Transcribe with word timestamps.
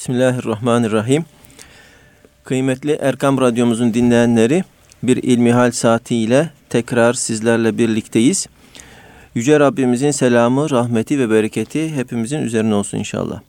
Bismillahirrahmanirrahim. 0.00 1.24
Kıymetli 2.44 2.92
Erkam 2.92 3.40
Radyomuzun 3.40 3.94
dinleyenleri 3.94 4.64
bir 5.02 5.16
ilmihal 5.16 5.70
saatiyle 5.70 6.50
tekrar 6.68 7.12
sizlerle 7.12 7.78
birlikteyiz. 7.78 8.46
Yüce 9.34 9.60
Rabbimizin 9.60 10.10
selamı, 10.10 10.70
rahmeti 10.70 11.18
ve 11.18 11.30
bereketi 11.30 11.94
hepimizin 11.96 12.38
üzerine 12.38 12.74
olsun 12.74 12.98
inşallah. 12.98 13.40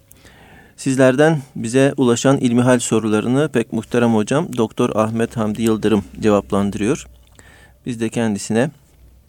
Sizlerden 0.78 1.42
bize 1.56 1.93
ulaşan 1.98 2.38
ilmihal 2.38 2.79
sorularını 2.79 3.49
pek 3.49 3.73
muhterem 3.73 4.15
hocam 4.15 4.57
Doktor 4.57 4.95
Ahmet 4.95 5.38
Hamdi 5.38 5.61
Yıldırım 5.61 6.04
cevaplandırıyor. 6.20 7.07
Biz 7.86 7.99
de 8.02 8.09
kendisine 8.09 8.71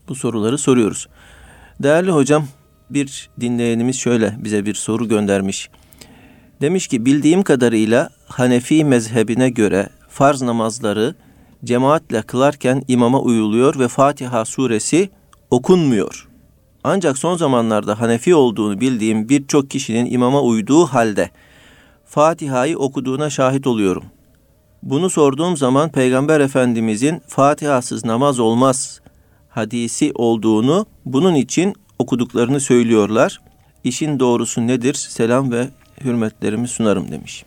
bu 0.09 0.15
soruları 0.15 0.59
soruyoruz. 0.59 1.09
Değerli 1.83 2.11
hocam 2.11 2.47
bir 2.91 3.31
dinleyenimiz 3.41 3.97
şöyle 3.97 4.35
bize 4.39 4.67
bir 4.67 4.75
soru 4.75 5.09
göndermiş. 5.09 5.71
Demiş 6.63 6.87
ki 6.87 7.07
bildiğim 7.07 7.43
kadarıyla 7.43 8.11
Hanefi 8.27 8.85
mezhebine 8.85 9.51
göre 9.51 9.89
farz 10.09 10.43
namazları 10.43 11.15
cemaatle 11.65 12.23
kılarken 12.23 12.83
imama 12.89 13.21
uyuluyor 13.21 13.79
ve 13.79 13.89
Fatiha 13.89 14.45
suresi 14.45 15.11
okunmuyor. 15.51 16.29
Ancak 16.85 17.19
son 17.19 17.37
zamanlarda 17.37 18.01
Hanefi 18.01 18.35
olduğunu 18.35 18.81
bildiğim 18.81 19.29
birçok 19.29 19.71
kişinin 19.71 20.11
imama 20.11 20.43
uyduğu 20.43 20.87
halde 20.87 21.31
Fatiha'yı 22.05 22.79
okuduğuna 22.79 23.31
şahit 23.31 23.67
oluyorum. 23.67 24.05
Bunu 24.83 25.11
sorduğum 25.11 25.57
zaman 25.57 25.93
Peygamber 25.93 26.41
Efendimizin 26.41 27.23
Fatiha'sız 27.29 28.05
namaz 28.05 28.39
olmaz 28.39 29.01
hadisi 29.49 30.13
olduğunu 30.15 30.87
bunun 31.05 31.35
için 31.35 31.75
okuduklarını 31.99 32.61
söylüyorlar. 32.61 33.41
İşin 33.85 34.21
doğrusu 34.21 34.67
nedir? 34.67 34.95
Selam 34.95 35.53
ve 35.53 35.69
hürmetlerimi 36.05 36.69
sunarım 36.69 37.11
demiş. 37.11 37.45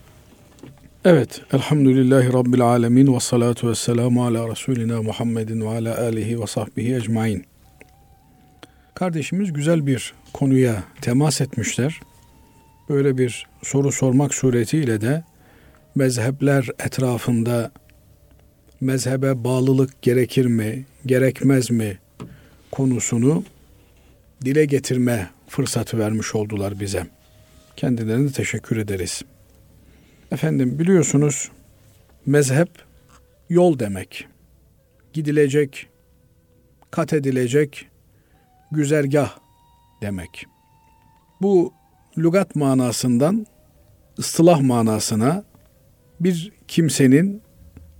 Evet, 1.05 1.41
elhamdülillahi 1.53 2.33
rabbil 2.33 2.61
alemin 2.61 3.15
ve 3.15 3.19
salatu 3.19 3.69
ve 3.69 3.75
selamu 3.75 4.25
ala 4.25 4.49
Resulina 4.49 5.01
Muhammedin 5.01 5.61
ve 5.61 5.69
ala 5.69 6.01
alihi 6.01 6.41
ve 6.41 6.47
sahbihi 6.47 6.95
ecmain. 6.95 7.45
Kardeşimiz 8.93 9.53
güzel 9.53 9.87
bir 9.87 10.13
konuya 10.33 10.83
temas 11.01 11.41
etmişler. 11.41 11.99
Böyle 12.89 13.17
bir 13.17 13.47
soru 13.63 13.91
sormak 13.91 14.33
suretiyle 14.33 15.01
de 15.01 15.23
mezhepler 15.95 16.67
etrafında 16.79 17.71
mezhebe 18.81 19.43
bağlılık 19.43 20.01
gerekir 20.01 20.45
mi, 20.45 20.85
gerekmez 21.05 21.71
mi 21.71 21.97
konusunu 22.71 23.43
dile 24.45 24.65
getirme 24.65 25.29
fırsatı 25.47 25.99
vermiş 25.99 26.35
oldular 26.35 26.79
bize. 26.79 27.14
Kendilerine 27.77 28.31
teşekkür 28.31 28.77
ederiz. 28.77 29.21
Efendim 30.31 30.79
biliyorsunuz 30.79 31.51
mezhep 32.25 32.69
yol 33.49 33.79
demek. 33.79 34.27
Gidilecek, 35.13 35.87
kat 36.91 37.13
edilecek 37.13 37.87
güzergah 38.71 39.37
demek. 40.01 40.45
Bu 41.41 41.73
lügat 42.17 42.55
manasından 42.55 43.45
ıstılah 44.19 44.61
manasına 44.61 45.43
bir 46.19 46.51
kimsenin 46.67 47.41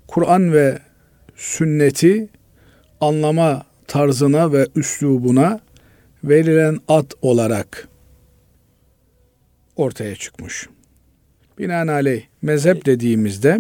Kur'an 0.08 0.54
ve 0.54 0.80
sünneti 1.36 2.30
anlama 3.02 3.64
tarzına 3.88 4.52
ve 4.52 4.68
üslubuna 4.76 5.60
verilen 6.24 6.80
ad 6.88 7.12
olarak 7.22 7.88
ortaya 9.76 10.16
çıkmış. 10.16 10.70
Binaenaleyh 11.60 12.24
mezhep 12.42 12.86
dediğimizde 12.86 13.60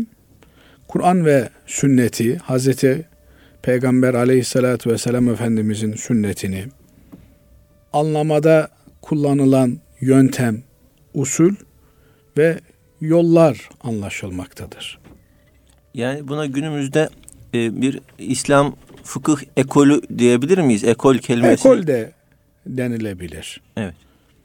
Kur'an 0.87 1.25
ve 1.25 1.49
sünneti 1.65 2.37
Hazreti 2.37 3.05
Peygamber 3.61 4.13
aleyhissalatü 4.13 4.89
vesselam 4.89 5.29
Efendimizin 5.29 5.93
sünnetini 5.93 6.65
anlamada 7.93 8.69
kullanılan 9.01 9.77
yöntem, 10.01 10.63
usul 11.13 11.55
ve 12.37 12.59
yollar 13.01 13.69
anlaşılmaktadır. 13.81 14.99
Yani 15.93 16.27
buna 16.27 16.45
günümüzde 16.45 17.09
e, 17.53 17.81
bir 17.81 17.99
İslam 18.17 18.75
fıkıh 19.03 19.37
ekolü 19.57 20.01
diyebilir 20.17 20.57
miyiz? 20.57 20.83
Ekol 20.83 21.17
kelimesi. 21.17 21.67
Ekol 21.67 21.87
de 21.87 22.11
denilebilir. 22.65 23.61
Evet. 23.77 23.95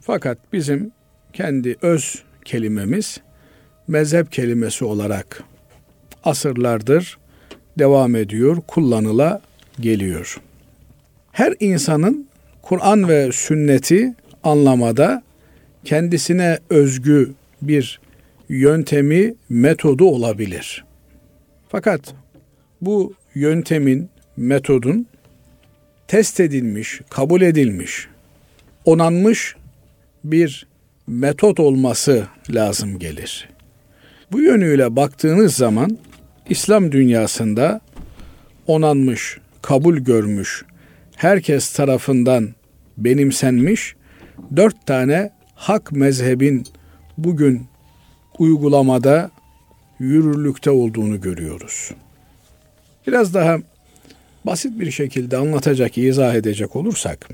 Fakat 0.01 0.53
bizim 0.53 0.93
kendi 1.33 1.77
öz 1.83 2.23
kelimemiz 2.45 3.21
mezhep 3.89 4.33
kelimesi 4.33 4.85
olarak 4.85 5.45
asırlardır 6.25 7.19
devam 7.79 8.17
ediyor, 8.17 8.57
kullanıla 8.67 9.41
geliyor. 9.81 10.41
Her 11.33 11.55
insanın 11.61 12.29
Kur'an 12.63 13.09
ve 13.09 13.33
sünneti 13.33 14.15
anlamada 14.45 15.23
kendisine 15.85 16.59
özgü 16.71 17.33
bir 17.63 18.01
yöntemi, 18.49 19.35
metodu 19.49 20.05
olabilir. 20.05 20.85
Fakat 21.69 22.15
bu 22.81 23.15
yöntemin, 23.35 24.09
metodun 24.37 25.07
test 26.09 26.41
edilmiş, 26.41 27.01
kabul 27.11 27.43
edilmiş, 27.43 28.09
onanmış 28.85 29.57
bir 30.25 30.67
metot 31.11 31.61
olması 31.61 32.27
lazım 32.51 32.99
gelir. 32.99 33.49
Bu 34.33 34.41
yönüyle 34.41 34.97
baktığınız 34.97 35.55
zaman 35.55 35.99
İslam 36.49 36.93
dünyasında 36.93 37.81
onanmış, 38.67 39.39
kabul 39.63 39.97
görmüş, 39.97 40.65
herkes 41.17 41.73
tarafından 41.73 42.49
benimsenmiş 42.99 43.95
dört 44.57 44.87
tane 44.87 45.31
hak 45.55 45.93
mezhebin 45.93 46.67
bugün 47.19 47.67
uygulamada 48.39 49.31
yürürlükte 49.99 50.71
olduğunu 50.71 51.21
görüyoruz. 51.21 51.91
Biraz 53.07 53.35
daha 53.35 53.59
basit 54.47 54.81
bir 54.81 54.91
şekilde 54.91 55.37
anlatacak, 55.37 55.99
izah 55.99 56.35
edecek 56.35 56.77
olursak, 56.77 57.29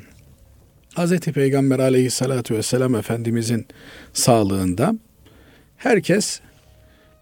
Hz. 0.96 1.18
Peygamber 1.18 1.78
aleyhissalatü 1.78 2.54
vesselam 2.54 2.94
Efendimizin 2.94 3.66
sağlığında 4.12 4.94
herkes 5.76 6.40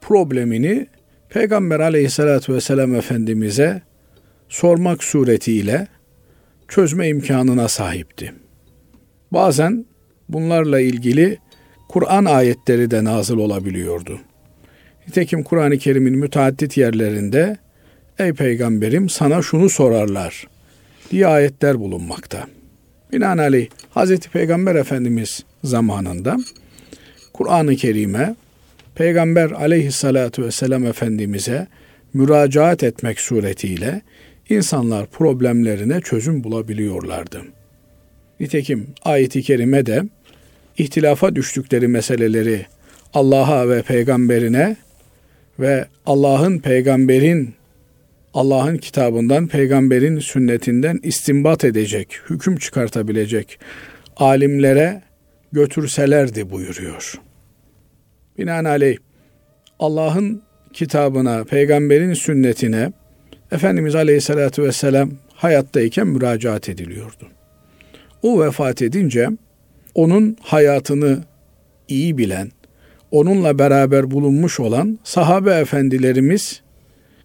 problemini 0.01 0.87
Peygamber 1.29 1.81
aleyhissalatü 1.81 2.55
vesselam 2.55 2.95
Efendimiz'e 2.95 3.83
sormak 4.49 5.05
suretiyle 5.05 5.87
çözme 6.69 7.09
imkanına 7.09 7.69
sahipti. 7.69 8.33
Bazen 9.33 9.87
bunlarla 10.29 10.81
ilgili 10.81 11.39
Kur'an 11.89 12.25
ayetleri 12.25 12.91
de 12.91 13.05
nazıl 13.05 13.39
olabiliyordu. 13.39 14.21
Nitekim 15.07 15.43
Kur'an-ı 15.43 15.79
Kerim'in 15.79 16.19
müteaddit 16.19 16.77
yerlerinde 16.77 17.57
Ey 18.19 18.33
peygamberim 18.33 19.09
sana 19.09 19.43
şunu 19.43 19.71
sorarlar 19.71 20.49
diye 21.11 21.27
ayetler 21.27 21.81
bulunmakta. 21.81 22.47
Binaenaleyh 23.13 23.69
Hz. 23.97 24.19
Peygamber 24.19 24.75
Efendimiz 24.75 25.45
zamanında 25.65 26.37
Kur'an-ı 27.33 27.77
Kerim'e 27.77 28.37
Peygamber 28.95 29.51
aleyhissalatu 29.51 30.43
vesselam 30.43 30.87
Efendimiz'e 30.87 31.67
müracaat 32.15 32.83
etmek 32.83 33.21
suretiyle 33.21 34.03
insanlar 34.49 35.07
problemlerine 35.07 36.01
çözüm 36.01 36.45
bulabiliyorlardı. 36.45 37.43
Nitekim 38.41 38.87
ayeti 39.03 39.43
kerime 39.43 39.87
de 39.87 40.03
ihtilafa 40.79 41.37
düştükleri 41.37 41.89
meseleleri 41.89 42.67
Allah'a 43.15 43.69
ve 43.69 43.83
peygamberine 43.83 44.77
ve 45.61 45.87
Allah'ın 46.07 46.59
peygamberin 46.59 47.55
Allah'ın 48.35 48.77
kitabından, 48.77 49.47
peygamberin 49.47 50.19
sünnetinden 50.19 51.01
istinbat 51.03 51.65
edecek, 51.65 52.21
hüküm 52.31 52.57
çıkartabilecek 52.57 53.59
alimlere 54.17 55.03
götürselerdi 55.53 56.51
buyuruyor. 56.51 57.15
Binaenaleyh 58.39 58.97
Allah'ın 59.79 60.43
kitabına, 60.73 61.45
peygamberin 61.45 62.15
sünnetine 62.15 62.93
Efendimiz 63.53 63.95
Aleyhisselatü 63.95 64.63
Vesselam 64.63 65.11
hayattayken 65.35 66.07
müracaat 66.07 66.69
ediliyordu. 66.69 67.29
O 68.23 68.45
vefat 68.45 68.83
edince 68.83 69.29
onun 69.95 70.37
hayatını 70.41 71.25
iyi 71.89 72.19
bilen, 72.19 72.51
onunla 73.11 73.59
beraber 73.59 74.11
bulunmuş 74.11 74.61
olan 74.61 74.99
sahabe 75.05 75.55
efendilerimiz 75.55 76.64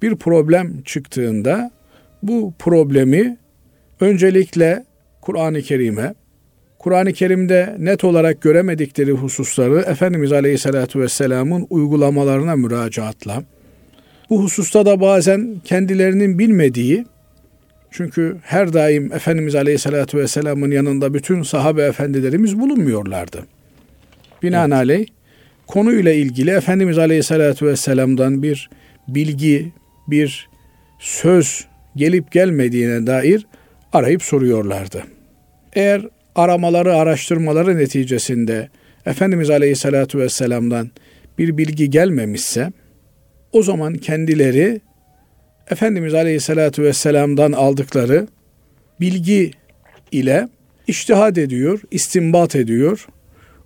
bir 0.02 0.16
problem 0.16 0.82
çıktığında 0.82 1.72
bu 2.24 2.54
problemi 2.60 3.38
öncelikle 4.00 4.86
Kur'an-ı 5.22 5.62
Kerim'e, 5.62 6.14
Kur'an-ı 6.80 7.14
Kerim'de 7.14 7.76
net 7.80 8.04
olarak 8.04 8.42
göremedikleri 8.42 9.12
hususları 9.12 9.80
Efendimiz 9.80 10.32
Aleyhisselatü 10.32 11.00
Vesselam'ın 11.00 11.68
uygulamalarına 11.70 12.56
müracaatla, 12.56 13.44
bu 14.30 14.44
hususta 14.44 14.86
da 14.86 15.02
bazen 15.02 15.62
kendilerinin 15.66 16.40
bilmediği, 16.40 17.06
çünkü 17.92 18.38
her 18.44 18.74
daim 18.74 19.14
Efendimiz 19.14 19.56
Aleyhisselatü 19.56 20.18
Vesselam'ın 20.18 20.72
yanında 20.72 21.14
bütün 21.14 21.44
sahabe 21.44 21.84
efendilerimiz 21.84 22.60
bulunmuyorlardı. 22.60 23.46
Binaenaleyh 24.44 24.98
evet. 24.98 25.10
konuyla 25.68 26.14
ilgili 26.14 26.52
Efendimiz 26.52 26.98
Aleyhisselatü 26.98 27.66
Vesselam'dan 27.66 28.44
bir 28.44 28.70
bilgi, 29.08 29.72
bir 30.12 30.50
söz 31.00 31.66
gelip 31.96 32.32
gelmediğine 32.32 33.08
dair 33.08 33.48
arayıp 33.94 34.24
soruyorlardı. 34.24 35.04
Eğer 35.74 36.02
aramaları, 36.36 36.96
araştırmaları 36.96 37.78
neticesinde 37.78 38.70
Efendimiz 39.06 39.50
Aleyhisselatü 39.50 40.20
Vesselam'dan 40.20 40.92
bir 41.38 41.58
bilgi 41.58 41.90
gelmemişse 41.90 42.72
o 43.52 43.64
zaman 43.64 43.94
kendileri 43.94 44.82
Efendimiz 45.70 46.14
Aleyhisselatü 46.14 46.84
Vesselam'dan 46.84 47.52
aldıkları 47.52 48.28
bilgi 49.00 49.52
ile 50.12 50.48
iştihad 50.88 51.36
ediyor, 51.36 51.82
istimbat 51.92 52.56
ediyor. 52.56 53.08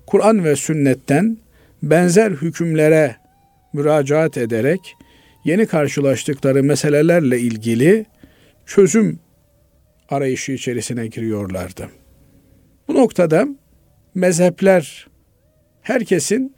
Kur'an 0.07 0.43
ve 0.43 0.55
sünnetten 0.55 1.37
benzer 1.83 2.31
hükümlere 2.31 3.15
müracaat 3.73 4.37
ederek 4.37 4.95
yeni 5.43 5.65
karşılaştıkları 5.65 6.63
meselelerle 6.63 7.39
ilgili 7.39 8.05
çözüm 8.65 9.19
arayışı 10.09 10.51
içerisine 10.51 11.07
giriyorlardı. 11.07 11.89
Bu 12.87 12.93
noktada 12.95 13.47
mezhepler 14.15 15.07
herkesin 15.81 16.55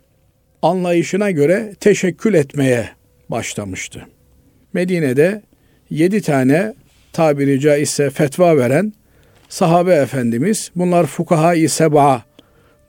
anlayışına 0.62 1.32
göre 1.32 1.74
teşekkül 1.80 2.34
etmeye 2.34 2.90
başlamıştı. 3.30 4.08
Medine'de 4.74 5.42
yedi 5.90 6.22
tane 6.22 6.74
tabiri 7.14 7.60
caizse 7.60 8.10
fetva 8.10 8.58
veren 8.58 8.94
sahabe 9.50 9.94
efendimiz 9.94 10.72
bunlar 10.76 11.06
fukaha-i 11.06 11.70
seba 11.70 12.24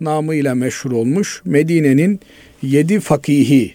namıyla 0.00 0.54
meşhur 0.54 0.92
olmuş 0.92 1.42
Medine'nin 1.44 2.20
yedi 2.62 3.00
fakihi 3.00 3.74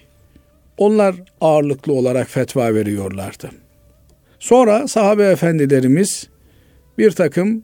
onlar 0.78 1.16
ağırlıklı 1.42 1.94
olarak 1.94 2.30
fetva 2.30 2.74
veriyorlardı. 2.74 3.50
Sonra 4.40 4.88
sahabe 4.88 5.24
efendilerimiz 5.24 6.28
bir 6.98 7.12
takım 7.12 7.64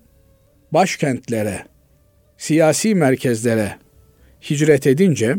başkentlere, 0.71 1.63
siyasi 2.37 2.95
merkezlere 2.95 3.75
hicret 4.49 4.87
edince 4.87 5.35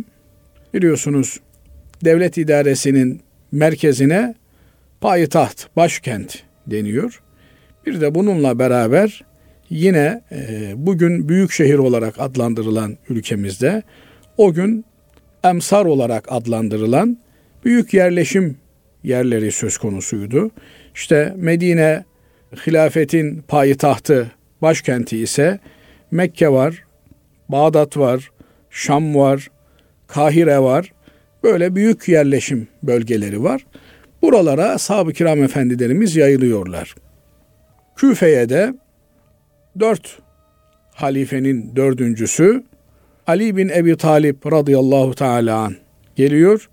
biliyorsunuz 0.74 1.40
devlet 2.04 2.38
idaresinin 2.38 3.20
merkezine 3.52 4.34
payitaht, 5.00 5.76
başkent 5.76 6.42
deniyor. 6.66 7.22
Bir 7.86 8.00
de 8.00 8.14
bununla 8.14 8.58
beraber 8.58 9.24
yine 9.70 10.22
e, 10.32 10.72
bugün 10.76 11.28
büyük 11.28 11.52
şehir 11.52 11.78
olarak 11.78 12.20
adlandırılan 12.20 12.96
ülkemizde 13.08 13.82
o 14.36 14.52
gün 14.52 14.84
emsar 15.44 15.84
olarak 15.84 16.32
adlandırılan 16.32 17.18
büyük 17.68 17.94
yerleşim 17.94 18.56
yerleri 19.04 19.52
söz 19.52 19.78
konusuydu. 19.78 20.50
İşte 20.94 21.34
Medine 21.36 22.04
hilafetin 22.66 23.42
payitahtı, 23.48 24.30
başkenti 24.62 25.18
ise 25.18 25.58
Mekke 26.10 26.52
var, 26.52 26.84
Bağdat 27.48 27.96
var, 27.96 28.30
Şam 28.70 29.14
var, 29.14 29.50
Kahire 30.06 30.58
var. 30.58 30.92
Böyle 31.42 31.74
büyük 31.74 32.08
yerleşim 32.08 32.68
bölgeleri 32.82 33.42
var. 33.42 33.66
Buralara 34.22 34.68
ashab-ı 34.70 35.12
kiram 35.12 35.42
efendilerimiz 35.42 36.16
yayılıyorlar. 36.16 36.94
Küfe'ye 37.96 38.48
de 38.48 38.74
dört 39.80 40.18
halifenin 40.94 41.76
dördüncüsü 41.76 42.64
Ali 43.26 43.56
bin 43.56 43.68
Ebi 43.68 43.96
Talip 43.96 44.52
radıyallahu 44.52 45.14
teala 45.14 45.56
an 45.56 45.76
geliyor. 46.16 46.68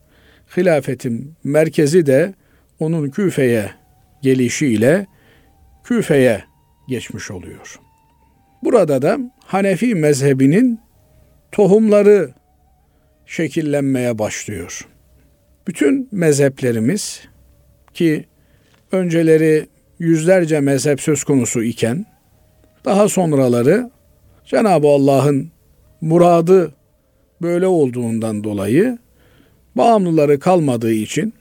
Hilafetin 0.58 1.34
merkezi 1.44 2.06
de 2.06 2.34
onun 2.80 3.10
Küfe'ye 3.10 3.72
gelişiyle 4.22 5.08
Küfe'ye 5.84 6.44
geçmiş 6.88 7.32
oluyor. 7.32 7.80
Burada 8.64 9.02
da 9.02 9.20
Hanefi 9.40 9.96
mezhebinin 9.96 10.80
tohumları 11.52 12.34
şekillenmeye 13.26 14.20
başlıyor. 14.20 14.88
Bütün 15.68 16.10
mezheplerimiz 16.12 17.22
ki 17.94 18.26
önceleri 18.92 19.68
yüzlerce 20.00 20.60
mezhep 20.60 21.02
söz 21.02 21.24
konusu 21.24 21.64
iken 21.64 22.06
daha 22.86 23.10
sonraları 23.10 23.92
Cenab-ı 24.46 24.88
Allah'ın 24.88 25.52
muradı 26.02 26.74
böyle 27.42 27.68
olduğundan 27.68 28.44
dolayı 28.44 28.98
bağımlıları 29.76 30.40
kalmadığı 30.40 30.94
için 30.94 31.34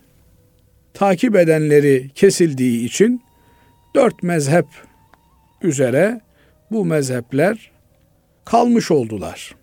takip 0.95 1.37
edenleri 1.37 2.11
kesildiği 2.15 2.85
için 2.85 3.23
dört 3.95 4.23
mezhep 4.23 4.67
üzere 5.63 6.21
bu 6.71 6.85
mezhepler 6.85 7.71
kalmış 8.45 8.91
oldular. 8.91 9.55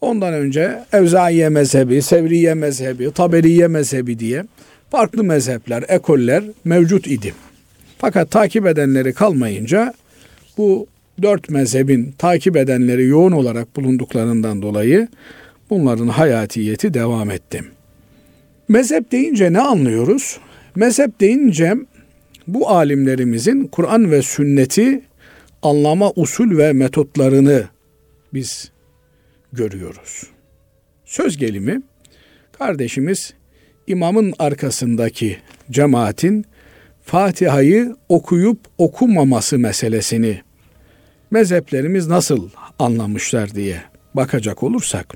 Ondan 0.00 0.34
önce 0.34 0.84
Evzaiye 0.92 1.48
mezhebi, 1.48 2.02
Sevriye 2.02 2.54
mezhebi, 2.54 3.10
Taberiye 3.10 3.68
mezhebi 3.68 4.18
diye 4.18 4.44
farklı 4.90 5.24
mezhepler, 5.24 5.84
ekoller 5.88 6.44
mevcut 6.64 7.06
idi. 7.06 7.34
Fakat 7.98 8.30
takip 8.30 8.66
edenleri 8.66 9.12
kalmayınca 9.12 9.94
bu 10.58 10.86
dört 11.22 11.50
mezhebin 11.50 12.14
takip 12.18 12.56
edenleri 12.56 13.06
yoğun 13.06 13.32
olarak 13.32 13.76
bulunduklarından 13.76 14.62
dolayı 14.62 15.08
bunların 15.70 16.08
hayatiyeti 16.08 16.94
devam 16.94 17.30
etti. 17.30 17.64
Mezhep 18.70 19.12
deyince 19.12 19.52
ne 19.52 19.60
anlıyoruz? 19.60 20.40
Mezhep 20.74 21.20
deyince 21.20 21.74
bu 22.46 22.70
alimlerimizin 22.70 23.66
Kur'an 23.66 24.10
ve 24.10 24.22
sünneti 24.22 25.02
anlama 25.62 26.12
usul 26.16 26.58
ve 26.58 26.72
metotlarını 26.72 27.64
biz 28.34 28.70
görüyoruz. 29.52 30.22
Söz 31.04 31.36
gelimi 31.36 31.82
kardeşimiz 32.52 33.34
imamın 33.86 34.34
arkasındaki 34.38 35.38
cemaatin 35.70 36.44
Fatiha'yı 37.02 37.96
okuyup 38.08 38.58
okumaması 38.78 39.58
meselesini 39.58 40.40
mezheplerimiz 41.30 42.06
nasıl 42.06 42.50
anlamışlar 42.78 43.54
diye 43.54 43.82
bakacak 44.14 44.62
olursak 44.62 45.14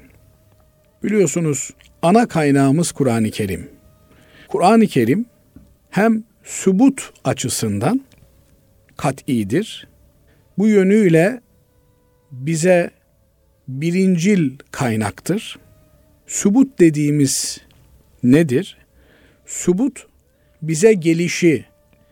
biliyorsunuz 1.04 1.70
ana 2.04 2.28
kaynağımız 2.28 2.92
Kur'an-ı 2.92 3.30
Kerim. 3.30 3.68
Kur'an-ı 4.48 4.86
Kerim 4.86 5.26
hem 5.90 6.24
subut 6.42 7.12
açısından 7.24 8.00
kat'idir. 8.96 9.88
Bu 10.58 10.68
yönüyle 10.68 11.40
bize 12.32 12.90
birincil 13.68 14.50
kaynaktır. 14.70 15.58
Subut 16.26 16.78
dediğimiz 16.78 17.60
nedir? 18.22 18.76
Subut 19.46 20.06
bize 20.62 20.92
gelişi, 20.92 21.64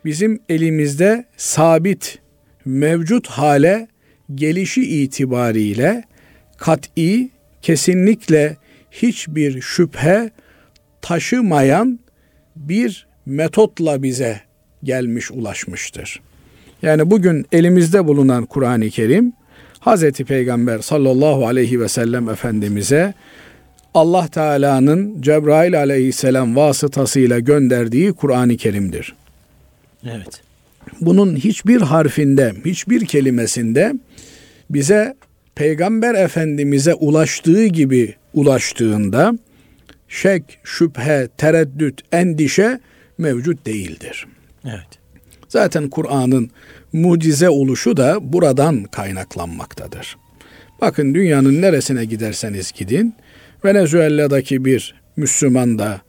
bizim 0.05 0.41
elimizde 0.49 1.25
sabit, 1.37 2.19
mevcut 2.65 3.27
hale 3.27 3.89
gelişi 4.35 5.03
itibariyle 5.03 6.05
kat'i, 6.57 7.31
kesinlikle 7.63 8.57
hiçbir 8.93 9.61
şüphe 9.61 10.31
taşımayan 11.03 11.99
bir 12.57 13.07
metotla 13.27 14.03
bize 14.03 14.41
gelmiş 14.85 15.31
ulaşmıştır. 15.31 16.21
Yani 16.83 17.11
bugün 17.11 17.47
elimizde 17.53 18.07
bulunan 18.07 18.45
Kur'an-ı 18.45 18.91
Kerim 18.91 19.33
Hazreti 19.81 20.25
Peygamber 20.25 20.79
sallallahu 20.79 21.47
aleyhi 21.47 21.81
ve 21.81 21.89
sellem 21.89 22.29
Efendimiz'e 22.29 23.15
Allah 23.95 24.29
Teala'nın 24.29 25.23
Cebrail 25.23 25.79
aleyhisselam 25.79 26.57
vasıtasıyla 26.57 27.39
gönderdiği 27.39 28.13
Kur'an-ı 28.13 28.57
Kerim'dir. 28.57 29.15
Evet. 30.05 30.43
Bunun 31.01 31.37
hiçbir 31.37 31.81
harfinde, 31.81 32.53
hiçbir 32.65 33.07
kelimesinde 33.07 33.95
bize 34.71 35.15
Peygamber 35.55 36.15
Efendimiz'e 36.15 36.95
ulaştığı 36.95 37.67
gibi 37.67 38.15
ulaştığında 38.35 39.39
şek, 40.09 40.59
şüphe, 40.65 41.29
tereddüt, 41.39 42.01
endişe 42.13 42.81
mevcut 43.19 43.67
değildir. 43.67 44.27
Evet. 44.65 44.89
Zaten 45.49 45.89
Kur'an'ın 45.89 46.51
mucize 46.93 47.49
oluşu 47.49 47.97
da 47.97 48.33
buradan 48.33 48.85
kaynaklanmaktadır. 48.85 50.17
Bakın 50.81 51.15
dünyanın 51.15 51.63
neresine 51.63 52.05
giderseniz 52.05 52.73
gidin, 52.73 53.15
Venezuela'daki 53.65 54.65
bir 54.65 54.95
Müslüman 55.17 55.79
da 55.79 56.01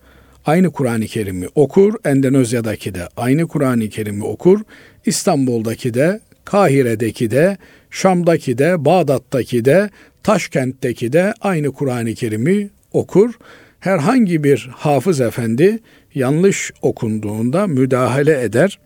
aynı 0.45 0.71
Kur'an-ı 0.71 1.05
Kerim'i 1.05 1.47
okur, 1.55 1.93
Endonezya'daki 2.05 2.95
de 2.95 3.07
aynı 3.17 3.47
Kur'an-ı 3.47 3.89
Kerim'i 3.89 4.23
okur, 4.23 4.59
İstanbul'daki 5.05 5.93
de, 5.93 6.19
Kahire'deki 6.45 7.31
de, 7.31 7.57
Şam'daki 7.89 8.57
de, 8.57 8.85
Bağdat'taki 8.85 9.65
de, 9.65 9.89
Taşkent'teki 10.23 11.13
de 11.13 11.33
aynı 11.41 11.71
Kur'an-ı 11.71 12.13
Kerim'i 12.13 12.69
okur. 12.91 13.33
Herhangi 13.79 14.43
bir 14.43 14.69
hafız 14.73 15.21
efendi 15.21 15.79
yanlış 16.15 16.71
okunduğunda 16.81 17.67
müdahale 17.67 18.43
eder. 18.43 18.79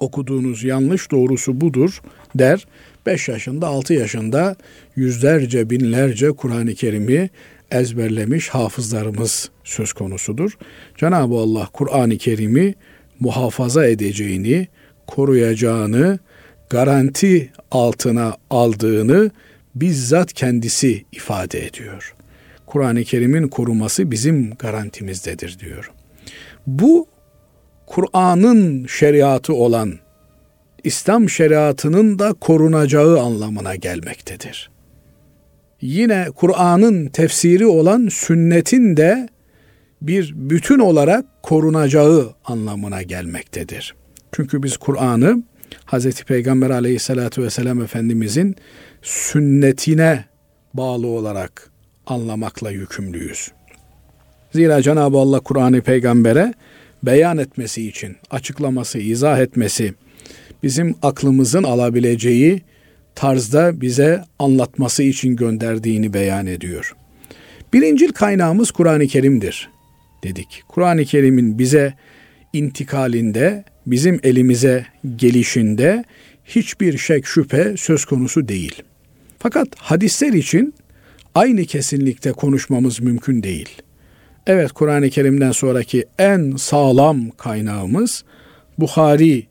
Okuduğunuz 0.00 0.64
yanlış 0.64 1.10
doğrusu 1.10 1.60
budur 1.60 2.00
der. 2.34 2.66
5 3.06 3.28
yaşında 3.28 3.66
6 3.66 3.94
yaşında 3.94 4.56
yüzlerce 4.96 5.70
binlerce 5.70 6.32
Kur'an-ı 6.32 6.74
Kerim'i 6.74 7.30
ezberlemiş 7.70 8.48
hafızlarımız 8.48 9.50
söz 9.64 9.92
konusudur. 9.92 10.52
Cenab-ı 10.96 11.34
Allah 11.34 11.68
Kur'an-ı 11.72 12.18
Kerim'i 12.18 12.74
muhafaza 13.20 13.86
edeceğini, 13.86 14.68
koruyacağını, 15.06 16.18
garanti 16.74 17.52
altına 17.70 18.36
aldığını 18.50 19.30
bizzat 19.74 20.32
kendisi 20.32 21.04
ifade 21.12 21.66
ediyor. 21.66 22.14
Kur'an-ı 22.66 23.04
Kerim'in 23.04 23.48
koruması 23.48 24.10
bizim 24.10 24.54
garantimizdedir 24.54 25.58
diyor. 25.58 25.92
Bu 26.66 27.08
Kur'an'ın 27.86 28.86
şeriatı 28.86 29.54
olan 29.54 29.94
İslam 30.84 31.28
şeriatının 31.28 32.18
da 32.18 32.32
korunacağı 32.32 33.20
anlamına 33.20 33.74
gelmektedir. 33.74 34.70
Yine 35.80 36.26
Kur'an'ın 36.34 37.06
tefsiri 37.06 37.66
olan 37.66 38.08
sünnetin 38.08 38.96
de 38.96 39.28
bir 40.02 40.32
bütün 40.36 40.78
olarak 40.78 41.24
korunacağı 41.42 42.34
anlamına 42.44 43.02
gelmektedir. 43.02 43.94
Çünkü 44.32 44.62
biz 44.62 44.76
Kur'an'ı 44.76 45.42
Hz. 45.86 46.22
Peygamber 46.22 46.70
aleyhissalatü 46.70 47.42
vesselam 47.42 47.82
Efendimizin 47.82 48.56
sünnetine 49.02 50.24
bağlı 50.74 51.06
olarak 51.06 51.70
anlamakla 52.06 52.70
yükümlüyüz. 52.70 53.52
Zira 54.52 54.82
Cenab-ı 54.82 55.18
Allah 55.18 55.40
Kur'an'ı 55.40 55.80
peygambere 55.80 56.54
beyan 57.02 57.38
etmesi 57.38 57.88
için, 57.88 58.16
açıklaması, 58.30 58.98
izah 58.98 59.38
etmesi, 59.38 59.94
bizim 60.62 60.94
aklımızın 61.02 61.62
alabileceği 61.62 62.62
tarzda 63.14 63.80
bize 63.80 64.24
anlatması 64.38 65.02
için 65.02 65.36
gönderdiğini 65.36 66.14
beyan 66.14 66.46
ediyor. 66.46 66.96
Birincil 67.72 68.12
kaynağımız 68.12 68.70
Kur'an-ı 68.70 69.06
Kerim'dir 69.06 69.70
dedik. 70.24 70.62
Kur'an-ı 70.68 71.04
Kerim'in 71.04 71.58
bize 71.58 71.94
intikalinde, 72.52 73.64
bizim 73.86 74.20
elimize 74.22 74.86
gelişinde 75.16 76.04
hiçbir 76.44 76.98
şek 76.98 77.26
şüphe 77.26 77.76
söz 77.76 78.04
konusu 78.04 78.48
değil. 78.48 78.82
Fakat 79.38 79.68
hadisler 79.76 80.32
için 80.32 80.74
aynı 81.34 81.64
kesinlikte 81.64 82.32
konuşmamız 82.32 83.00
mümkün 83.00 83.42
değil. 83.42 83.82
Evet 84.46 84.72
Kur'an-ı 84.72 85.10
Kerim'den 85.10 85.52
sonraki 85.52 86.04
en 86.18 86.56
sağlam 86.56 87.30
kaynağımız 87.30 88.24
Bukhari 88.78 89.46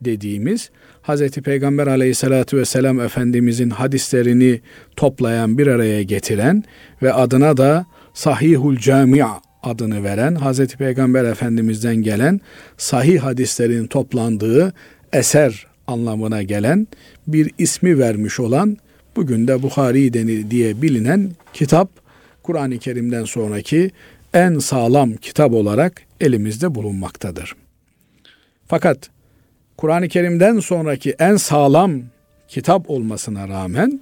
dediğimiz 0.00 0.70
Hz. 1.02 1.30
Peygamber 1.30 1.86
aleyhissalatü 1.86 2.56
vesselam 2.56 3.00
Efendimizin 3.00 3.70
hadislerini 3.70 4.60
toplayan 4.96 5.58
bir 5.58 5.66
araya 5.66 6.02
getiren 6.02 6.64
ve 7.02 7.12
adına 7.12 7.56
da 7.56 7.86
Sahihul 8.14 8.76
Camia 8.76 9.40
adını 9.62 10.04
veren 10.04 10.36
Hz. 10.36 10.66
Peygamber 10.66 11.24
Efendimiz'den 11.24 11.96
gelen 11.96 12.40
sahih 12.76 13.20
hadislerin 13.20 13.86
toplandığı 13.86 14.72
eser 15.12 15.66
anlamına 15.86 16.42
gelen 16.42 16.86
bir 17.26 17.50
ismi 17.58 17.98
vermiş 17.98 18.40
olan 18.40 18.76
bugün 19.16 19.48
de 19.48 19.62
Bukhari 19.62 20.14
deni 20.14 20.50
diye 20.50 20.82
bilinen 20.82 21.30
kitap 21.52 21.88
Kur'an-ı 22.42 22.78
Kerim'den 22.78 23.24
sonraki 23.24 23.90
en 24.34 24.58
sağlam 24.58 25.16
kitap 25.16 25.52
olarak 25.52 26.02
elimizde 26.20 26.74
bulunmaktadır. 26.74 27.56
Fakat 28.66 29.10
Kur'an-ı 29.76 30.08
Kerim'den 30.08 30.60
sonraki 30.60 31.14
en 31.18 31.36
sağlam 31.36 32.02
kitap 32.48 32.90
olmasına 32.90 33.48
rağmen 33.48 34.00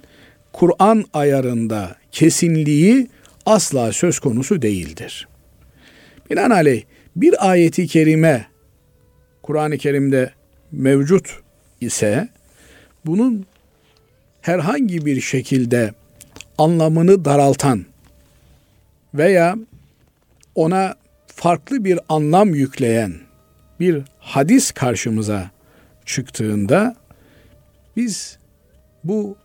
Kur'an 0.53 1.05
ayarında 1.13 1.95
kesinliği 2.11 3.07
asla 3.45 3.91
söz 3.91 4.19
konusu 4.19 4.61
değildir. 4.61 5.27
Binaenaleyh 6.31 6.83
bir 7.15 7.49
ayeti 7.49 7.87
kerime 7.87 8.45
Kur'an-ı 9.43 9.77
Kerim'de 9.77 10.31
mevcut 10.71 11.39
ise 11.81 12.29
bunun 13.05 13.45
herhangi 14.41 15.05
bir 15.05 15.21
şekilde 15.21 15.93
anlamını 16.57 17.25
daraltan 17.25 17.85
veya 19.13 19.55
ona 20.55 20.95
farklı 21.27 21.85
bir 21.85 21.99
anlam 22.09 22.55
yükleyen 22.55 23.13
bir 23.79 24.03
hadis 24.19 24.71
karşımıza 24.71 25.51
çıktığında 26.05 26.95
biz 27.97 28.37
bu 29.03 29.37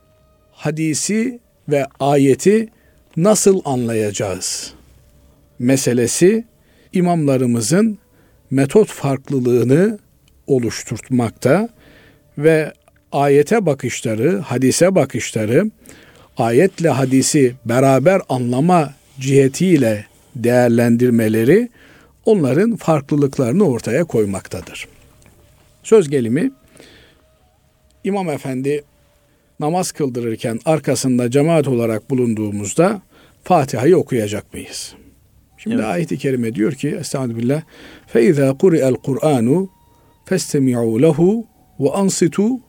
hadisi 0.52 1.40
ve 1.68 1.86
ayeti 2.00 2.68
nasıl 3.16 3.60
anlayacağız 3.64 4.74
meselesi 5.58 6.44
imamlarımızın 6.96 7.98
metot 8.50 8.88
farklılığını 8.88 9.98
oluşturmakta 10.46 11.68
ve 12.38 12.72
ayete 13.12 13.66
bakışları, 13.66 14.38
hadise 14.38 14.94
bakışları, 14.94 15.70
ayetle 16.36 16.88
hadisi 16.88 17.54
beraber 17.64 18.22
anlama 18.28 18.94
cihetiyle 19.20 20.06
değerlendirmeleri 20.36 21.68
onların 22.24 22.76
farklılıklarını 22.76 23.68
ortaya 23.68 24.04
koymaktadır. 24.04 24.88
Söz 25.82 26.08
gelimi 26.08 26.50
İmam 28.04 28.30
Efendi 28.30 28.84
namaz 29.60 29.92
kıldırırken 29.92 30.60
arkasında 30.64 31.30
cemaat 31.30 31.68
olarak 31.68 32.10
bulunduğumuzda 32.10 33.02
Fatiha'yı 33.44 33.96
okuyacak 33.96 34.54
mıyız? 34.54 34.94
Şimdi 35.58 35.76
evet. 35.76 35.86
ayet-i 35.86 36.18
kerime 36.18 36.54
diyor 36.54 36.72
ki 36.72 36.88
Estağfirullah 36.88 37.62
fe 38.06 38.24
izâ 38.24 38.58
kuri'el 38.58 38.94
Kur'anu 38.94 39.70
festemi'u 40.24 41.02
lehu 41.02 41.46
ve 41.80 41.90
ansitu 41.90 42.60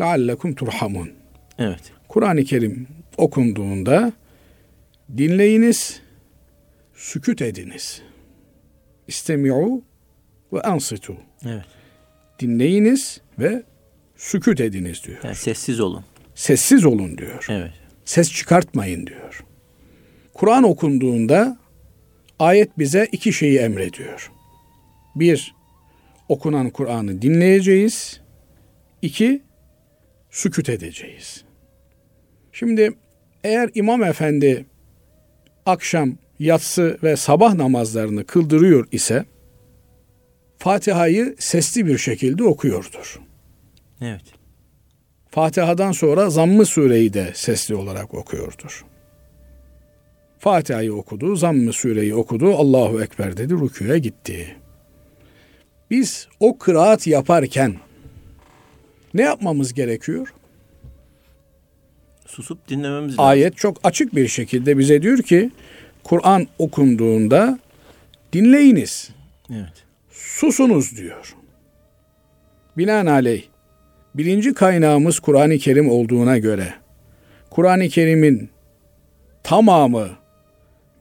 leallekum 0.00 0.54
turhamun. 0.54 1.10
Evet. 1.58 1.92
Kur'an-ı 2.08 2.44
Kerim 2.44 2.86
okunduğunda 3.16 4.12
dinleyiniz, 5.16 6.00
süküt 6.94 7.42
ediniz. 7.42 8.02
İstemi'u 9.08 9.82
ve 10.52 10.60
ansitu. 10.60 11.16
Evet. 11.46 11.64
Dinleyiniz 12.40 13.20
ve 13.38 13.62
süküt 14.16 14.60
ediniz 14.60 15.02
diyor. 15.06 15.18
Yani 15.24 15.34
sessiz 15.34 15.80
olun. 15.80 16.04
Sessiz 16.34 16.84
olun 16.84 17.18
diyor. 17.18 17.46
Evet. 17.48 17.72
Ses 18.04 18.32
çıkartmayın 18.32 19.06
diyor. 19.06 19.44
Kur'an 20.34 20.62
okunduğunda 20.62 21.58
ayet 22.38 22.78
bize 22.78 23.08
iki 23.12 23.32
şeyi 23.32 23.58
emrediyor. 23.58 24.32
Bir, 25.16 25.54
okunan 26.28 26.70
Kur'an'ı 26.70 27.22
dinleyeceğiz. 27.22 28.20
İki, 29.02 29.42
süküt 30.30 30.68
edeceğiz. 30.68 31.44
Şimdi 32.52 32.92
eğer 33.44 33.70
imam 33.74 34.02
efendi 34.02 34.66
akşam, 35.66 36.16
yatsı 36.38 36.98
ve 37.02 37.16
sabah 37.16 37.54
namazlarını 37.54 38.24
kıldırıyor 38.24 38.88
ise 38.92 39.24
Fatiha'yı 40.58 41.36
sesli 41.38 41.86
bir 41.86 41.98
şekilde 41.98 42.44
okuyordur. 42.44 43.20
Evet. 44.00 44.22
Fatiha'dan 45.30 45.92
sonra 45.92 46.30
Zamm-ı 46.30 46.66
Sure'yi 46.66 47.12
de 47.12 47.32
sesli 47.34 47.74
olarak 47.74 48.14
okuyordur. 48.14 48.84
Fatiha'yı 50.42 50.94
okudu, 50.94 51.36
Zamm-ı 51.36 51.72
Sure'yi 51.72 52.14
okudu, 52.14 52.54
Allahu 52.54 53.02
Ekber 53.02 53.36
dedi, 53.36 53.54
rüküye 53.54 53.98
gitti. 53.98 54.56
Biz 55.90 56.28
o 56.40 56.58
kıraat 56.58 57.06
yaparken 57.06 57.76
ne 59.14 59.22
yapmamız 59.22 59.74
gerekiyor? 59.74 60.34
Susup 62.26 62.68
dinlememiz 62.68 63.12
lazım. 63.12 63.24
Ayet 63.24 63.56
çok 63.56 63.80
açık 63.84 64.14
bir 64.14 64.28
şekilde 64.28 64.78
bize 64.78 65.02
diyor 65.02 65.18
ki 65.18 65.50
Kur'an 66.04 66.46
okunduğunda 66.58 67.58
dinleyiniz. 68.32 69.10
Evet. 69.50 69.84
Susunuz 70.10 70.96
diyor. 70.96 71.34
Binaenaleyh 72.76 73.42
birinci 74.14 74.54
kaynağımız 74.54 75.20
Kur'an-ı 75.20 75.58
Kerim 75.58 75.90
olduğuna 75.90 76.38
göre 76.38 76.74
Kur'an-ı 77.50 77.88
Kerim'in 77.88 78.50
tamamı 79.42 80.21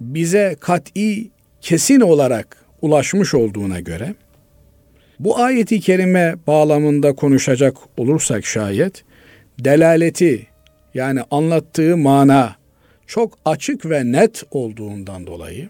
bize 0.01 0.55
kat'i 0.59 1.31
kesin 1.61 1.99
olarak 1.99 2.65
ulaşmış 2.81 3.33
olduğuna 3.33 3.79
göre 3.79 4.15
bu 5.19 5.39
ayeti 5.39 5.79
kerime 5.79 6.35
bağlamında 6.47 7.13
konuşacak 7.13 7.77
olursak 7.97 8.45
şayet 8.45 9.03
delaleti 9.59 10.47
yani 10.93 11.21
anlattığı 11.31 11.97
mana 11.97 12.55
çok 13.07 13.37
açık 13.45 13.89
ve 13.89 14.11
net 14.11 14.43
olduğundan 14.51 15.27
dolayı 15.27 15.69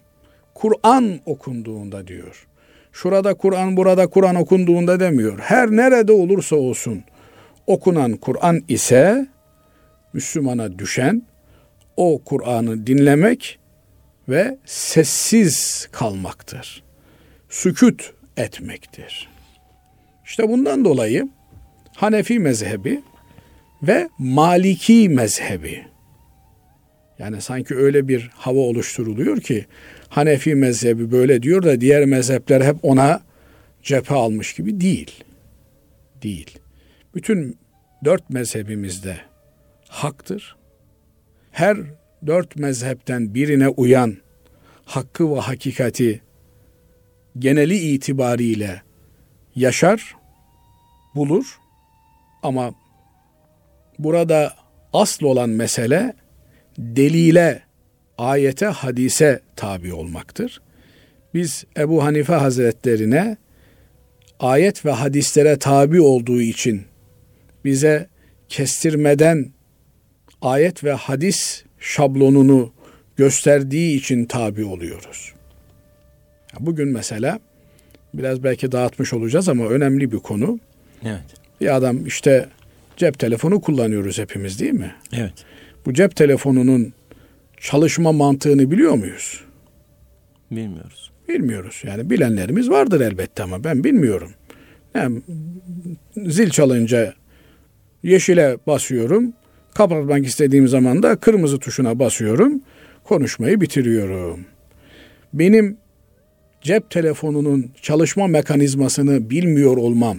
Kur'an 0.53 1.19
okunduğunda 1.25 2.07
diyor. 2.07 2.47
Şurada 2.91 3.33
Kur'an, 3.33 3.77
burada 3.77 4.07
Kur'an 4.07 4.35
okunduğunda 4.35 4.99
demiyor. 4.99 5.39
Her 5.39 5.71
nerede 5.71 6.11
olursa 6.11 6.55
olsun 6.55 7.03
okunan 7.67 8.13
Kur'an 8.13 8.61
ise 8.67 9.27
Müslümana 10.13 10.79
düşen 10.79 11.23
o 11.97 12.21
Kur'an'ı 12.25 12.87
dinlemek 12.87 13.59
ve 14.31 14.57
sessiz 14.65 15.87
kalmaktır. 15.91 16.83
Sükut 17.49 18.13
etmektir. 18.37 19.29
İşte 20.25 20.49
bundan 20.49 20.85
dolayı 20.85 21.29
Hanefi 21.95 22.39
mezhebi 22.39 23.01
ve 23.83 24.09
Maliki 24.17 25.09
mezhebi 25.09 25.85
yani 27.19 27.41
sanki 27.41 27.75
öyle 27.75 28.07
bir 28.07 28.29
hava 28.33 28.59
oluşturuluyor 28.59 29.41
ki 29.41 29.65
Hanefi 30.09 30.55
mezhebi 30.55 31.11
böyle 31.11 31.43
diyor 31.43 31.63
da 31.63 31.81
diğer 31.81 32.05
mezhepler 32.05 32.61
hep 32.61 32.75
ona 32.83 33.21
cephe 33.83 34.15
almış 34.15 34.53
gibi 34.53 34.81
değil. 34.81 35.23
Değil. 36.23 36.59
Bütün 37.15 37.57
dört 38.05 38.29
mezhebimizde 38.29 39.17
haktır. 39.87 40.55
Her 41.51 41.77
dört 42.27 42.55
mezhepten 42.55 43.33
birine 43.33 43.67
uyan 43.67 44.17
hakkı 44.85 45.35
ve 45.35 45.39
hakikati 45.39 46.21
geneli 47.39 47.77
itibariyle 47.77 48.81
yaşar, 49.55 50.15
bulur 51.15 51.59
ama 52.43 52.73
burada 53.99 54.53
asıl 54.93 55.25
olan 55.25 55.49
mesele 55.49 56.13
delile, 56.77 57.63
ayete, 58.17 58.65
hadise 58.65 59.41
tabi 59.55 59.93
olmaktır. 59.93 60.61
Biz 61.33 61.65
Ebu 61.77 62.03
Hanife 62.03 62.33
Hazretlerine 62.33 63.37
ayet 64.39 64.85
ve 64.85 64.91
hadislere 64.91 65.59
tabi 65.59 66.01
olduğu 66.01 66.41
için 66.41 66.83
bize 67.65 68.07
kestirmeden 68.49 69.51
ayet 70.41 70.83
ve 70.83 70.93
hadis 70.93 71.63
şablonunu 71.81 72.71
gösterdiği 73.17 73.97
için 73.97 74.25
tabi 74.25 74.65
oluyoruz. 74.65 75.33
Bugün 76.59 76.87
mesela 76.87 77.39
biraz 78.13 78.43
belki 78.43 78.71
dağıtmış 78.71 79.13
olacağız 79.13 79.49
ama 79.49 79.65
önemli 79.67 80.11
bir 80.11 80.19
konu. 80.19 80.59
Evet. 81.05 81.23
Bir 81.61 81.75
adam 81.75 82.05
işte 82.05 82.49
cep 82.97 83.19
telefonu 83.19 83.61
kullanıyoruz 83.61 84.19
hepimiz 84.19 84.59
değil 84.59 84.73
mi? 84.73 84.95
Evet. 85.13 85.33
Bu 85.85 85.93
cep 85.93 86.15
telefonunun 86.15 86.93
çalışma 87.57 88.11
mantığını 88.11 88.71
biliyor 88.71 88.93
muyuz? 88.93 89.43
Bilmiyoruz. 90.51 91.11
Bilmiyoruz. 91.29 91.81
Yani 91.85 92.09
bilenlerimiz 92.09 92.69
vardır 92.69 93.01
elbette 93.01 93.43
ama 93.43 93.63
ben 93.63 93.83
bilmiyorum. 93.83 94.31
Yani 94.95 95.21
zil 96.17 96.49
çalınca 96.49 97.13
yeşile 98.03 98.57
basıyorum. 98.67 99.33
Kapatmak 99.73 100.25
istediğim 100.25 100.67
zaman 100.67 101.03
da 101.03 101.15
kırmızı 101.15 101.59
tuşuna 101.59 101.99
basıyorum. 101.99 102.61
Konuşmayı 103.03 103.61
bitiriyorum. 103.61 104.39
Benim 105.33 105.77
cep 106.61 106.89
telefonunun 106.89 107.71
çalışma 107.81 108.27
mekanizmasını 108.27 109.29
bilmiyor 109.29 109.77
olmam, 109.77 110.17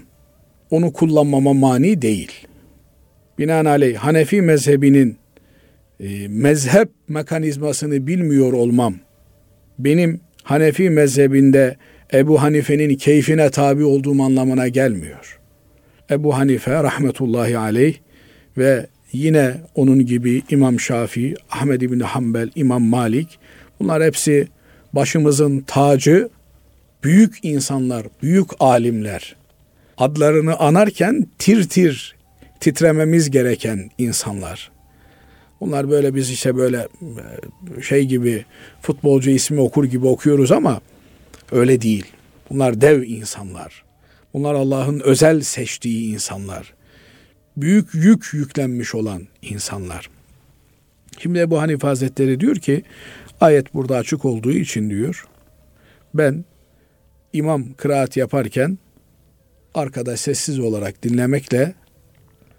onu 0.71 0.93
kullanmama 0.93 1.53
mani 1.53 2.03
değil. 2.03 2.33
Binaenaleyh 3.39 3.97
Hanefi 3.97 4.43
mezhebinin 4.43 5.17
e, 6.01 6.29
mezhep 6.29 6.89
mekanizmasını 7.09 8.07
bilmiyor 8.07 8.53
olmam, 8.53 8.95
benim 9.79 10.21
Hanefi 10.43 10.91
mezhebinde 10.91 11.77
Ebu 12.13 12.43
Hanife'nin 12.43 12.95
keyfine 12.97 13.51
tabi 13.51 13.85
olduğum 13.85 14.23
anlamına 14.23 14.69
gelmiyor. 14.69 15.41
Ebu 16.11 16.37
Hanife 16.37 16.73
rahmetullahi 16.73 17.59
aleyh 17.59 17.95
ve 18.59 18.87
yine 19.13 19.61
onun 19.75 20.07
gibi 20.07 20.43
İmam 20.51 20.81
Şafii, 20.81 21.35
Ahmed 21.51 21.81
İbni 21.81 22.03
Hanbel, 22.03 22.51
İmam 22.55 22.83
Malik 22.83 23.39
bunlar 23.81 24.03
hepsi 24.03 24.49
başımızın 24.93 25.61
tacı, 25.61 26.29
büyük 27.05 27.39
insanlar, 27.43 28.07
büyük 28.23 28.49
alimler. 28.61 29.37
Adlarını 29.99 30.57
anarken 30.57 31.27
tir 31.39 31.69
tir 31.69 32.17
titrememiz 32.61 33.31
gereken 33.31 33.91
insanlar. 33.99 34.71
Bunlar 35.61 35.91
böyle 35.91 36.15
biz 36.15 36.31
işte 36.31 36.57
böyle 36.57 36.89
e, 37.79 37.83
şey 37.83 38.05
gibi 38.05 38.45
futbolcu 38.81 39.31
ismi 39.31 39.61
okur 39.61 39.85
gibi 39.85 40.07
okuyoruz 40.07 40.53
ama 40.53 40.81
öyle 41.53 41.83
değil. 41.83 42.07
Bunlar 42.51 42.81
dev 42.81 43.03
insanlar. 43.03 43.85
Bunlar 44.35 44.55
Allah'ın 44.55 45.01
özel 45.01 45.41
seçtiği 45.41 46.13
insanlar. 46.13 46.75
Büyük 47.57 47.95
yük 47.95 48.35
yüklenmiş 48.35 48.95
olan 48.95 49.23
insanlar. 49.43 50.11
Şimdi 51.19 51.51
bu 51.51 51.61
Hanife 51.61 51.87
Hazretleri 51.87 52.41
diyor 52.41 52.57
ki 52.57 52.83
ayet 53.41 53.75
burada 53.75 53.97
açık 53.97 54.25
olduğu 54.25 54.53
için 54.53 54.91
diyor 54.91 55.27
ben 56.15 56.45
imam 57.33 57.73
kıraat 57.73 58.17
yaparken 58.17 58.79
arkada 59.75 60.17
sessiz 60.17 60.59
olarak 60.59 61.03
dinlemekle 61.03 61.75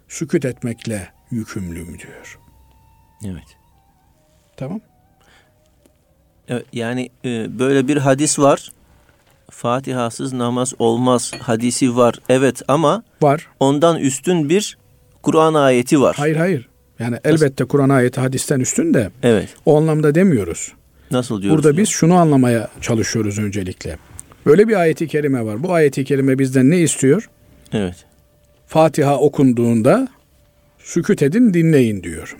sükut 0.08 0.44
etmekle 0.44 1.08
yükümlüyüm 1.30 1.98
diyor. 1.98 2.38
Evet. 3.24 3.56
Tamam. 4.56 4.80
Evet, 6.48 6.66
yani 6.72 7.10
e, 7.24 7.58
böyle 7.58 7.88
bir 7.88 7.96
hadis 7.96 8.38
var. 8.38 8.72
Fatihasız 9.50 10.32
namaz 10.32 10.74
olmaz 10.78 11.32
hadisi 11.40 11.96
var. 11.96 12.14
Evet 12.28 12.62
ama 12.68 13.02
var. 13.22 13.48
Ondan 13.60 13.98
üstün 13.98 14.48
bir 14.48 14.78
Kur'an 15.24 15.54
ayeti 15.54 16.00
var. 16.00 16.16
Hayır 16.18 16.36
hayır. 16.36 16.68
Yani 16.98 17.16
elbette 17.24 17.64
Kur'an 17.64 17.88
ayeti 17.88 18.20
hadisten 18.20 18.60
üstün 18.60 18.94
de. 18.94 19.10
Evet. 19.22 19.48
O 19.66 19.78
anlamda 19.78 20.14
demiyoruz. 20.14 20.72
Nasıl 21.10 21.42
diyoruz? 21.42 21.64
Burada 21.64 21.78
biz 21.78 21.88
şunu 21.88 22.14
anlamaya 22.14 22.68
çalışıyoruz 22.80 23.38
öncelikle. 23.38 23.96
Böyle 24.46 24.68
bir 24.68 24.76
ayeti 24.76 25.08
kerime 25.08 25.44
var. 25.44 25.62
Bu 25.62 25.72
ayeti 25.72 26.04
kerime 26.04 26.38
bizden 26.38 26.70
ne 26.70 26.78
istiyor? 26.78 27.28
Evet. 27.72 28.04
Fatiha 28.66 29.18
okunduğunda 29.18 30.08
sükut 30.78 31.22
edin 31.22 31.54
dinleyin 31.54 32.02
diyor. 32.02 32.36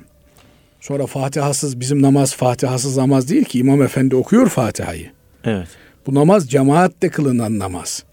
Sonra 0.80 1.06
Fatihasız 1.06 1.80
bizim 1.80 2.02
namaz 2.02 2.36
Fatihasız 2.36 2.96
namaz 2.96 3.30
değil 3.30 3.44
ki 3.44 3.58
İmam 3.58 3.82
Efendi 3.82 4.16
okuyor 4.16 4.48
Fatiha'yı. 4.48 5.10
Evet. 5.44 5.68
Bu 6.06 6.14
namaz 6.14 6.50
cemaatle 6.50 7.08
kılınan 7.08 7.58
namaz. 7.58 8.04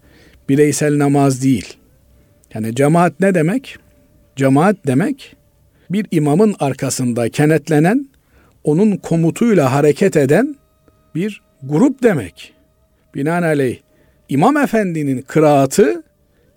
Bireysel 0.48 0.98
namaz 0.98 1.42
değil. 1.42 1.76
Yani 2.54 2.74
cemaat 2.74 3.20
ne 3.20 3.34
demek? 3.34 3.78
Cemaat 4.36 4.76
demek 4.86 5.36
bir 5.90 6.06
imamın 6.10 6.54
arkasında 6.60 7.28
kenetlenen, 7.28 8.08
onun 8.64 8.96
komutuyla 8.96 9.72
hareket 9.72 10.16
eden 10.16 10.56
bir 11.14 11.42
grup 11.62 12.02
demek. 12.02 12.54
Binaenaleyh 13.14 13.78
İmam 14.28 14.56
Efendi'nin 14.56 15.22
kıraatı 15.22 16.02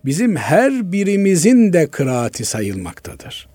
bizim 0.06 0.36
her 0.36 0.92
birimizin 0.92 1.74
de 1.74 1.88
kıraati 1.88 2.46
sayılmaktadır. 2.46 3.48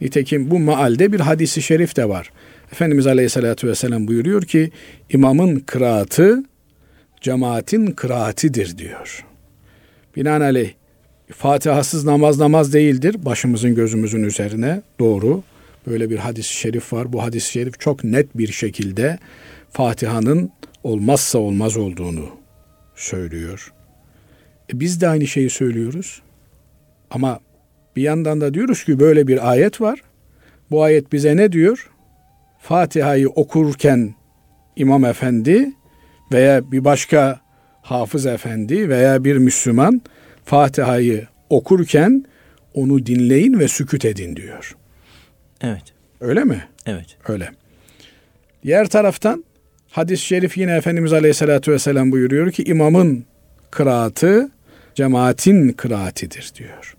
Nitekim 0.00 0.50
bu 0.50 0.58
maalde 0.58 1.12
bir 1.12 1.20
hadisi 1.20 1.62
şerif 1.62 1.96
de 1.96 2.08
var. 2.08 2.30
Efendimiz 2.72 3.06
Aleyhisselatü 3.06 3.68
Vesselam 3.68 4.08
buyuruyor 4.08 4.42
ki 4.42 4.70
imamın 5.10 5.60
kıraatı 5.60 6.44
cemaatin 7.20 7.86
kıraatidir 7.86 8.78
diyor. 8.78 9.24
Binaenaleyh 10.16 10.70
Fatihasız 11.32 12.04
namaz 12.04 12.38
namaz 12.38 12.72
değildir. 12.72 13.16
Başımızın 13.24 13.74
gözümüzün 13.74 14.22
üzerine 14.22 14.82
doğru. 14.98 15.42
Böyle 15.86 16.10
bir 16.10 16.16
hadis-i 16.16 16.54
şerif 16.54 16.92
var. 16.92 17.12
Bu 17.12 17.22
hadis-i 17.22 17.52
şerif 17.52 17.80
çok 17.80 18.04
net 18.04 18.38
bir 18.38 18.52
şekilde 18.52 19.18
Fatiha'nın 19.70 20.50
olmazsa 20.84 21.38
olmaz 21.38 21.76
olduğunu 21.76 22.28
söylüyor. 22.94 23.72
E 24.72 24.80
biz 24.80 25.00
de 25.00 25.08
aynı 25.08 25.26
şeyi 25.26 25.50
söylüyoruz. 25.50 26.22
Ama 27.10 27.40
bir 27.96 28.02
yandan 28.02 28.40
da 28.40 28.54
diyoruz 28.54 28.84
ki 28.84 29.00
böyle 29.00 29.26
bir 29.26 29.50
ayet 29.50 29.80
var. 29.80 30.02
Bu 30.70 30.82
ayet 30.82 31.12
bize 31.12 31.36
ne 31.36 31.52
diyor? 31.52 31.90
Fatiha'yı 32.58 33.28
okurken 33.28 34.14
İmam 34.76 35.04
Efendi 35.04 35.72
veya 36.32 36.72
bir 36.72 36.84
başka 36.84 37.40
hafız 37.82 38.26
efendi 38.26 38.88
veya 38.88 39.24
bir 39.24 39.36
Müslüman 39.36 40.02
Fatiha'yı 40.46 41.26
okurken 41.50 42.24
onu 42.74 43.06
dinleyin 43.06 43.58
ve 43.58 43.68
sükut 43.68 44.04
edin 44.04 44.36
diyor. 44.36 44.76
Evet. 45.60 45.82
Öyle 46.20 46.44
mi? 46.44 46.68
Evet. 46.86 47.06
Öyle. 47.28 47.50
Diğer 48.64 48.88
taraftan 48.88 49.44
hadis-i 49.90 50.24
şerif 50.24 50.56
yine 50.56 50.76
Efendimiz 50.76 51.12
Aleyhisselatü 51.12 51.72
Vesselam 51.72 52.12
buyuruyor 52.12 52.52
ki 52.52 52.64
imamın 52.64 53.24
kıraatı 53.70 54.50
cemaatin 54.94 55.68
kıraatidir 55.68 56.52
diyor. 56.58 56.96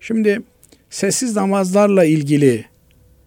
Şimdi 0.00 0.40
sessiz 0.90 1.36
namazlarla 1.36 2.04
ilgili 2.04 2.64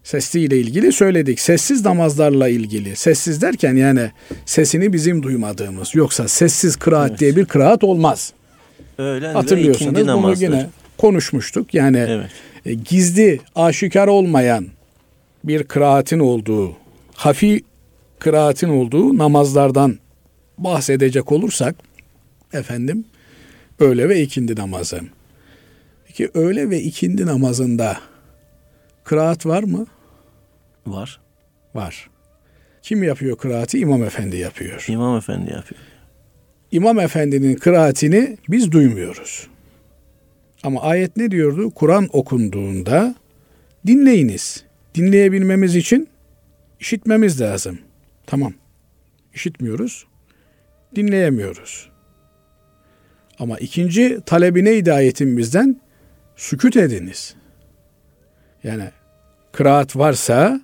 sesli 0.02 0.40
ile 0.40 0.58
ilgili 0.58 0.92
söyledik. 0.92 1.40
Sessiz 1.40 1.84
namazlarla 1.84 2.48
ilgili. 2.48 2.96
Sessiz 2.96 3.42
derken 3.42 3.76
yani 3.76 4.10
sesini 4.46 4.92
bizim 4.92 5.22
duymadığımız. 5.22 5.94
Yoksa 5.94 6.28
sessiz 6.28 6.76
kıraat 6.76 7.10
Evet. 7.10 7.20
diye 7.20 7.36
bir 7.36 7.44
kıraat 7.44 7.84
olmaz. 7.84 8.32
Öğlen 8.98 9.30
ve 9.34 9.38
Hatırlıyorsanız 9.38 9.82
ikindi 9.92 10.00
bunu 10.00 10.06
namazdır. 10.16 10.46
yine 10.46 10.66
konuşmuştuk. 10.98 11.74
Yani 11.74 11.98
Evet. 12.08 12.30
e, 12.66 12.74
gizli, 12.74 13.40
aşikar 13.54 14.08
olmayan 14.08 14.66
bir 15.44 15.64
kıraatin 15.64 16.18
olduğu, 16.18 16.76
hafi 17.14 17.64
kıraatin 18.18 18.68
olduğu 18.68 19.18
namazlardan 19.18 19.98
bahsedecek 20.58 21.32
olursak 21.32 21.74
efendim 22.52 23.04
öğle 23.78 24.08
ve 24.08 24.20
ikindi 24.22 24.56
namazı. 24.56 25.00
Peki 26.06 26.30
öğle 26.34 26.70
ve 26.70 26.80
ikindi 26.80 27.26
namazında 27.26 27.96
kıraat 29.04 29.46
var 29.46 29.62
mı? 29.62 29.86
Var. 30.86 31.20
Var. 31.74 32.10
Kim 32.82 33.02
yapıyor 33.02 33.36
kıraati? 33.38 33.78
İmam 33.78 34.04
Efendi 34.04 34.36
yapıyor. 34.36 34.84
İmam 34.88 35.16
Efendi 35.16 35.52
yapıyor. 35.52 35.80
İmam 36.72 37.00
Efendi'nin 37.00 37.54
kıraatini 37.54 38.36
biz 38.48 38.72
duymuyoruz. 38.72 39.48
Ama 40.62 40.82
ayet 40.82 41.16
ne 41.16 41.30
diyordu? 41.30 41.70
Kur'an 41.70 42.08
okunduğunda 42.12 43.14
dinleyiniz. 43.86 44.64
Dinleyebilmemiz 44.94 45.76
için 45.76 46.08
işitmemiz 46.80 47.40
lazım. 47.40 47.78
Tamam. 48.26 48.54
İşitmiyoruz. 49.34 50.06
Dinleyemiyoruz. 50.96 51.90
Ama 53.38 53.58
ikinci 53.58 54.20
talebi 54.26 54.64
neydi 54.64 54.92
ayetin 54.92 55.36
bizden? 55.36 55.80
Sükut 56.36 56.76
ediniz. 56.76 57.34
Yani 58.64 58.90
kıraat 59.52 59.96
varsa 59.96 60.60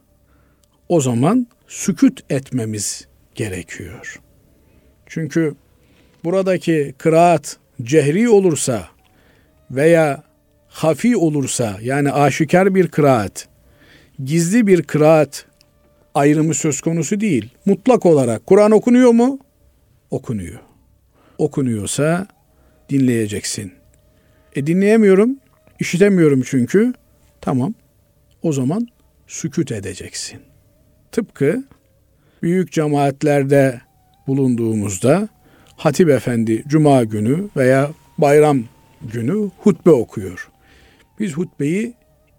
o 0.89 1.01
zaman 1.01 1.47
sükut 1.67 2.21
etmemiz 2.31 3.09
gerekiyor. 3.35 4.21
Çünkü 5.07 5.55
buradaki 6.25 6.95
kıraat 6.99 7.57
cehri 7.83 8.29
olursa 8.29 8.89
veya 9.71 10.23
hafi 10.69 11.17
olursa 11.17 11.79
yani 11.83 12.13
aşikar 12.13 12.75
bir 12.75 12.89
kıraat, 12.89 13.49
gizli 14.25 14.67
bir 14.67 14.83
kıraat 14.83 15.47
ayrımı 16.15 16.55
söz 16.55 16.81
konusu 16.81 17.21
değil. 17.21 17.51
Mutlak 17.67 18.07
olarak 18.07 18.47
Kur'an 18.47 18.71
okunuyor 18.71 19.11
mu? 19.11 19.39
Okunuyor. 20.11 20.61
Okunuyorsa 21.39 22.27
dinleyeceksin. 22.91 23.73
E 24.57 24.67
dinleyemiyorum, 24.67 25.39
işitemiyorum 25.81 26.43
çünkü. 26.47 26.93
Tamam. 27.41 27.75
O 28.43 28.53
zaman 28.53 28.89
sükut 29.27 29.73
edeceksin. 29.73 30.41
Tıpkı 31.13 31.65
büyük 32.43 32.73
cemaatlerde 32.73 33.81
bulunduğumuzda 34.27 35.29
Hatip 35.77 36.09
Efendi 36.09 36.65
cuma 36.67 37.05
günü 37.05 37.49
veya 37.57 37.91
bayram 38.19 38.65
günü 39.13 39.51
hutbe 39.59 39.91
okuyor. 39.91 40.51
Biz 41.21 41.33
hutbeyi 41.33 41.95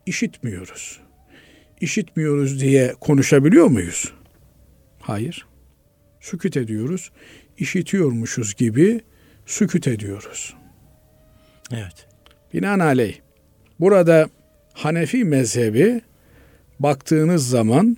işitmiyoruz. 0.05 0.99
İşitmiyoruz 1.81 2.61
diye 2.61 2.93
konuşabiliyor 3.01 3.67
muyuz? 3.67 4.13
Hayır. 4.99 5.45
Sükut 6.21 6.57
ediyoruz. 6.57 7.11
İşitiyormuşuz 7.57 8.55
gibi 8.55 9.01
sükut 9.45 9.87
ediyoruz. 9.87 10.55
Evet. 11.71 12.07
Binaenaleyh 12.53 13.15
burada 13.79 14.29
Hanefi 14.73 15.23
mezhebi 15.23 16.01
baktığınız 16.79 17.49
zaman 17.49 17.97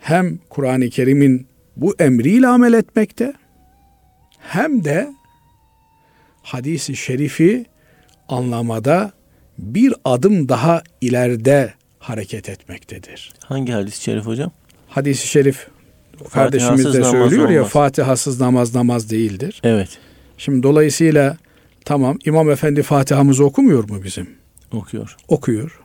hem 0.00 0.38
Kur'an-ı 0.48 0.90
Kerim'in 0.90 1.46
bu 1.76 1.94
emriyle 1.98 2.46
amel 2.46 2.72
etmekte 2.72 3.32
hem 4.48 4.84
de 4.84 5.12
hadisi 6.42 6.96
şerifi 6.96 7.66
anlamada 8.28 9.12
bir 9.58 9.94
adım 10.04 10.48
daha 10.48 10.82
ileride 11.00 11.74
hareket 11.98 12.48
etmektedir. 12.48 13.32
Hangi 13.44 13.72
hadis-i 13.72 14.02
şerif 14.02 14.26
hocam? 14.26 14.50
Hadisi 14.88 15.28
şerif 15.28 15.66
kardeşimiz 16.32 16.84
de 16.94 17.04
söylüyor 17.04 17.50
ya 17.50 17.60
olmaz. 17.60 17.72
Fatihasız 17.72 18.40
namaz 18.40 18.74
namaz 18.74 19.10
değildir. 19.10 19.60
Evet. 19.64 19.88
Şimdi 20.38 20.62
dolayısıyla 20.62 21.36
tamam 21.84 22.18
İmam 22.24 22.50
Efendi 22.50 22.82
Fatiha'mızı 22.82 23.44
okumuyor 23.44 23.88
mu 23.88 24.02
bizim? 24.04 24.30
Okuyor. 24.72 25.16
Okuyor. 25.28 25.80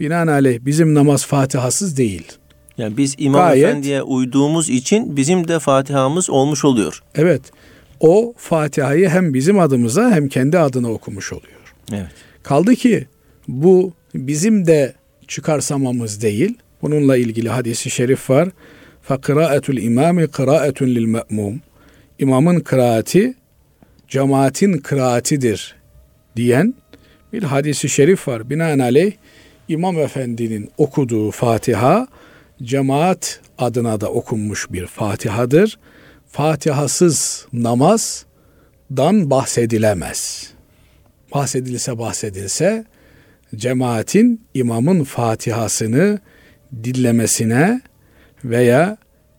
Binaenaleyh 0.00 0.58
bizim 0.60 0.94
namaz 0.94 1.26
Fatihasız 1.26 1.96
değil. 1.96 2.32
Yani 2.78 2.96
biz 2.96 3.14
İmam 3.18 3.40
Gayet- 3.40 3.64
Efendi'ye 3.68 4.02
uyduğumuz 4.02 4.68
için 4.70 5.16
bizim 5.16 5.48
de 5.48 5.58
Fatiha'mız 5.58 6.30
olmuş 6.30 6.64
oluyor. 6.64 7.02
Evet. 7.14 7.42
O 8.02 8.34
Fatiha'yı 8.36 9.08
hem 9.08 9.34
bizim 9.34 9.58
adımıza 9.58 10.10
hem 10.10 10.28
kendi 10.28 10.58
adına 10.58 10.90
okumuş 10.90 11.32
oluyor. 11.32 11.74
Evet. 11.92 12.10
Kaldı 12.42 12.74
ki 12.74 13.06
bu 13.48 13.92
bizim 14.14 14.66
de 14.66 14.94
çıkarsamamız 15.28 16.22
değil. 16.22 16.58
Bununla 16.82 17.16
ilgili 17.16 17.48
hadisi 17.48 17.90
şerif 17.90 18.30
var. 18.30 18.48
Fakıraatul 19.02 19.76
imami 19.76 20.28
kıraatun 20.28 20.86
lil 20.86 21.04
me'mum. 21.04 21.60
İmamın 22.18 22.60
kıraati 22.60 23.34
cemaatin 24.08 24.78
kıraatidir 24.78 25.76
diyen 26.36 26.74
bir 27.32 27.42
hadisi 27.42 27.88
şerif 27.88 28.28
var. 28.28 28.50
Binaenaleyh 28.50 29.12
İmam 29.68 29.98
Efendi'nin 29.98 30.70
okuduğu 30.78 31.30
Fatiha 31.30 32.06
cemaat 32.62 33.40
adına 33.58 34.00
da 34.00 34.08
okunmuş 34.08 34.72
bir 34.72 34.86
Fatiha'dır. 34.86 35.78
Fatihasız 36.32 37.46
namazdan 37.52 39.30
bahsedilemez. 39.30 40.50
Bahsedilse 41.34 41.98
bahsedilse 41.98 42.84
cemaatin 43.56 44.40
imamın 44.54 45.04
Fatihasını 45.04 46.18
dinlemesine 46.84 47.80
veya 48.44 48.96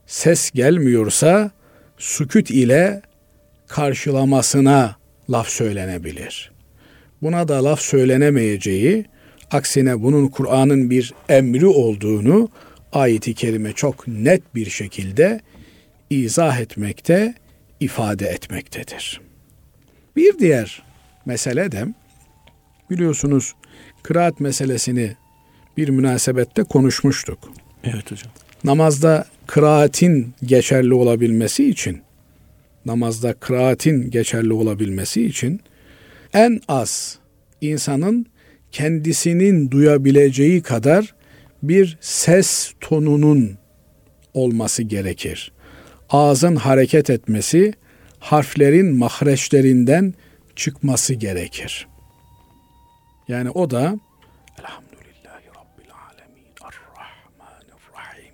ses 0.07 0.51
gelmiyorsa 0.51 1.51
süküt 1.97 2.51
ile 2.51 3.01
karşılamasına 3.67 4.95
laf 5.29 5.47
söylenebilir. 5.47 6.51
Buna 7.21 7.47
da 7.47 7.63
laf 7.63 7.81
söylenemeyeceği, 7.81 9.05
aksine 9.51 10.01
bunun 10.03 10.27
Kur'an'ın 10.27 10.89
bir 10.89 11.13
emri 11.29 11.65
olduğunu 11.65 12.49
ayeti 12.91 13.33
kerime 13.33 13.73
çok 13.73 14.07
net 14.07 14.55
bir 14.55 14.69
şekilde 14.69 15.41
izah 16.13 16.59
etmekte, 16.59 17.33
ifade 17.79 18.27
etmektedir. 18.27 19.21
Bir 20.15 20.39
diğer 20.39 20.83
mesele 21.25 21.71
de 21.71 21.85
biliyorsunuz 22.89 23.53
kıraat 24.03 24.39
meselesini 24.39 25.15
bir 25.77 25.89
münasebette 25.89 26.63
konuşmuştuk. 26.63 27.39
Evet 27.83 28.11
hocam. 28.11 28.31
Namazda 28.63 29.25
kıraatin 29.47 30.33
geçerli 30.43 30.93
olabilmesi 30.93 31.69
için 31.69 32.01
namazda 32.85 33.33
kıraatin 33.33 34.11
geçerli 34.11 34.53
olabilmesi 34.53 35.25
için 35.25 35.61
en 36.33 36.61
az 36.67 37.19
insanın 37.61 38.25
kendisinin 38.71 39.71
duyabileceği 39.71 40.61
kadar 40.61 41.15
bir 41.63 41.97
ses 42.01 42.73
tonunun 42.81 43.57
olması 44.33 44.83
gerekir. 44.83 45.52
Ağzın 46.13 46.55
hareket 46.55 47.09
etmesi, 47.09 47.73
harflerin 48.19 48.95
mahreçlerinden 48.95 50.13
çıkması 50.55 51.13
gerekir. 51.13 51.87
Yani 53.27 53.49
o 53.49 53.69
da 53.69 53.99
Elhamdülillahi 54.59 55.47
Rabbil 55.47 55.91
Alemin 56.09 56.45
Errahmanirrahim 56.61 58.33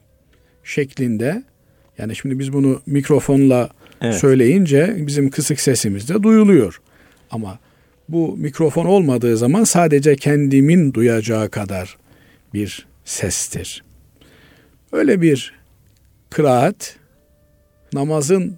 şeklinde 0.63 1.43
yani 1.97 2.15
şimdi 2.15 2.39
biz 2.39 2.53
bunu 2.53 2.81
mikrofonla 2.85 3.69
Evet. 4.01 4.15
söyleyince 4.15 4.95
bizim 4.97 5.29
kısık 5.29 5.59
sesimiz 5.59 6.09
de 6.09 6.23
duyuluyor. 6.23 6.81
Ama 7.31 7.59
bu 8.09 8.37
mikrofon 8.37 8.85
olmadığı 8.85 9.37
zaman 9.37 9.63
sadece 9.63 10.15
kendimin 10.15 10.93
duyacağı 10.93 11.49
kadar 11.49 11.97
bir 12.53 12.87
sestir. 13.05 13.83
Öyle 14.91 15.21
bir 15.21 15.53
kıraat 16.29 16.98
namazın 17.93 18.58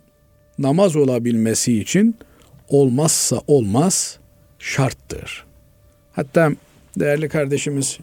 namaz 0.60 0.96
olabilmesi 0.96 1.80
için 1.80 2.15
olmazsa 2.70 3.41
olmaz 3.48 4.20
şarttır. 4.60 5.46
Hatta 6.13 6.52
değerli 7.00 7.30
kardeşimiz 7.30 8.00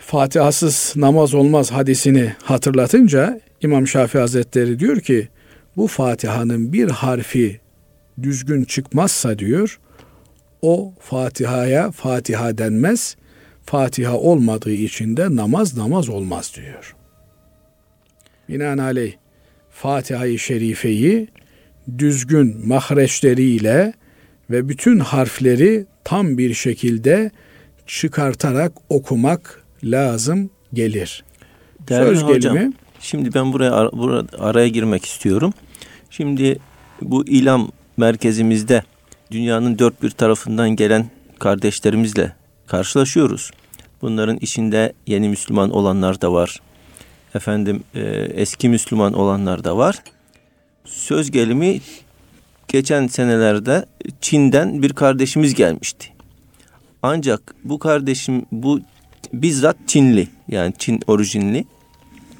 Fatihasız 0.00 0.92
namaz 0.96 1.34
olmaz 1.34 1.72
hadisini 1.72 2.32
hatırlatınca 2.42 3.40
İmam 3.60 3.86
Şafii 3.86 4.18
Hazretleri 4.18 4.78
diyor 4.78 5.00
ki 5.00 5.28
bu 5.76 5.86
Fatiha'nın 5.86 6.72
bir 6.72 6.88
harfi 6.90 7.60
düzgün 8.22 8.64
çıkmazsa 8.64 9.38
diyor 9.38 9.80
o 10.62 10.92
Fatiha'ya 11.00 11.90
Fatiha 11.90 12.58
denmez. 12.58 13.16
Fatiha 13.66 14.16
olmadığı 14.16 14.72
için 14.72 15.16
de 15.16 15.36
namaz 15.36 15.76
namaz 15.76 16.08
olmaz 16.08 16.52
diyor. 16.56 16.96
Binaenaleyh 18.48 19.12
Fatiha-i 19.74 20.38
Şerife'yi 20.38 21.28
düzgün 21.98 22.68
mahreçleriyle 22.68 23.92
ve 24.50 24.68
bütün 24.68 24.98
harfleri 24.98 25.86
tam 26.04 26.38
bir 26.38 26.54
şekilde 26.54 27.30
çıkartarak 27.86 28.72
okumak 28.88 29.62
lazım 29.84 30.50
gelir. 30.72 31.24
Değerli 31.88 32.06
Söz 32.06 32.22
hocam, 32.22 32.54
gelimi, 32.54 32.72
şimdi 33.00 33.34
ben 33.34 33.52
buraya, 33.52 33.92
buraya 33.92 34.24
araya 34.38 34.68
girmek 34.68 35.04
istiyorum. 35.04 35.52
Şimdi 36.10 36.58
bu 37.02 37.26
ilam 37.26 37.70
merkezimizde 37.96 38.82
dünyanın 39.30 39.78
dört 39.78 40.02
bir 40.02 40.10
tarafından 40.10 40.70
gelen 40.70 41.06
kardeşlerimizle 41.38 42.32
karşılaşıyoruz. 42.66 43.50
Bunların 44.02 44.38
içinde 44.40 44.92
yeni 45.06 45.28
Müslüman 45.28 45.70
olanlar 45.70 46.20
da 46.20 46.32
var. 46.32 46.60
Efendim 47.34 47.82
e, 47.94 48.00
eski 48.34 48.68
Müslüman 48.68 49.12
olanlar 49.12 49.64
da 49.64 49.76
var. 49.76 50.02
Söz 50.84 51.30
gelimi 51.30 51.80
geçen 52.68 53.06
senelerde 53.06 53.86
Çin'den 54.20 54.82
bir 54.82 54.92
kardeşimiz 54.92 55.54
gelmişti. 55.54 56.08
Ancak 57.02 57.54
bu 57.64 57.78
kardeşim 57.78 58.46
bu 58.52 58.80
bizzat 59.32 59.76
Çinli 59.86 60.28
yani 60.48 60.74
Çin 60.78 61.00
orijinli 61.06 61.64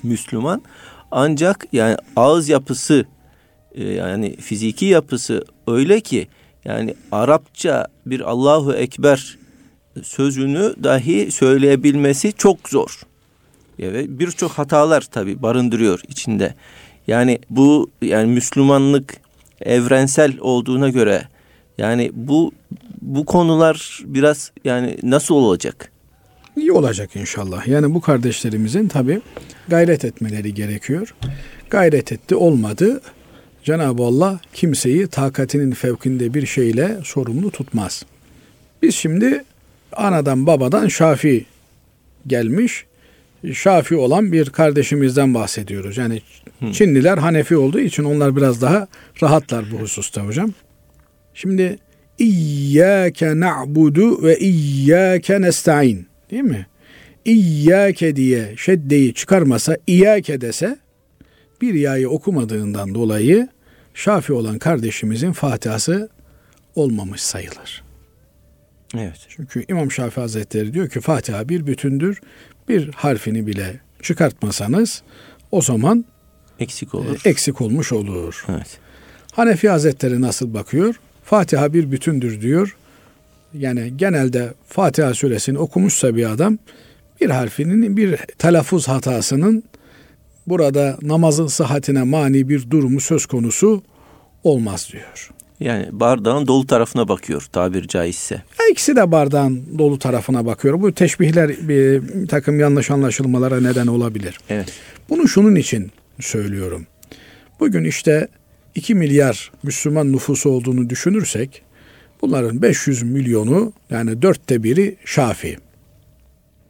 Müslüman. 0.03 0.63
Ancak 1.11 1.67
yani 1.73 1.97
ağız 2.17 2.49
yapısı 2.49 3.07
e, 3.75 3.85
yani 3.85 4.37
fiziki 4.37 4.87
yapısı 4.87 5.45
öyle 5.67 6.01
ki 6.01 6.29
yani 6.65 6.95
Arapça 7.13 7.87
bir 8.07 8.21
Allahu 8.21 8.73
Ekber 8.75 9.39
sözünü 10.03 10.75
dahi 10.85 11.33
söyleyebilmesi 11.33 12.33
çok 12.33 12.69
zor. 12.69 13.01
Ve 13.79 14.19
birçok 14.19 14.51
hatalar 14.51 15.01
tabi 15.01 15.43
barındırıyor 15.43 16.01
içinde. 16.09 16.55
Yani 17.07 17.39
bu 17.51 17.91
yani 18.03 18.33
Müslümanlık 18.33 19.17
evrensel 19.61 20.39
olduğuna 20.41 20.89
göre 20.89 21.29
yani 21.79 22.11
bu 22.15 22.53
bu 23.03 23.25
konular 23.25 24.03
biraz 24.05 24.53
yani 24.65 24.99
nasıl 25.03 25.35
olacak? 25.35 25.91
İyi 26.57 26.73
olacak 26.73 27.17
inşallah. 27.17 27.67
Yani 27.67 27.95
bu 27.95 28.01
kardeşlerimizin 28.01 28.89
tabi 28.89 29.21
gayret 29.69 30.05
etmeleri 30.05 30.55
gerekiyor. 30.55 31.15
Gayret 31.71 32.13
etti 32.13 32.37
olmadı. 32.37 33.01
Cenab-ı 33.65 34.03
Allah 34.03 34.41
kimseyi 34.53 35.07
takatinin 35.07 35.71
fevkinde 35.71 36.35
bir 36.35 36.47
şeyle 36.47 36.99
sorumlu 37.05 37.51
tutmaz. 37.51 38.05
Biz 38.83 38.95
şimdi 38.95 39.45
anadan 39.93 40.47
babadan 40.47 40.89
Şafi 40.89 41.47
gelmiş, 42.27 42.85
Şafi 43.53 43.97
olan 43.97 44.33
bir 44.33 44.51
kardeşimizden 44.51 45.35
bahsediyoruz. 45.35 45.97
Yani 45.97 46.23
Hı. 46.61 46.73
Çinliler 46.73 47.19
Hanefi 47.19 47.57
olduğu 47.57 47.81
için 47.81 48.05
onlar 48.05 48.37
biraz 48.37 48.63
daha 48.63 48.89
rahatlar 49.23 49.65
bu 49.73 49.79
hususta 49.81 50.27
hocam. 50.27 50.53
Şimdi 51.35 51.79
İyyâke 52.19 53.41
na'budu 53.41 54.23
ve 54.23 54.39
iyyâke 54.39 55.41
nesta'in. 55.41 56.07
Değil 56.31 56.43
mi? 56.43 56.67
İyyâke 57.25 58.17
diye 58.17 58.55
şeddeyi 58.57 59.15
çıkarmasa, 59.15 59.77
İyyâke 59.87 60.41
dese 60.41 60.79
bir 61.61 61.75
yayı 61.75 62.09
okumadığından 62.09 62.95
dolayı 62.95 63.49
Şafi 63.95 64.33
olan 64.33 64.59
kardeşimizin 64.59 65.33
Fatihası 65.33 66.09
olmamış 66.75 67.21
sayılır. 67.21 67.85
Evet. 68.99 69.27
Çünkü 69.29 69.65
İmam 69.69 69.91
Şafii 69.91 70.21
Hazretleri 70.21 70.75
diyor 70.75 70.89
ki 70.89 71.01
Fatiha 71.01 71.49
bir 71.49 71.67
bütündür. 71.67 72.21
Bir 72.69 72.93
harfini 72.93 73.47
bile 73.47 73.81
çıkartmasanız 74.03 75.03
o 75.51 75.63
zaman 75.63 76.05
eksik 76.61 76.95
olur. 76.95 77.21
E, 77.25 77.29
eksik 77.29 77.61
olmuş 77.61 77.93
olur. 77.93 78.45
Evet. 78.49 78.79
Hanefi 79.33 79.69
Hazretleri 79.69 80.21
nasıl 80.21 80.55
bakıyor? 80.55 81.01
Fatiha 81.25 81.73
bir 81.73 81.93
bütündür 81.93 82.41
diyor. 82.41 82.77
Yani 83.55 83.97
genelde 83.97 84.55
Fatiha 84.69 85.15
suresini 85.15 85.59
okumuşsa 85.59 86.17
bir 86.17 86.31
adam 86.31 86.59
bir 87.21 87.31
harfinin 87.31 87.97
bir 87.97 88.17
telaffuz 88.17 88.89
hatasının 88.89 89.65
burada 90.47 90.99
namazın 91.03 91.47
sıhhatine 91.47 92.03
mani 92.03 92.49
bir 92.49 92.71
durumu 92.71 93.01
söz 93.01 93.27
konusu 93.27 93.83
olmaz 94.45 94.89
diyor. 94.93 95.34
Yani 95.61 95.89
bardağın 95.93 96.47
dolu 96.47 96.67
tarafına 96.67 97.09
bakıyor 97.09 97.47
tabir 97.53 97.89
caizse. 97.89 98.43
İkisi 98.71 98.97
de 98.97 99.13
bardağın 99.13 99.79
dolu 99.79 99.99
tarafına 99.99 100.47
bakıyor. 100.47 100.81
Bu 100.81 100.93
teşbihler 100.93 101.49
bir, 101.49 101.69
bir 101.69 102.29
takım 102.29 102.61
yanlış 102.61 102.91
anlaşılmalara 102.91 103.61
neden 103.61 103.87
olabilir. 103.87 104.39
Evet. 104.51 104.73
Bunu 105.09 105.29
şunun 105.29 105.55
için 105.55 105.91
söylüyorum. 106.21 106.87
Bugün 107.61 107.85
işte 107.85 108.29
2 108.75 108.95
milyar 108.95 109.53
Müslüman 109.63 110.13
nüfusu 110.13 110.51
olduğunu 110.51 110.91
düşünürsek 110.91 111.63
bunların 112.23 112.63
500 112.63 113.03
milyonu 113.03 113.73
yani 113.91 114.23
dörtte 114.23 114.63
biri 114.63 114.97
Şafi. 115.05 115.59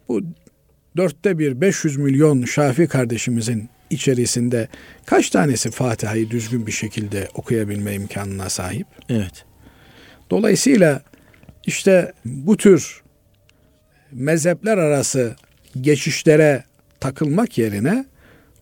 Bu 0.08 0.20
dörtte 0.96 1.38
bir 1.38 1.60
500 1.60 1.96
milyon 1.96 2.44
Şafi 2.44 2.86
kardeşimizin 2.86 3.68
içerisinde 3.94 4.68
kaç 5.06 5.30
tanesi 5.30 5.70
Fatiha'yı 5.70 6.30
düzgün 6.30 6.66
bir 6.66 6.72
şekilde 6.72 7.28
okuyabilme 7.34 7.94
imkanına 7.94 8.48
sahip? 8.50 8.86
Evet. 9.08 9.44
Dolayısıyla 10.30 11.02
işte 11.66 12.12
bu 12.24 12.56
tür 12.56 13.02
mezhepler 14.12 14.78
arası 14.78 15.36
geçişlere 15.80 16.64
takılmak 17.00 17.58
yerine 17.58 18.04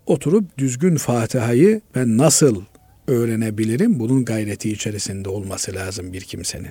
oturup 0.07 0.59
düzgün 0.59 0.97
Fatiha'yı 0.97 1.81
ben 1.95 2.19
nasıl 2.19 2.63
öğrenebilirim? 3.07 4.01
Bunun 4.01 4.25
gayreti 4.25 4.73
içerisinde 4.73 5.29
olması 5.29 5.75
lazım 5.75 6.13
bir 6.13 6.21
kimsenin. 6.21 6.71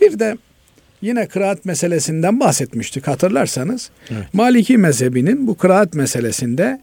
Bir 0.00 0.18
de 0.18 0.36
yine 1.02 1.26
kıraat 1.26 1.64
meselesinden 1.64 2.40
bahsetmiştik 2.40 3.06
hatırlarsanız. 3.06 3.90
Evet. 4.10 4.34
Maliki 4.34 4.78
mezhebinin 4.78 5.46
bu 5.46 5.56
kıraat 5.56 5.94
meselesinde 5.94 6.80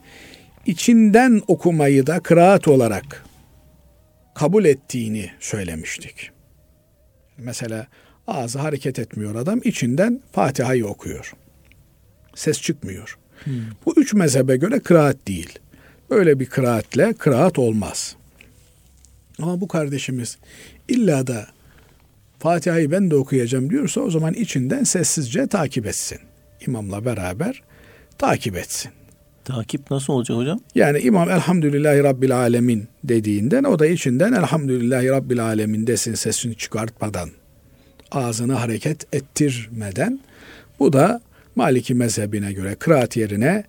içinden 0.66 1.42
okumayı 1.46 2.06
da 2.06 2.20
kıraat 2.20 2.68
olarak 2.68 3.24
kabul 4.34 4.64
ettiğini 4.64 5.30
söylemiştik. 5.40 6.30
Mesela 7.38 7.86
ağzı 8.26 8.58
hareket 8.58 8.98
etmiyor 8.98 9.34
adam 9.34 9.60
içinden 9.64 10.20
Fatiha'yı 10.32 10.86
okuyor. 10.86 11.32
Ses 12.34 12.62
çıkmıyor. 12.62 13.18
Hmm. 13.44 13.54
Bu 13.86 13.94
üç 13.96 14.14
mezhebe 14.14 14.56
göre 14.56 14.80
kıraat 14.80 15.16
değil. 15.28 15.58
Böyle 16.10 16.40
bir 16.40 16.46
kıraatle 16.46 17.12
kıraat 17.12 17.58
olmaz. 17.58 18.16
Ama 19.38 19.60
bu 19.60 19.68
kardeşimiz 19.68 20.38
illa 20.88 21.26
da 21.26 21.46
Fatiha'yı 22.38 22.90
ben 22.90 23.10
de 23.10 23.16
okuyacağım 23.16 23.70
diyorsa 23.70 24.00
o 24.00 24.10
zaman 24.10 24.34
içinden 24.34 24.84
sessizce 24.84 25.46
takip 25.46 25.86
etsin. 25.86 26.18
İmamla 26.66 27.04
beraber 27.04 27.62
takip 28.18 28.56
etsin. 28.56 28.92
Takip 29.46 29.90
nasıl 29.90 30.12
olacak 30.12 30.36
hocam? 30.36 30.60
Yani 30.74 30.98
imam 30.98 31.30
elhamdülillahi 31.30 32.02
rabbil 32.04 32.36
alemin 32.36 32.88
dediğinden 33.04 33.64
o 33.64 33.78
da 33.78 33.86
içinden 33.86 34.32
elhamdülillahi 34.32 35.08
rabbil 35.08 35.44
alemin 35.44 35.86
desin 35.86 36.14
sesini 36.14 36.56
çıkartmadan. 36.56 37.30
Ağzını 38.12 38.52
hareket 38.52 39.14
ettirmeden. 39.14 40.20
Bu 40.78 40.92
da 40.92 41.20
Maliki 41.56 41.94
mezhebine 41.94 42.52
göre 42.52 42.74
kıraat 42.74 43.16
yerine 43.16 43.64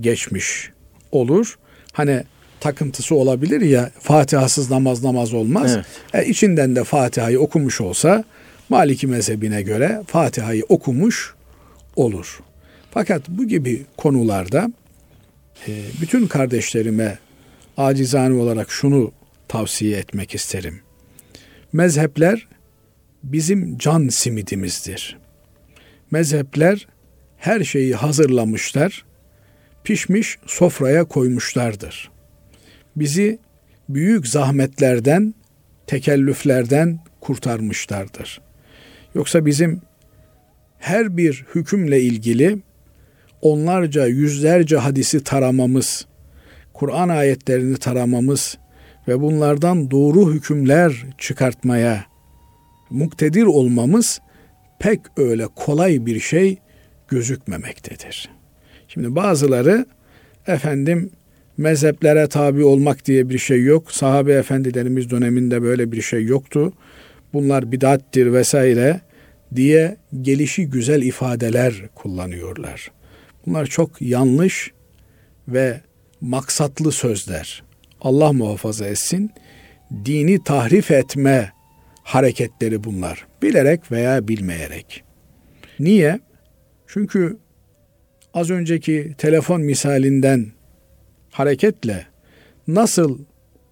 geçmiş 0.00 0.70
olur. 1.12 1.58
Hani 1.92 2.24
takıntısı 2.60 3.14
olabilir 3.14 3.60
ya 3.60 3.90
Fatihasız 4.00 4.70
namaz 4.70 5.04
namaz 5.04 5.34
olmaz. 5.34 5.74
Evet. 5.74 6.26
E, 6.26 6.30
içinden 6.30 6.76
de 6.76 6.84
Fatiha'yı 6.84 7.40
okumuş 7.40 7.80
olsa 7.80 8.24
Maliki 8.68 9.06
mezhebine 9.06 9.62
göre 9.62 10.02
Fatiha'yı 10.06 10.64
okumuş 10.68 11.34
olur. 11.96 12.40
Fakat 12.90 13.28
bu 13.28 13.44
gibi 13.44 13.86
konularda 13.96 14.70
bütün 16.00 16.26
kardeşlerime 16.26 17.18
acizane 17.76 18.34
olarak 18.34 18.70
şunu 18.70 19.12
tavsiye 19.48 19.98
etmek 19.98 20.34
isterim. 20.34 20.80
Mezhepler 21.72 22.48
bizim 23.22 23.78
can 23.78 24.08
simidimizdir. 24.08 25.18
Mezhepler 26.10 26.86
her 27.38 27.64
şeyi 27.64 27.94
hazırlamışlar, 27.94 29.04
pişmiş 29.84 30.38
sofraya 30.46 31.04
koymuşlardır 31.04 32.10
bizi 32.96 33.38
büyük 33.88 34.26
zahmetlerden, 34.26 35.34
tekellüflerden 35.86 37.00
kurtarmışlardır. 37.20 38.40
Yoksa 39.14 39.46
bizim 39.46 39.80
her 40.78 41.16
bir 41.16 41.44
hükümle 41.54 42.00
ilgili 42.00 42.58
onlarca, 43.42 44.06
yüzlerce 44.06 44.76
hadisi 44.76 45.24
taramamız, 45.24 46.06
Kur'an 46.72 47.08
ayetlerini 47.08 47.76
taramamız 47.76 48.58
ve 49.08 49.20
bunlardan 49.20 49.90
doğru 49.90 50.34
hükümler 50.34 51.06
çıkartmaya 51.18 52.04
muktedir 52.90 53.42
olmamız 53.42 54.20
pek 54.78 55.00
öyle 55.16 55.46
kolay 55.46 56.06
bir 56.06 56.20
şey 56.20 56.58
gözükmemektedir. 57.08 58.30
Şimdi 58.88 59.16
bazıları 59.16 59.86
efendim 60.46 61.10
mezheplere 61.56 62.28
tabi 62.28 62.64
olmak 62.64 63.06
diye 63.06 63.28
bir 63.28 63.38
şey 63.38 63.62
yok. 63.62 63.92
Sahabe 63.92 64.32
efendilerimiz 64.32 65.10
döneminde 65.10 65.62
böyle 65.62 65.92
bir 65.92 66.02
şey 66.02 66.24
yoktu. 66.24 66.72
Bunlar 67.32 67.72
bidattir 67.72 68.32
vesaire 68.32 69.00
diye 69.56 69.96
gelişi 70.22 70.66
güzel 70.70 71.02
ifadeler 71.02 71.74
kullanıyorlar. 71.94 72.90
Bunlar 73.46 73.66
çok 73.66 74.02
yanlış 74.02 74.72
ve 75.48 75.80
maksatlı 76.20 76.92
sözler. 76.92 77.62
Allah 78.00 78.32
muhafaza 78.32 78.86
etsin. 78.86 79.30
Dini 80.04 80.44
tahrif 80.44 80.90
etme 80.90 81.52
hareketleri 82.02 82.84
bunlar. 82.84 83.26
Bilerek 83.42 83.92
veya 83.92 84.28
bilmeyerek. 84.28 85.04
Niye? 85.80 86.20
Çünkü 86.86 87.36
az 88.34 88.50
önceki 88.50 89.14
telefon 89.18 89.60
misalinden 89.60 90.46
hareketle 91.30 92.06
nasıl 92.68 93.18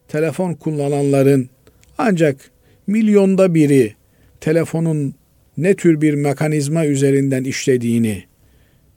telefon 0.09 0.55
kullananların 0.55 1.51
ancak 1.99 2.51
milyonda 2.87 3.55
biri 3.55 3.95
telefonun 4.41 5.15
ne 5.57 5.77
tür 5.77 6.01
bir 6.01 6.15
mekanizma 6.15 6.87
üzerinden 6.87 7.45
işlediğini 7.45 8.28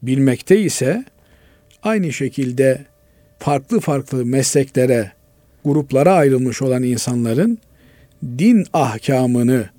bilmekte 0.03 0.59
ise 0.59 1.05
aynı 1.83 2.13
şekilde 2.13 2.85
farklı 3.39 3.79
farklı 3.79 4.25
mesleklere, 4.25 5.11
gruplara 5.65 6.13
ayrılmış 6.13 6.61
olan 6.61 6.83
insanların 6.83 7.57
din 8.23 8.65
ahkamını 8.73 9.69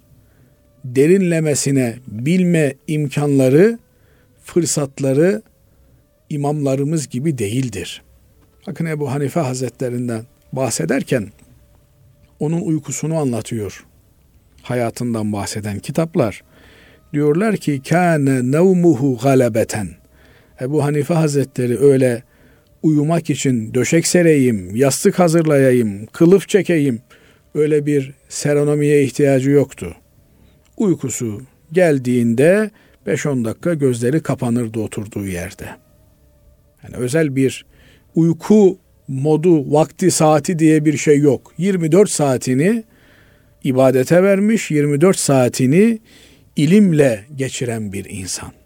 derinlemesine 0.85 1.96
bilme 2.06 2.74
imkanları, 2.87 3.78
fırsatları 4.44 5.42
imamlarımız 6.30 7.08
gibi 7.08 7.38
değildir. 7.38 8.02
Bakın 8.66 8.87
Ebu 8.87 9.12
Hanife 9.12 9.40
Hazretlerinden 9.40 10.22
bahsederken 10.52 11.28
onun 12.40 12.61
uykusunu 12.61 13.18
anlatıyor. 13.18 13.85
Hayatından 14.62 15.32
bahseden 15.32 15.78
kitaplar. 15.78 16.42
Diyorlar 17.12 17.56
ki 17.56 17.82
kâne 17.88 18.52
nevmuhu 18.52 19.18
galebeten. 19.22 20.01
Ebu 20.62 20.85
Hanife 20.85 21.14
Hazretleri 21.14 21.79
öyle 21.79 22.22
uyumak 22.83 23.31
için 23.31 23.75
döşek 23.75 24.07
sereyim, 24.07 24.77
yastık 24.77 25.18
hazırlayayım, 25.18 26.07
kılıf 26.07 26.48
çekeyim 26.48 27.01
öyle 27.55 27.87
bir 27.87 28.14
seronomiye 28.29 29.03
ihtiyacı 29.03 29.51
yoktu. 29.51 29.94
Uykusu 30.77 31.42
geldiğinde 31.72 32.70
5-10 33.07 33.44
dakika 33.44 33.75
gözleri 33.75 34.22
kapanırdı 34.22 34.81
oturduğu 34.81 35.27
yerde. 35.27 35.66
Yani 36.83 36.96
özel 36.96 37.37
bir 37.37 37.66
uyku 38.14 38.79
modu, 39.09 39.72
vakti, 39.72 40.11
saati 40.11 40.59
diye 40.59 40.85
bir 40.85 40.96
şey 40.96 41.18
yok. 41.18 41.53
24 41.59 42.11
saatini 42.11 42.85
ibadete 43.64 44.22
vermiş, 44.22 44.70
24 44.70 45.18
saatini 45.18 45.98
ilimle 46.57 47.25
geçiren 47.37 47.92
bir 47.92 48.05
insan. 48.05 48.62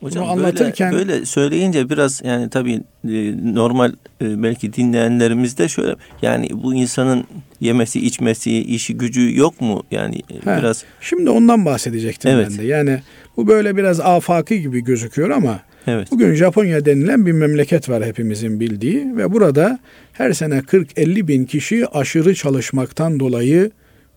Hocam 0.00 0.24
Bunu 0.24 0.32
anlatırken 0.32 0.92
böyle, 0.92 1.08
böyle 1.08 1.26
söyleyince 1.26 1.90
biraz 1.90 2.22
yani 2.24 2.50
tabii 2.50 2.74
e, 3.08 3.34
normal 3.54 3.92
e, 4.22 4.42
belki 4.42 4.72
dinleyenlerimiz 4.72 5.58
de 5.58 5.68
şöyle 5.68 5.94
yani 6.22 6.48
bu 6.52 6.74
insanın 6.74 7.24
yemesi, 7.60 8.06
içmesi, 8.06 8.58
işi, 8.58 8.96
gücü 8.96 9.36
yok 9.36 9.60
mu? 9.60 9.82
Yani 9.90 10.22
e, 10.30 10.34
He, 10.34 10.58
biraz 10.58 10.84
Şimdi 11.00 11.30
ondan 11.30 11.64
bahsedecektim 11.64 12.30
evet. 12.30 12.48
ben 12.50 12.58
de. 12.58 12.64
Yani 12.64 13.00
bu 13.36 13.46
böyle 13.46 13.76
biraz 13.76 14.00
afaki 14.00 14.60
gibi 14.60 14.84
gözüküyor 14.84 15.30
ama 15.30 15.60
Evet. 15.86 16.08
Bugün 16.10 16.34
Japonya 16.34 16.84
denilen 16.84 17.26
bir 17.26 17.32
memleket 17.32 17.88
var 17.88 18.04
hepimizin 18.04 18.60
bildiği 18.60 19.16
ve 19.16 19.32
burada 19.32 19.78
her 20.12 20.32
sene 20.32 20.58
40-50 20.58 21.28
bin 21.28 21.44
kişi 21.44 21.86
aşırı 21.86 22.34
çalışmaktan 22.34 23.20
dolayı 23.20 23.70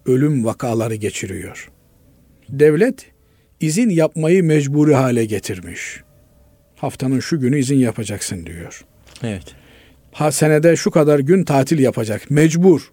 ölüm 0.05 0.45
vakaları 0.45 0.95
geçiriyor. 0.95 1.69
Devlet 2.49 3.05
izin 3.61 3.89
yapmayı 3.89 4.43
mecburi 4.43 4.95
hale 4.95 5.25
getirmiş. 5.25 6.01
Haftanın 6.75 7.19
şu 7.19 7.39
günü 7.39 7.59
izin 7.59 7.77
yapacaksın 7.77 8.45
diyor. 8.45 8.85
Evet. 9.23 9.43
Ha 10.11 10.31
senede 10.31 10.75
şu 10.75 10.91
kadar 10.91 11.19
gün 11.19 11.43
tatil 11.43 11.79
yapacak. 11.79 12.31
Mecbur. 12.31 12.91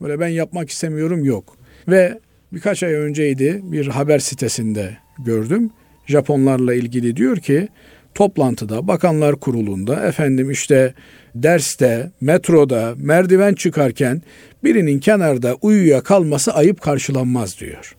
Böyle 0.00 0.20
ben 0.20 0.28
yapmak 0.28 0.70
istemiyorum 0.70 1.24
yok. 1.24 1.56
Ve 1.88 2.18
birkaç 2.52 2.82
ay 2.82 2.92
önceydi 2.92 3.60
bir 3.62 3.86
haber 3.86 4.18
sitesinde 4.18 4.96
gördüm. 5.18 5.70
Japonlarla 6.06 6.74
ilgili 6.74 7.16
diyor 7.16 7.36
ki 7.36 7.68
toplantıda, 8.14 8.88
bakanlar 8.88 9.36
kurulunda, 9.36 10.06
efendim 10.06 10.50
işte 10.50 10.94
derste, 11.34 12.10
metroda, 12.20 12.94
merdiven 12.96 13.54
çıkarken 13.54 14.22
birinin 14.64 14.98
kenarda 14.98 15.54
uyuya 15.62 16.02
kalması 16.02 16.54
ayıp 16.54 16.80
karşılanmaz 16.80 17.60
diyor. 17.60 17.96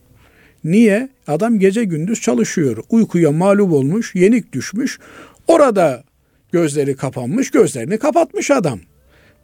Niye? 0.65 1.09
Adam 1.27 1.59
gece 1.59 1.83
gündüz 1.83 2.21
çalışıyor. 2.21 2.77
Uykuya 2.89 3.31
mağlup 3.31 3.71
olmuş, 3.71 4.15
yenik 4.15 4.53
düşmüş. 4.53 4.99
Orada 5.47 6.03
gözleri 6.51 6.95
kapanmış, 6.95 7.51
gözlerini 7.51 7.97
kapatmış 7.97 8.51
adam. 8.51 8.79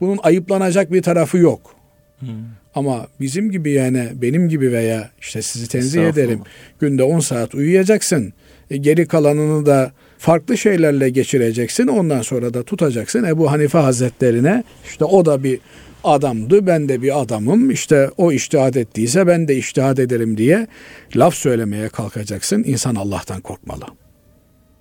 Bunun 0.02 0.20
ayıplanacak 0.24 0.92
bir 0.92 1.02
tarafı 1.02 1.38
yok. 1.38 1.76
Hmm. 2.20 2.30
Ama 2.76 3.08
bizim 3.20 3.52
gibi 3.52 3.72
yani 3.72 4.10
benim 4.22 4.50
gibi 4.50 4.72
veya 4.72 5.10
işte 5.22 5.42
sizi 5.42 5.68
tenzih 5.68 6.08
ederim. 6.08 6.40
Günde 6.80 7.04
10 7.04 7.20
saat 7.20 7.56
uyuyacaksın. 7.56 8.34
E, 8.72 8.78
geri 8.78 9.08
kalanını 9.08 9.66
da 9.66 9.92
farklı 10.18 10.58
şeylerle 10.58 11.10
geçireceksin. 11.10 11.88
Ondan 11.88 12.22
sonra 12.22 12.54
da 12.54 12.64
tutacaksın 12.64 13.24
Ebu 13.24 13.52
Hanife 13.52 13.78
Hazretlerine. 13.78 14.64
İşte 14.86 15.06
o 15.06 15.26
da 15.26 15.44
bir 15.44 15.60
adamdı, 16.04 16.68
ben 16.68 16.90
de 16.90 17.02
bir 17.02 17.22
adamım. 17.22 17.72
İşte 17.72 18.10
o 18.18 18.32
iştihad 18.32 18.76
ettiyse 18.76 19.28
ben 19.28 19.48
de 19.48 19.56
iştihad 19.56 19.98
ederim 19.98 20.38
diye 20.38 20.68
laf 21.16 21.36
söylemeye 21.36 21.90
kalkacaksın. 21.90 22.64
İnsan 22.64 22.96
Allah'tan 22.96 23.42
korkmalı. 23.42 23.86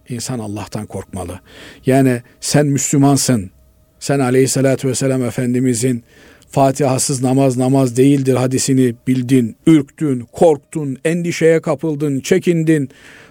İnsan 0.08 0.38
Allah'tan 0.38 0.86
korkmalı. 0.86 1.40
Yani 1.86 2.22
sen 2.40 2.66
Müslümansın. 2.66 3.50
Sen 3.98 4.18
aleyhissalatü 4.18 4.88
vesselam 4.88 5.24
Efendimizin 5.24 6.04
Fatihasız 6.50 7.22
namaz 7.22 7.56
namaz 7.56 7.96
değildir 7.96 8.34
hadisini 8.34 8.94
bildin, 9.06 9.56
ürktün, 9.66 10.20
korktun, 10.32 10.98
endişeye 11.04 11.60
kapıldın, 11.60 12.20
çekindin. 12.20 12.88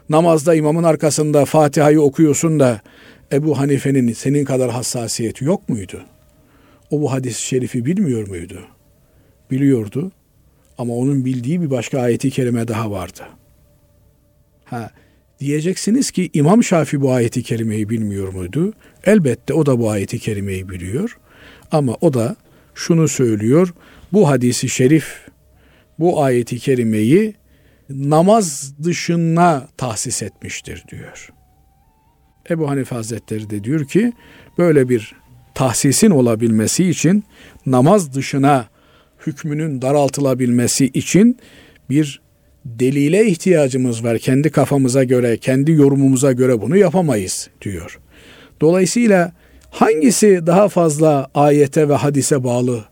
Namazda 0.09 0.55
imamın 0.55 0.83
arkasında 0.83 1.45
Fatiha'yı 1.45 2.01
okuyorsun 2.01 2.59
da 2.59 2.81
Ebu 3.31 3.59
Hanife'nin 3.59 4.13
senin 4.13 4.45
kadar 4.45 4.71
hassasiyeti 4.71 5.45
yok 5.45 5.69
muydu? 5.69 6.01
O 6.91 7.01
bu 7.01 7.11
hadis-i 7.11 7.41
şerifi 7.41 7.85
bilmiyor 7.85 8.27
muydu? 8.27 8.59
Biliyordu 9.51 10.11
ama 10.77 10.93
onun 10.93 11.25
bildiği 11.25 11.61
bir 11.61 11.69
başka 11.69 11.99
ayeti 11.99 12.29
kerime 12.31 12.67
daha 12.67 12.91
vardı. 12.91 13.21
Ha, 14.65 14.91
diyeceksiniz 15.39 16.11
ki 16.11 16.29
İmam 16.33 16.63
Şafi 16.63 17.01
bu 17.01 17.11
ayeti 17.11 17.43
kerimeyi 17.43 17.89
bilmiyor 17.89 18.33
muydu? 18.33 18.73
Elbette 19.03 19.53
o 19.53 19.65
da 19.65 19.79
bu 19.79 19.89
ayeti 19.89 20.19
kerimeyi 20.19 20.69
biliyor. 20.69 21.17
Ama 21.71 21.97
o 22.01 22.13
da 22.13 22.35
şunu 22.75 23.07
söylüyor. 23.07 23.73
Bu 24.13 24.29
hadisi 24.29 24.69
şerif, 24.69 25.27
bu 25.99 26.23
ayeti 26.23 26.59
kerimeyi 26.59 27.33
namaz 27.89 28.73
dışına 28.83 29.67
tahsis 29.77 30.23
etmiştir 30.23 30.83
diyor. 30.91 31.29
Ebu 32.49 32.69
Hanife 32.69 32.95
Hazretleri 32.95 33.49
de 33.49 33.63
diyor 33.63 33.85
ki 33.85 34.13
böyle 34.57 34.89
bir 34.89 35.15
tahsisin 35.59 36.09
olabilmesi 36.09 36.89
için 36.89 37.23
namaz 37.65 38.13
dışına 38.13 38.67
hükmünün 39.27 39.81
daraltılabilmesi 39.81 40.85
için 40.85 41.37
bir 41.89 42.21
delile 42.65 43.25
ihtiyacımız 43.25 44.03
var. 44.03 44.19
Kendi 44.19 44.49
kafamıza 44.49 45.03
göre, 45.03 45.37
kendi 45.37 45.71
yorumumuza 45.71 46.31
göre 46.31 46.61
bunu 46.61 46.77
yapamayız 46.77 47.49
diyor. 47.61 47.99
Dolayısıyla 48.61 49.31
hangisi 49.71 50.41
daha 50.47 50.69
fazla 50.69 51.29
ayete 51.33 51.89
ve 51.89 51.93
hadise 51.93 52.43
bağlı 52.43 52.85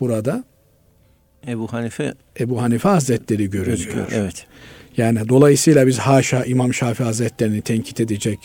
burada? 0.00 0.44
Ebu 1.48 1.72
Hanife 1.72 2.14
Ebu 2.40 2.62
Hanife 2.62 2.88
Hazretleri 2.88 3.50
görünüyor. 3.50 3.66
Gözüküyor, 3.66 4.06
evet. 4.12 4.46
Yani 4.96 5.28
dolayısıyla 5.28 5.86
biz 5.86 5.98
haşa 5.98 6.44
İmam 6.44 6.74
Şafii 6.74 7.04
Hazretlerini 7.04 7.60
tenkit 7.60 8.00
edecek. 8.00 8.38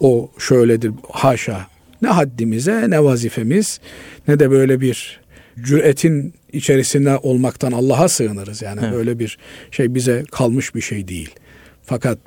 O 0.00 0.30
şöyledir 0.38 0.92
haşa. 1.10 1.73
Ne 2.02 2.08
haddimize 2.08 2.90
ne 2.90 3.04
vazifemiz 3.04 3.80
ne 4.28 4.40
de 4.40 4.50
böyle 4.50 4.80
bir 4.80 5.20
cüretin 5.62 6.34
içerisinde 6.52 7.16
olmaktan 7.16 7.72
Allah'a 7.72 8.08
sığınırız. 8.08 8.62
Yani 8.62 8.80
evet. 8.82 8.92
böyle 8.92 9.18
bir 9.18 9.38
şey 9.70 9.94
bize 9.94 10.24
kalmış 10.32 10.74
bir 10.74 10.80
şey 10.80 11.08
değil. 11.08 11.34
Fakat 11.82 12.18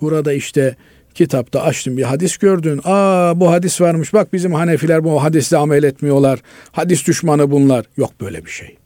burada 0.00 0.32
işte 0.32 0.76
kitapta 1.14 1.62
açtın 1.62 1.96
bir 1.96 2.02
hadis 2.02 2.36
gördün. 2.36 2.80
Aa 2.84 3.40
bu 3.40 3.50
hadis 3.50 3.80
varmış. 3.80 4.12
Bak 4.12 4.32
bizim 4.32 4.52
Hanefiler 4.52 5.04
bu 5.04 5.22
hadisle 5.22 5.56
amel 5.56 5.82
etmiyorlar. 5.82 6.40
Hadis 6.72 7.06
düşmanı 7.06 7.50
bunlar. 7.50 7.86
Yok 7.96 8.20
böyle 8.20 8.44
bir 8.44 8.50
şey. 8.50 8.76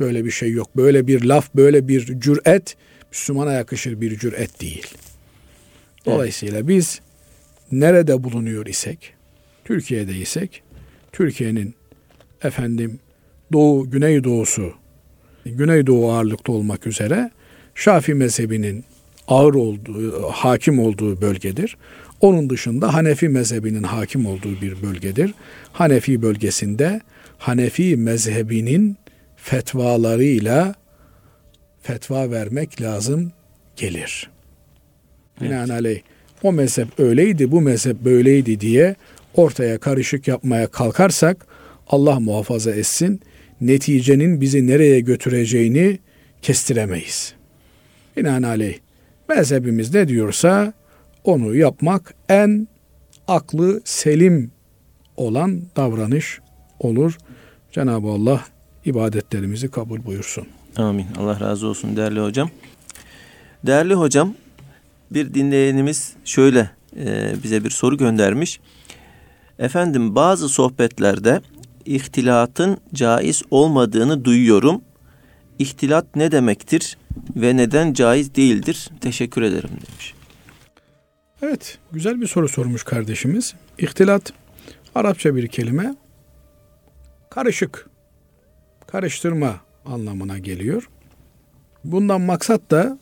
Böyle 0.00 0.24
bir 0.24 0.30
şey 0.30 0.50
yok. 0.50 0.76
Böyle 0.76 1.06
bir 1.06 1.24
laf, 1.24 1.54
böyle 1.54 1.88
bir 1.88 2.20
cüret 2.20 2.76
Müslümana 3.12 3.52
yakışır 3.52 4.00
bir 4.00 4.18
cüret 4.18 4.60
değil. 4.60 4.86
Dolayısıyla 6.06 6.68
biz 6.68 7.00
nerede 7.72 8.24
bulunuyor 8.24 8.66
isek, 8.66 9.14
Türkiye'de 9.70 10.14
isek, 10.14 10.62
Türkiye'nin 11.12 11.74
efendim 12.42 12.98
doğu, 13.52 13.90
güneydoğusu, 13.90 14.72
güneydoğu 15.44 16.12
ağırlıklı 16.12 16.52
olmak 16.52 16.86
üzere 16.86 17.30
Şafi 17.74 18.14
mezhebinin 18.14 18.84
ağır 19.28 19.54
olduğu, 19.54 20.22
hakim 20.22 20.78
olduğu 20.78 21.20
bölgedir. 21.20 21.76
Onun 22.20 22.50
dışında 22.50 22.94
Hanefi 22.94 23.28
mezhebinin 23.28 23.82
hakim 23.82 24.26
olduğu 24.26 24.60
bir 24.60 24.82
bölgedir. 24.82 25.34
Hanefi 25.72 26.22
bölgesinde 26.22 27.00
Hanefi 27.38 27.96
mezhebinin 27.96 28.96
fetvalarıyla 29.36 30.74
fetva 31.82 32.30
vermek 32.30 32.82
lazım 32.82 33.32
gelir. 33.76 34.30
Evet. 35.40 35.50
Binaenaleyh 35.50 36.00
o 36.42 36.52
mezhep 36.52 37.00
öyleydi, 37.00 37.50
bu 37.50 37.60
mezhep 37.60 38.04
böyleydi 38.04 38.60
diye 38.60 38.96
ortaya 39.34 39.78
karışık 39.78 40.28
yapmaya 40.28 40.66
kalkarsak 40.66 41.46
Allah 41.86 42.20
muhafaza 42.20 42.70
etsin 42.70 43.20
neticenin 43.60 44.40
bizi 44.40 44.66
nereye 44.66 45.00
götüreceğini 45.00 45.98
kestiremeyiz. 46.42 47.34
Binaenaleyh 48.16 48.78
mezhebimiz 49.28 49.94
ne 49.94 50.08
diyorsa 50.08 50.72
onu 51.24 51.54
yapmak 51.54 52.14
en 52.28 52.68
aklı 53.28 53.80
selim 53.84 54.50
olan 55.16 55.62
davranış 55.76 56.40
olur. 56.78 57.18
Cenab-ı 57.72 58.08
Allah 58.08 58.44
ibadetlerimizi 58.84 59.70
kabul 59.70 60.04
buyursun. 60.04 60.46
Amin. 60.76 61.06
Allah 61.18 61.40
razı 61.40 61.66
olsun 61.66 61.96
değerli 61.96 62.20
hocam. 62.20 62.50
Değerli 63.66 63.94
hocam 63.94 64.34
bir 65.10 65.34
dinleyenimiz 65.34 66.12
şöyle 66.24 66.70
e, 66.96 67.34
bize 67.42 67.64
bir 67.64 67.70
soru 67.70 67.96
göndermiş. 67.96 68.60
Efendim 69.60 70.14
bazı 70.14 70.48
sohbetlerde 70.48 71.40
ihtilatın 71.84 72.78
caiz 72.94 73.42
olmadığını 73.50 74.24
duyuyorum. 74.24 74.82
İhtilat 75.58 76.16
ne 76.16 76.32
demektir 76.32 76.98
ve 77.36 77.56
neden 77.56 77.92
caiz 77.92 78.34
değildir? 78.34 78.90
Teşekkür 79.00 79.42
ederim 79.42 79.70
demiş. 79.70 80.14
Evet, 81.42 81.78
güzel 81.92 82.20
bir 82.20 82.26
soru 82.26 82.48
sormuş 82.48 82.84
kardeşimiz. 82.84 83.54
İhtilat 83.78 84.32
Arapça 84.94 85.36
bir 85.36 85.48
kelime. 85.48 85.94
Karışık, 87.30 87.88
karıştırma 88.86 89.60
anlamına 89.84 90.38
geliyor. 90.38 90.88
Bundan 91.84 92.20
maksat 92.20 92.70
da 92.70 92.98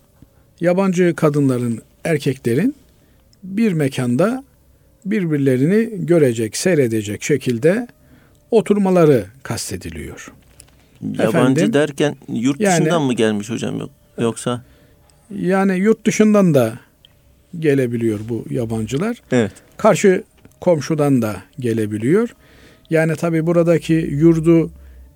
yabancı 0.60 1.14
kadınların, 1.16 1.82
erkeklerin 2.04 2.74
bir 3.42 3.72
mekanda 3.72 4.44
birbirlerini 5.04 6.06
görecek, 6.06 6.56
seyredecek 6.56 7.22
şekilde 7.22 7.88
oturmaları 8.50 9.24
kastediliyor. 9.42 10.32
Yabancı 11.02 11.28
Efendim, 11.28 11.72
derken 11.72 12.16
yurt 12.28 12.60
dışından 12.60 12.90
yani, 12.90 13.06
mı 13.06 13.12
gelmiş 13.12 13.50
hocam 13.50 13.88
yoksa? 14.18 14.62
Yani 15.34 15.78
yurt 15.78 16.06
dışından 16.06 16.54
da 16.54 16.78
gelebiliyor 17.58 18.20
bu 18.28 18.44
yabancılar. 18.50 19.16
Evet. 19.32 19.52
Karşı 19.76 20.22
komşudan 20.60 21.22
da 21.22 21.36
gelebiliyor. 21.58 22.34
Yani 22.90 23.16
tabi 23.16 23.46
buradaki 23.46 23.92
yurdu 23.92 24.70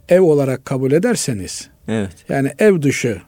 ev 0.08 0.20
olarak 0.20 0.64
kabul 0.64 0.92
ederseniz 0.92 1.68
evet. 1.88 2.12
yani 2.28 2.52
ev 2.58 2.82
dışı 2.82 3.22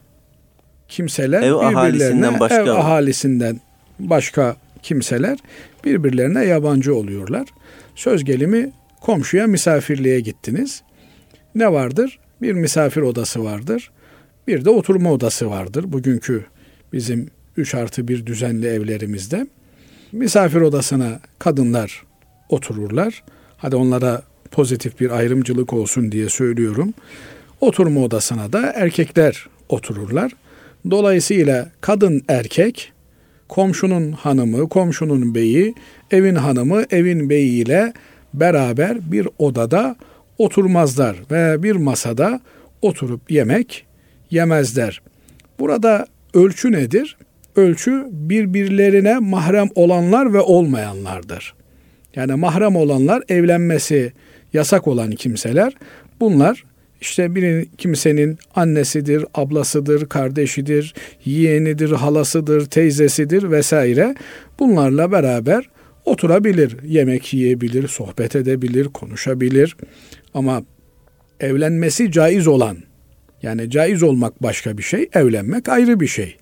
kimseler 0.88 1.42
ev 1.42 1.54
birbirlerine 1.54 2.40
başka 2.40 2.62
ev 2.62 2.66
ahalisinden 2.66 3.60
başka 3.98 4.56
kimseler 4.84 5.38
birbirlerine 5.84 6.44
yabancı 6.44 6.94
oluyorlar. 6.94 7.48
Söz 7.94 8.24
gelimi 8.24 8.72
komşuya 9.00 9.46
misafirliğe 9.46 10.20
gittiniz. 10.20 10.82
Ne 11.54 11.72
vardır? 11.72 12.18
Bir 12.42 12.52
misafir 12.52 13.00
odası 13.00 13.44
vardır. 13.44 13.90
Bir 14.46 14.64
de 14.64 14.70
oturma 14.70 15.12
odası 15.12 15.50
vardır. 15.50 15.92
Bugünkü 15.92 16.44
bizim 16.92 17.28
3 17.56 17.74
artı 17.74 18.08
bir 18.08 18.26
düzenli 18.26 18.66
evlerimizde. 18.66 19.46
Misafir 20.12 20.60
odasına 20.60 21.20
kadınlar 21.38 22.02
otururlar. 22.48 23.24
Hadi 23.56 23.76
onlara 23.76 24.22
pozitif 24.50 25.00
bir 25.00 25.10
ayrımcılık 25.10 25.72
olsun 25.72 26.12
diye 26.12 26.28
söylüyorum. 26.28 26.94
Oturma 27.60 28.00
odasına 28.00 28.52
da 28.52 28.72
erkekler 28.74 29.46
otururlar. 29.68 30.32
Dolayısıyla 30.90 31.70
kadın 31.80 32.22
erkek 32.28 32.92
komşunun 33.48 34.12
hanımı, 34.12 34.68
komşunun 34.68 35.34
beyi, 35.34 35.74
evin 36.10 36.34
hanımı, 36.34 36.84
evin 36.90 37.30
beyiyle 37.30 37.92
beraber 38.34 39.12
bir 39.12 39.28
odada 39.38 39.96
oturmazlar 40.38 41.16
ve 41.30 41.62
bir 41.62 41.76
masada 41.76 42.40
oturup 42.82 43.30
yemek 43.30 43.86
yemezler. 44.30 45.02
Burada 45.58 46.06
ölçü 46.34 46.72
nedir? 46.72 47.16
Ölçü 47.56 48.06
birbirlerine 48.10 49.18
mahrem 49.18 49.68
olanlar 49.74 50.34
ve 50.34 50.40
olmayanlardır. 50.40 51.54
Yani 52.16 52.34
mahrem 52.34 52.76
olanlar 52.76 53.22
evlenmesi 53.28 54.12
yasak 54.52 54.88
olan 54.88 55.10
kimseler. 55.10 55.72
Bunlar 56.20 56.64
işte 57.00 57.34
bir 57.34 57.66
kimsenin 57.78 58.38
annesidir, 58.54 59.24
ablasıdır, 59.34 60.08
kardeşidir, 60.08 60.94
yeğenidir, 61.24 61.90
halasıdır, 61.90 62.66
teyzesidir 62.66 63.50
vesaire. 63.50 64.14
Bunlarla 64.58 65.12
beraber 65.12 65.70
oturabilir, 66.04 66.76
yemek 66.84 67.34
yiyebilir, 67.34 67.88
sohbet 67.88 68.36
edebilir, 68.36 68.84
konuşabilir. 68.84 69.76
Ama 70.34 70.62
evlenmesi 71.40 72.12
caiz 72.12 72.46
olan, 72.46 72.76
yani 73.42 73.70
caiz 73.70 74.02
olmak 74.02 74.42
başka 74.42 74.78
bir 74.78 74.82
şey, 74.82 75.08
evlenmek 75.12 75.68
ayrı 75.68 76.00
bir 76.00 76.06
şey. 76.06 76.36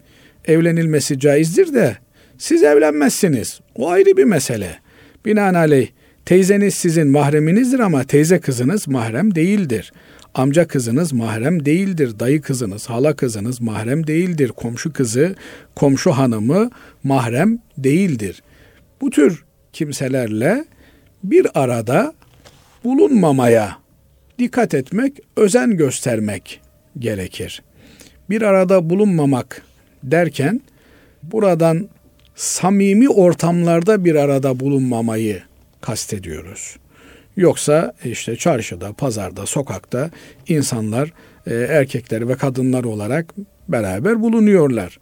Evlenilmesi 0.45 1.19
caizdir 1.19 1.75
de 1.75 1.97
siz 2.39 2.63
evlenmezsiniz. 2.63 3.61
O 3.75 3.91
ayrı 3.91 4.17
bir 4.17 4.25
mesele. 4.25 4.79
Binaenaleyh 5.25 5.89
teyzeniz 6.25 6.75
sizin 6.75 7.09
mahreminizdir 7.09 7.79
ama 7.79 8.05
teyze 8.05 8.41
kızınız 8.41 8.89
mahrem 8.89 9.35
değildir. 9.35 9.93
Amca 10.35 10.69
kızınız 10.69 11.13
mahrem 11.13 11.65
değildir. 11.65 12.19
Dayı 12.19 12.43
kızınız, 12.43 12.87
hala 12.91 13.17
kızınız 13.17 13.61
mahrem 13.61 14.07
değildir. 14.07 14.49
Komşu 14.49 14.93
kızı, 14.93 15.35
komşu 15.75 16.11
hanımı 16.11 16.71
mahrem 17.05 17.59
değildir. 17.79 18.43
Bu 19.01 19.11
tür 19.11 19.45
kimselerle 19.73 20.65
bir 21.25 21.47
arada 21.55 22.15
bulunmamaya 22.85 23.77
dikkat 24.39 24.75
etmek, 24.75 25.21
özen 25.37 25.77
göstermek 25.77 26.61
gerekir. 26.99 27.63
Bir 28.31 28.43
arada 28.43 28.91
bulunmamak 28.91 29.63
derken 30.03 30.61
buradan 31.23 31.89
samimi 32.35 33.09
ortamlarda 33.09 34.05
bir 34.05 34.15
arada 34.15 34.61
bulunmamayı 34.61 35.43
kastediyoruz. 35.81 36.77
Yoksa 37.37 37.95
işte 38.05 38.37
çarşıda, 38.37 38.93
pazarda, 38.93 39.47
sokakta 39.47 40.11
insanlar 40.49 41.13
e, 41.47 41.55
erkekler 41.55 42.29
ve 42.29 42.35
kadınlar 42.35 42.85
olarak 42.85 43.35
beraber 43.69 44.23
bulunuyorlar. 44.23 44.99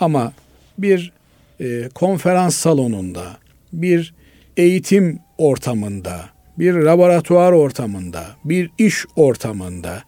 Ama 0.00 0.32
bir 0.78 1.12
e, 1.60 1.88
konferans 1.94 2.56
salonunda, 2.56 3.36
bir 3.72 4.14
eğitim 4.56 5.18
ortamında, 5.38 6.24
bir 6.58 6.74
laboratuvar 6.74 7.52
ortamında, 7.52 8.24
bir 8.44 8.70
iş 8.78 9.06
ortamında 9.16 10.02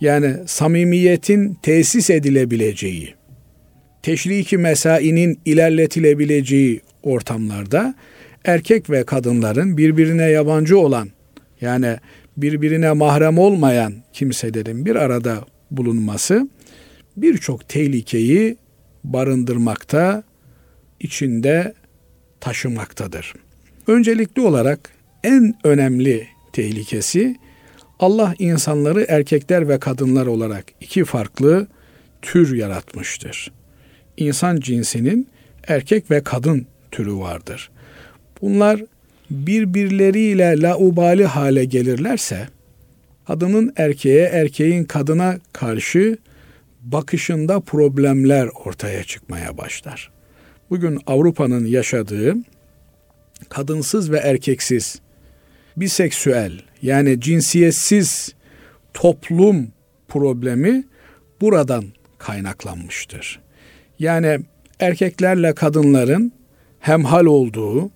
yani 0.00 0.36
samimiyetin 0.46 1.54
tesis 1.54 2.10
edilebileceği, 2.10 3.14
teşriki 4.02 4.58
mesainin 4.58 5.40
ilerletilebileceği 5.44 6.80
ortamlarda 7.02 7.94
erkek 8.44 8.90
ve 8.90 9.04
kadınların 9.04 9.76
birbirine 9.76 10.30
yabancı 10.30 10.78
olan 10.78 11.08
yani 11.60 11.96
birbirine 12.36 12.92
mahrem 12.92 13.38
olmayan 13.38 13.94
kimselerin 14.12 14.86
bir 14.86 14.96
arada 14.96 15.44
bulunması 15.70 16.48
birçok 17.16 17.68
tehlikeyi 17.68 18.56
barındırmakta, 19.04 20.22
içinde 21.00 21.74
taşımaktadır. 22.40 23.34
Öncelikli 23.86 24.40
olarak 24.40 24.90
en 25.24 25.54
önemli 25.64 26.26
tehlikesi 26.52 27.36
Allah 27.98 28.34
insanları 28.38 29.06
erkekler 29.08 29.68
ve 29.68 29.78
kadınlar 29.78 30.26
olarak 30.26 30.64
iki 30.80 31.04
farklı 31.04 31.66
tür 32.22 32.56
yaratmıştır. 32.56 33.52
İnsan 34.16 34.60
cinsinin 34.60 35.28
erkek 35.68 36.10
ve 36.10 36.22
kadın 36.22 36.66
türü 36.90 37.14
vardır. 37.14 37.70
Bunlar 38.42 38.80
birbirleriyle 39.30 40.60
laubali 40.60 41.24
hale 41.24 41.64
gelirlerse 41.64 42.48
kadının 43.26 43.72
erkeğe, 43.76 44.24
erkeğin 44.24 44.84
kadına 44.84 45.38
karşı 45.52 46.18
bakışında 46.82 47.60
problemler 47.60 48.48
ortaya 48.64 49.04
çıkmaya 49.04 49.58
başlar. 49.58 50.10
Bugün 50.70 51.00
Avrupa'nın 51.06 51.66
yaşadığı 51.66 52.34
kadınsız 53.48 54.12
ve 54.12 54.18
erkeksiz, 54.18 55.00
biseksüel 55.76 56.52
yani 56.82 57.20
cinsiyetsiz 57.20 58.34
toplum 58.94 59.68
problemi 60.08 60.84
buradan 61.40 61.84
kaynaklanmıştır. 62.18 63.40
Yani 63.98 64.38
erkeklerle 64.80 65.54
kadınların 65.54 66.32
hemhal 66.80 67.24
olduğu, 67.24 67.90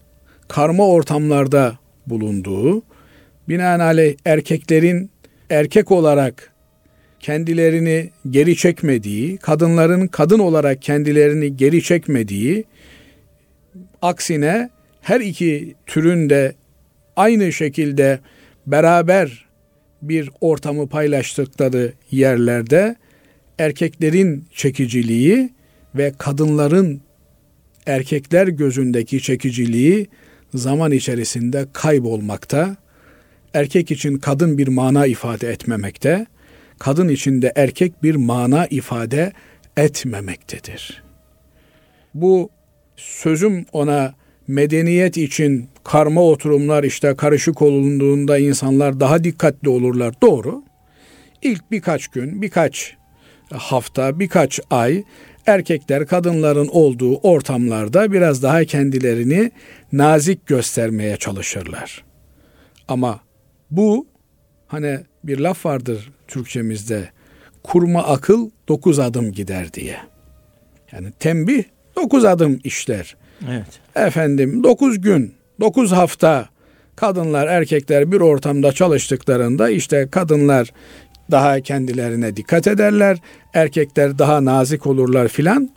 karma 0.52 0.88
ortamlarda 0.88 1.78
bulunduğu, 2.06 2.82
binaenaleyh 3.48 4.16
erkeklerin 4.24 5.10
erkek 5.50 5.90
olarak 5.90 6.52
kendilerini 7.20 8.10
geri 8.30 8.56
çekmediği, 8.56 9.36
kadınların 9.36 10.06
kadın 10.06 10.38
olarak 10.38 10.82
kendilerini 10.82 11.56
geri 11.56 11.82
çekmediği, 11.82 12.64
aksine 14.02 14.70
her 15.00 15.20
iki 15.20 15.74
türün 15.86 16.30
de 16.30 16.54
aynı 17.16 17.52
şekilde 17.52 18.18
beraber 18.66 19.46
bir 20.02 20.30
ortamı 20.40 20.88
paylaştıkları 20.88 21.92
yerlerde 22.10 22.96
erkeklerin 23.58 24.44
çekiciliği 24.54 25.50
ve 25.94 26.12
kadınların 26.18 27.00
erkekler 27.86 28.48
gözündeki 28.48 29.22
çekiciliği 29.22 30.08
zaman 30.54 30.92
içerisinde 30.92 31.66
kaybolmakta. 31.72 32.76
Erkek 33.54 33.90
için 33.90 34.18
kadın 34.18 34.58
bir 34.58 34.68
mana 34.68 35.06
ifade 35.06 35.48
etmemekte, 35.48 36.26
kadın 36.78 37.08
için 37.08 37.42
de 37.42 37.52
erkek 37.56 38.02
bir 38.02 38.14
mana 38.14 38.66
ifade 38.66 39.32
etmemektedir. 39.76 41.02
Bu 42.14 42.50
sözüm 42.96 43.66
ona 43.72 44.14
medeniyet 44.48 45.16
için 45.16 45.68
karma 45.84 46.22
oturumlar 46.22 46.84
işte 46.84 47.14
karışık 47.16 47.62
olunduğunda 47.62 48.38
insanlar 48.38 49.00
daha 49.00 49.24
dikkatli 49.24 49.68
olurlar. 49.68 50.14
Doğru. 50.22 50.62
İlk 51.42 51.70
birkaç 51.70 52.08
gün, 52.08 52.42
birkaç 52.42 52.96
hafta, 53.52 54.18
birkaç 54.20 54.60
ay 54.70 55.04
erkekler 55.46 56.06
kadınların 56.06 56.68
olduğu 56.68 57.16
ortamlarda 57.16 58.12
biraz 58.12 58.42
daha 58.42 58.64
kendilerini 58.64 59.50
nazik 59.92 60.46
göstermeye 60.46 61.16
çalışırlar. 61.16 62.04
Ama 62.88 63.20
bu 63.70 64.06
hani 64.66 65.00
bir 65.24 65.38
laf 65.38 65.66
vardır 65.66 66.10
Türkçemizde 66.28 67.08
kurma 67.62 68.02
akıl 68.02 68.50
dokuz 68.68 68.98
adım 68.98 69.32
gider 69.32 69.72
diye. 69.72 69.96
Yani 70.92 71.12
tembih 71.18 71.64
dokuz 71.96 72.24
adım 72.24 72.60
işler. 72.64 73.16
Evet. 73.48 73.80
Efendim 73.96 74.64
dokuz 74.64 75.00
gün, 75.00 75.34
dokuz 75.60 75.92
hafta 75.92 76.48
kadınlar 76.96 77.46
erkekler 77.46 78.12
bir 78.12 78.20
ortamda 78.20 78.72
çalıştıklarında 78.72 79.70
işte 79.70 80.08
kadınlar 80.10 80.72
daha 81.32 81.60
kendilerine 81.60 82.36
dikkat 82.36 82.66
ederler, 82.66 83.18
erkekler 83.54 84.18
daha 84.18 84.44
nazik 84.44 84.86
olurlar 84.86 85.28
filan. 85.28 85.70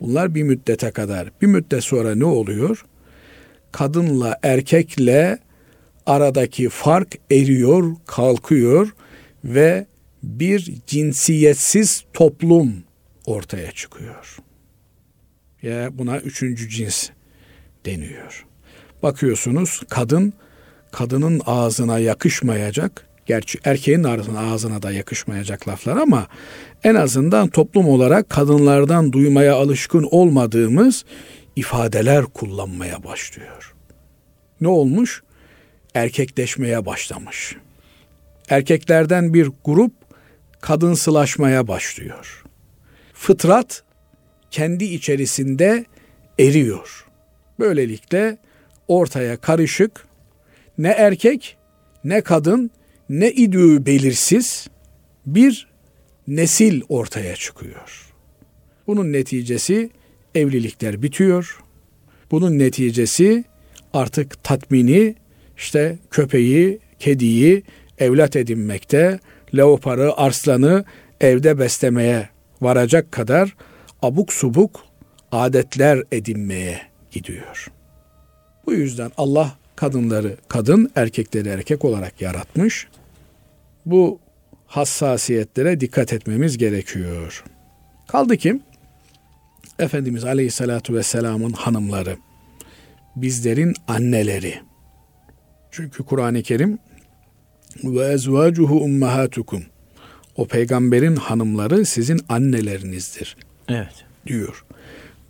Bunlar 0.00 0.34
bir 0.34 0.42
müddete 0.42 0.90
kadar. 0.90 1.30
Bir 1.42 1.46
müddet 1.46 1.84
sonra 1.84 2.14
ne 2.14 2.24
oluyor? 2.24 2.84
Kadınla 3.72 4.38
erkekle 4.42 5.38
aradaki 6.06 6.68
fark 6.68 7.18
eriyor, 7.30 7.96
kalkıyor 8.06 8.94
ve 9.44 9.86
bir 10.22 10.74
cinsiyetsiz 10.86 12.04
toplum 12.12 12.74
ortaya 13.26 13.72
çıkıyor. 13.72 14.36
Ya 15.62 15.98
buna 15.98 16.18
üçüncü 16.18 16.68
cins 16.68 17.10
deniyor. 17.86 18.46
Bakıyorsunuz 19.02 19.82
kadın 19.88 20.32
kadının 20.92 21.42
ağzına 21.46 21.98
yakışmayacak 21.98 23.06
Gerçi 23.26 23.58
erkeğin 23.64 24.04
ağzına, 24.04 24.82
da 24.82 24.92
yakışmayacak 24.92 25.68
laflar 25.68 25.96
ama 25.96 26.26
en 26.84 26.94
azından 26.94 27.48
toplum 27.48 27.88
olarak 27.88 28.30
kadınlardan 28.30 29.12
duymaya 29.12 29.54
alışkın 29.54 30.08
olmadığımız 30.10 31.04
ifadeler 31.56 32.24
kullanmaya 32.24 33.04
başlıyor. 33.04 33.74
Ne 34.60 34.68
olmuş? 34.68 35.22
Erkekleşmeye 35.94 36.86
başlamış. 36.86 37.56
Erkeklerden 38.48 39.34
bir 39.34 39.50
grup 39.64 39.92
kadınsılaşmaya 40.60 41.68
başlıyor. 41.68 42.44
Fıtrat 43.14 43.82
kendi 44.50 44.84
içerisinde 44.84 45.84
eriyor. 46.38 47.06
Böylelikle 47.58 48.38
ortaya 48.88 49.36
karışık 49.36 50.06
ne 50.78 50.88
erkek 50.88 51.56
ne 52.04 52.20
kadın 52.20 52.70
ne 53.12 53.30
idüğü 53.30 53.86
belirsiz 53.86 54.66
bir 55.26 55.68
nesil 56.28 56.82
ortaya 56.88 57.36
çıkıyor. 57.36 58.12
Bunun 58.86 59.12
neticesi 59.12 59.90
evlilikler 60.34 61.02
bitiyor. 61.02 61.60
Bunun 62.30 62.58
neticesi 62.58 63.44
artık 63.92 64.44
tatmini 64.44 65.14
işte 65.56 65.98
köpeği, 66.10 66.78
kediyi 66.98 67.62
evlat 67.98 68.36
edinmekte, 68.36 69.20
leoparı, 69.56 70.16
arslanı 70.16 70.84
evde 71.20 71.58
beslemeye 71.58 72.28
varacak 72.60 73.12
kadar 73.12 73.56
abuk 74.02 74.32
subuk 74.32 74.84
adetler 75.32 76.02
edinmeye 76.12 76.80
gidiyor. 77.10 77.66
Bu 78.66 78.72
yüzden 78.72 79.10
Allah 79.16 79.56
kadınları 79.76 80.36
kadın, 80.48 80.90
erkekleri 80.96 81.48
erkek 81.48 81.84
olarak 81.84 82.20
yaratmış 82.20 82.88
bu 83.86 84.20
hassasiyetlere 84.66 85.80
dikkat 85.80 86.12
etmemiz 86.12 86.58
gerekiyor. 86.58 87.44
Kaldı 88.08 88.36
ki 88.36 88.60
Efendimiz 89.78 90.24
Aleyhisselatü 90.24 90.94
Vesselam'ın 90.94 91.52
hanımları, 91.52 92.16
bizlerin 93.16 93.74
anneleri. 93.88 94.54
Çünkü 95.70 96.04
Kur'an-ı 96.04 96.42
Kerim 96.42 96.78
ve 97.84 98.04
ezvacuhu 98.06 98.80
ummahatukum. 98.80 99.62
O 100.36 100.46
peygamberin 100.46 101.16
hanımları 101.16 101.86
sizin 101.86 102.20
annelerinizdir. 102.28 103.36
Evet. 103.68 104.04
Diyor. 104.26 104.64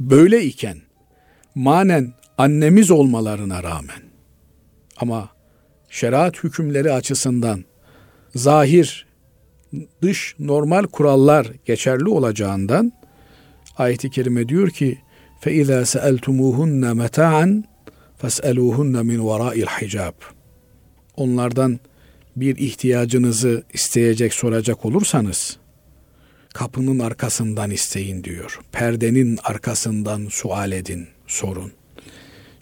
Böyle 0.01 0.45
iken 0.45 0.79
manen 1.55 2.13
annemiz 2.39 2.91
olmalarına 2.91 3.63
rağmen 3.63 4.03
ama 4.97 5.29
şeriat 5.91 6.45
hükümleri 6.45 6.93
açısından 6.93 7.65
zahir, 8.36 9.08
dış 10.02 10.36
normal 10.40 10.84
kurallar 10.84 11.48
geçerli 11.66 12.10
olacağından 12.10 12.92
ayet-i 13.78 14.10
kerime 14.10 14.50
diyor 14.50 14.70
ki 14.70 14.98
فَاِذَا 15.42 15.82
سَأَلْتُمُوهُنَّ 15.94 16.84
مَتَاعًا 17.02 17.64
فَاسْأَلُوهُنَّ 18.22 18.96
مِنْ 19.10 19.20
وَرَاءِ 19.20 19.66
الْحِجَابِ 19.66 20.14
Onlardan 21.16 21.80
bir 22.36 22.58
ihtiyacınızı 22.58 23.64
isteyecek 23.74 24.34
soracak 24.34 24.86
olursanız 24.86 25.58
kapının 26.54 27.00
arkasından 27.00 27.72
isteyin 27.72 28.24
diyor. 28.24 28.60
Perdenin 28.72 29.40
arkasından 29.44 30.28
sual 30.30 30.72
edin, 30.72 31.08
sorun. 31.28 31.72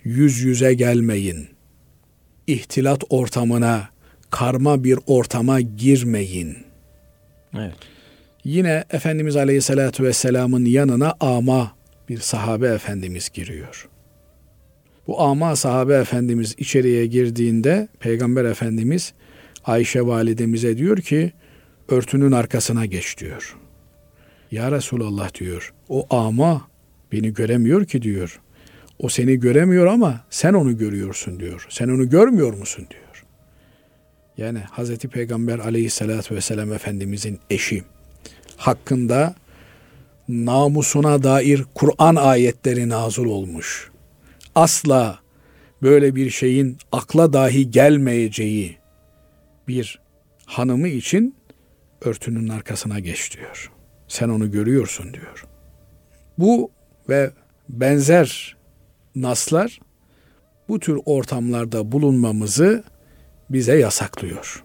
Yüz 0.03 0.39
yüze 0.39 0.73
gelmeyin. 0.73 1.47
İhtilat 2.47 3.03
ortamına 3.09 3.89
karma 4.30 4.84
bir 4.84 4.98
ortama 5.06 5.60
girmeyin. 5.60 6.56
Evet. 7.58 7.74
Yine 8.44 8.84
Efendimiz 8.90 9.36
Aleyhisselatü 9.36 10.04
Vesselam'ın 10.04 10.64
yanına 10.64 11.14
ama 11.20 11.72
bir 12.08 12.18
sahabe 12.18 12.68
efendimiz 12.68 13.28
giriyor. 13.28 13.88
Bu 15.06 15.20
ama 15.20 15.56
sahabe 15.56 15.94
efendimiz 15.94 16.54
içeriye 16.58 17.06
girdiğinde 17.06 17.88
Peygamber 18.00 18.44
Efendimiz 18.44 19.12
Ayşe 19.64 20.06
validemize 20.06 20.76
diyor 20.78 20.98
ki 20.98 21.32
örtünün 21.88 22.32
arkasına 22.32 22.86
geç 22.86 23.18
diyor. 23.18 23.56
Ya 24.50 24.72
Resulallah 24.72 25.34
diyor 25.34 25.74
o 25.88 26.06
ama 26.16 26.68
beni 27.12 27.32
göremiyor 27.32 27.84
ki 27.84 28.02
diyor. 28.02 28.40
O 28.98 29.08
seni 29.08 29.40
göremiyor 29.40 29.86
ama 29.86 30.24
sen 30.30 30.54
onu 30.54 30.78
görüyorsun 30.78 31.40
diyor. 31.40 31.66
Sen 31.70 31.88
onu 31.88 32.10
görmüyor 32.10 32.52
musun 32.54 32.86
diyor 32.90 33.09
yani 34.40 34.58
Hazreti 34.58 35.08
Peygamber 35.08 35.58
aleyhissalatü 35.58 36.34
vesselam 36.34 36.72
Efendimizin 36.72 37.38
eşi 37.50 37.84
hakkında 38.56 39.34
namusuna 40.28 41.22
dair 41.22 41.64
Kur'an 41.74 42.16
ayetleri 42.16 42.88
nazıl 42.88 43.24
olmuş. 43.24 43.90
asla 44.54 45.18
böyle 45.82 46.14
bir 46.14 46.30
şeyin 46.30 46.78
akla 46.92 47.32
dahi 47.32 47.70
gelmeyeceği 47.70 48.76
bir 49.68 50.00
hanımı 50.46 50.88
için 50.88 51.34
örtünün 52.00 52.48
arkasına 52.48 52.98
geç 52.98 53.36
diyor. 53.36 53.72
Sen 54.08 54.28
onu 54.28 54.50
görüyorsun 54.50 55.14
diyor. 55.14 55.44
Bu 56.38 56.70
ve 57.08 57.30
benzer 57.68 58.56
naslar 59.16 59.80
bu 60.68 60.80
tür 60.80 61.00
ortamlarda 61.04 61.92
bulunmamızı 61.92 62.84
bize 63.50 63.78
yasaklıyor. 63.78 64.64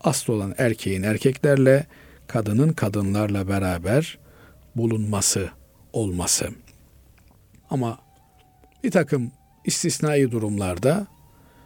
Asıl 0.00 0.32
olan 0.32 0.54
erkeğin 0.58 1.02
erkeklerle, 1.02 1.86
kadının 2.26 2.72
kadınlarla 2.72 3.48
beraber 3.48 4.18
bulunması, 4.76 5.50
olması. 5.92 6.48
Ama 7.70 7.98
bir 8.84 8.90
takım 8.90 9.32
istisnai 9.64 10.30
durumlarda 10.30 11.06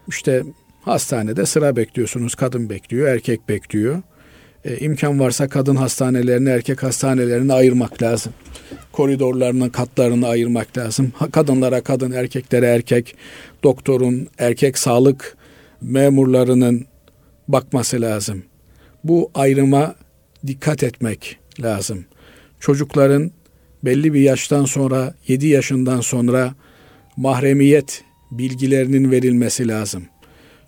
işte 0.09 0.43
hastanede 0.83 1.47
sıra 1.47 1.77
bekliyorsunuz, 1.77 2.35
kadın 2.35 2.71
bekliyor, 2.71 3.09
erkek 3.09 3.49
bekliyor. 3.49 4.03
E, 4.65 4.79
imkan 4.79 5.21
varsa 5.21 5.49
kadın 5.49 5.77
hastanelerini 5.77 6.49
erkek 6.49 6.83
hastanelerini 6.83 7.53
ayırmak 7.53 8.03
lazım. 8.03 8.33
Koridorlarının 8.93 9.69
katlarını 9.69 10.29
ayırmak 10.29 10.79
lazım. 10.79 11.13
Kadınlara 11.33 11.81
kadın, 11.81 12.13
erkeklere 12.13 12.67
erkek, 12.67 13.17
doktorun, 13.63 14.29
erkek 14.39 14.79
sağlık 14.79 15.37
memurlarının 15.83 16.87
bakması 17.49 18.01
lazım. 18.01 18.43
Bu 19.05 19.31
ayrıma 19.35 19.95
dikkat 20.47 20.83
etmek 20.83 21.39
lazım. 21.61 22.05
Çocukların 22.61 23.31
belli 23.85 24.15
bir 24.15 24.21
yaştan 24.21 24.65
sonra, 24.65 25.15
7 25.29 25.47
yaşından 25.47 26.01
sonra 26.01 26.55
mahremiyet 27.17 28.05
bilgilerinin 28.31 29.11
verilmesi 29.11 29.69
lazım. 29.69 30.03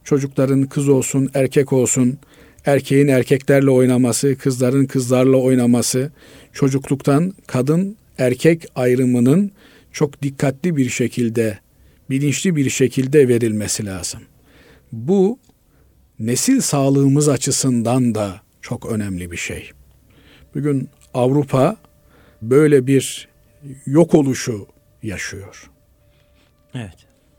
Çocukların 0.04 0.62
kız 0.62 0.88
olsun, 0.88 1.30
erkek 1.34 1.72
olsun, 1.72 2.18
erkeğin 2.66 3.08
erkeklerle 3.08 3.70
oynaması, 3.70 4.38
kızların 4.38 4.86
kızlarla 4.86 5.36
oynaması, 5.36 6.12
çocukluktan 6.52 7.32
kadın 7.46 7.96
erkek 8.18 8.66
ayrımının 8.74 9.50
çok 9.92 10.22
dikkatli 10.22 10.76
bir 10.76 10.88
şekilde, 10.88 11.58
bilinçli 12.10 12.56
bir 12.56 12.70
şekilde 12.70 13.28
verilmesi 13.28 13.86
lazım. 13.86 14.20
Bu 14.94 15.38
nesil 16.18 16.60
sağlığımız 16.60 17.28
açısından 17.28 18.14
da 18.14 18.40
çok 18.60 18.86
önemli 18.86 19.30
bir 19.30 19.36
şey. 19.36 19.70
Bugün 20.54 20.88
Avrupa 21.14 21.76
böyle 22.42 22.86
bir 22.86 23.28
yok 23.86 24.14
oluşu 24.14 24.66
yaşıyor. 25.02 25.70
Evet. 26.74 26.96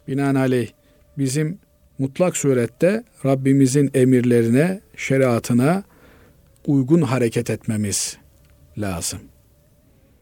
Binaenaleyh 0.08 0.70
bizim 1.18 1.60
mutlak 1.99 2.38
surette 2.38 3.03
Rabbimizin 3.26 3.91
emirlerine, 3.93 4.82
şeriatına 4.97 5.84
uygun 6.66 7.01
hareket 7.01 7.49
etmemiz 7.49 8.18
lazım. 8.78 9.20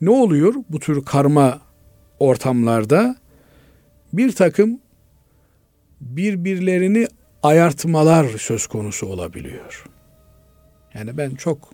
Ne 0.02 0.10
oluyor 0.10 0.54
bu 0.70 0.80
tür 0.80 1.06
karma 1.06 1.62
ortamlarda? 2.20 3.16
Bir 4.14 4.32
takım 4.32 4.80
birbirlerini 6.02 7.08
ayartmalar 7.44 8.38
söz 8.38 8.68
konusu 8.68 9.08
olabiliyor. 9.08 9.86
Yani 10.94 11.18
ben 11.18 11.36
çok 11.36 11.70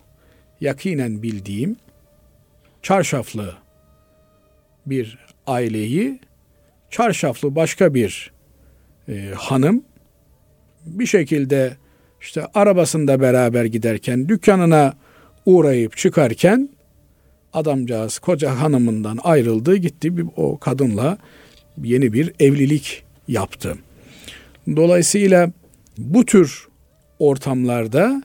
yakinen 0.61 1.23
bildiğim 1.23 1.77
çarşaflı 2.81 3.53
bir 4.85 5.17
aileyi 5.47 6.19
çarşaflı 6.89 7.55
başka 7.55 7.93
bir 7.93 8.31
e, 9.09 9.31
hanım 9.35 9.83
bir 10.85 11.05
şekilde 11.05 11.77
işte 12.21 12.45
arabasında 12.53 13.21
beraber 13.21 13.65
giderken 13.65 14.29
dükkanına 14.29 14.93
uğrayıp 15.45 15.97
çıkarken 15.97 16.69
adamcağız 17.53 18.19
koca 18.19 18.59
hanımından 18.59 19.19
ayrıldı 19.23 19.75
gitti 19.75 20.17
bir, 20.17 20.25
o 20.35 20.57
kadınla 20.57 21.17
yeni 21.83 22.13
bir 22.13 22.33
evlilik 22.39 23.03
yaptı. 23.27 23.77
Dolayısıyla 24.75 25.51
bu 25.97 26.25
tür 26.25 26.67
ortamlarda 27.19 28.23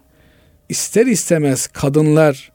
ister 0.69 1.07
istemez 1.07 1.67
kadınlar 1.67 2.53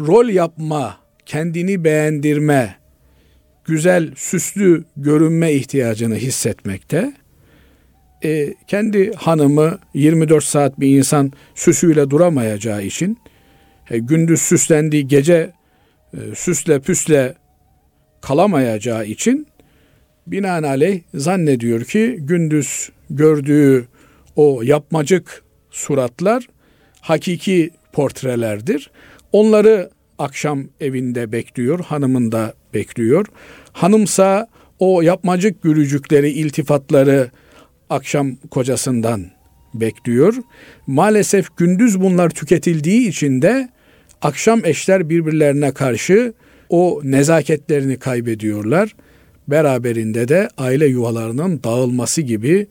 rol 0.00 0.28
yapma, 0.28 0.96
kendini 1.26 1.84
beğendirme, 1.84 2.76
güzel, 3.64 4.14
süslü 4.16 4.84
görünme 4.96 5.52
ihtiyacını 5.52 6.14
hissetmekte. 6.14 7.12
E, 8.24 8.54
kendi 8.66 9.12
hanımı 9.12 9.78
24 9.94 10.44
saat 10.44 10.80
bir 10.80 10.98
insan 10.98 11.32
süsüyle 11.54 12.10
duramayacağı 12.10 12.82
için 12.82 13.18
e, 13.90 13.98
gündüz 13.98 14.42
süslendiği 14.42 15.08
gece 15.08 15.52
e, 16.14 16.34
süsle 16.34 16.80
püsle 16.80 17.34
kalamayacağı 18.20 19.06
için 19.06 19.46
binaenaleyh 20.30 21.00
zannediyor 21.14 21.84
ki 21.84 22.16
gündüz 22.20 22.90
gördüğü 23.10 23.86
o 24.36 24.62
yapmacık 24.62 25.42
suratlar 25.70 26.48
hakiki 27.00 27.70
portrelerdir. 27.92 28.90
Onları 29.32 29.90
akşam 30.18 30.64
evinde 30.80 31.32
bekliyor, 31.32 31.80
hanımında 31.84 32.54
bekliyor. 32.74 33.26
Hanımsa 33.72 34.48
o 34.78 35.02
yapmacık 35.02 35.62
gülücükleri, 35.62 36.30
iltifatları 36.30 37.30
akşam 37.90 38.36
kocasından 38.36 39.26
bekliyor. 39.74 40.34
Maalesef 40.86 41.56
gündüz 41.56 42.00
bunlar 42.00 42.30
tüketildiği 42.30 43.08
için 43.08 43.42
de 43.42 43.68
akşam 44.22 44.64
eşler 44.64 45.08
birbirlerine 45.08 45.72
karşı 45.72 46.32
o 46.68 47.00
nezaketlerini 47.04 47.98
kaybediyorlar. 47.98 48.94
Beraberinde 49.48 50.28
de 50.28 50.48
aile 50.58 50.86
yuvalarının 50.86 51.62
dağılması 51.62 52.22
gibi 52.22 52.66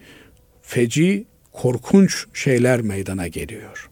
feci, 0.61 1.25
korkunç 1.51 2.25
şeyler 2.33 2.81
meydana 2.81 3.27
geliyor. 3.27 3.89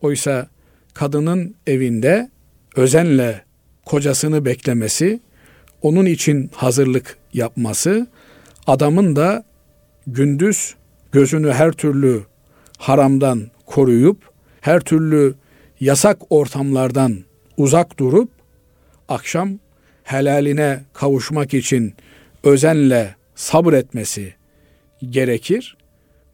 Oysa 0.00 0.48
kadının 0.94 1.54
evinde 1.66 2.30
özenle 2.76 3.44
kocasını 3.86 4.44
beklemesi, 4.44 5.20
onun 5.82 6.06
için 6.06 6.50
hazırlık 6.54 7.16
yapması, 7.32 8.06
adamın 8.66 9.16
da 9.16 9.44
gündüz 10.06 10.74
gözünü 11.12 11.52
her 11.52 11.72
türlü 11.72 12.22
haramdan 12.78 13.50
koruyup, 13.66 14.30
her 14.60 14.80
türlü 14.80 15.34
yasak 15.80 16.18
ortamlardan 16.30 17.18
uzak 17.56 17.98
durup, 17.98 18.30
akşam 19.08 19.58
helaline 20.04 20.80
kavuşmak 20.92 21.54
için 21.54 21.94
özenle 22.44 23.14
sabretmesi 23.34 24.34
gerekir. 25.10 25.76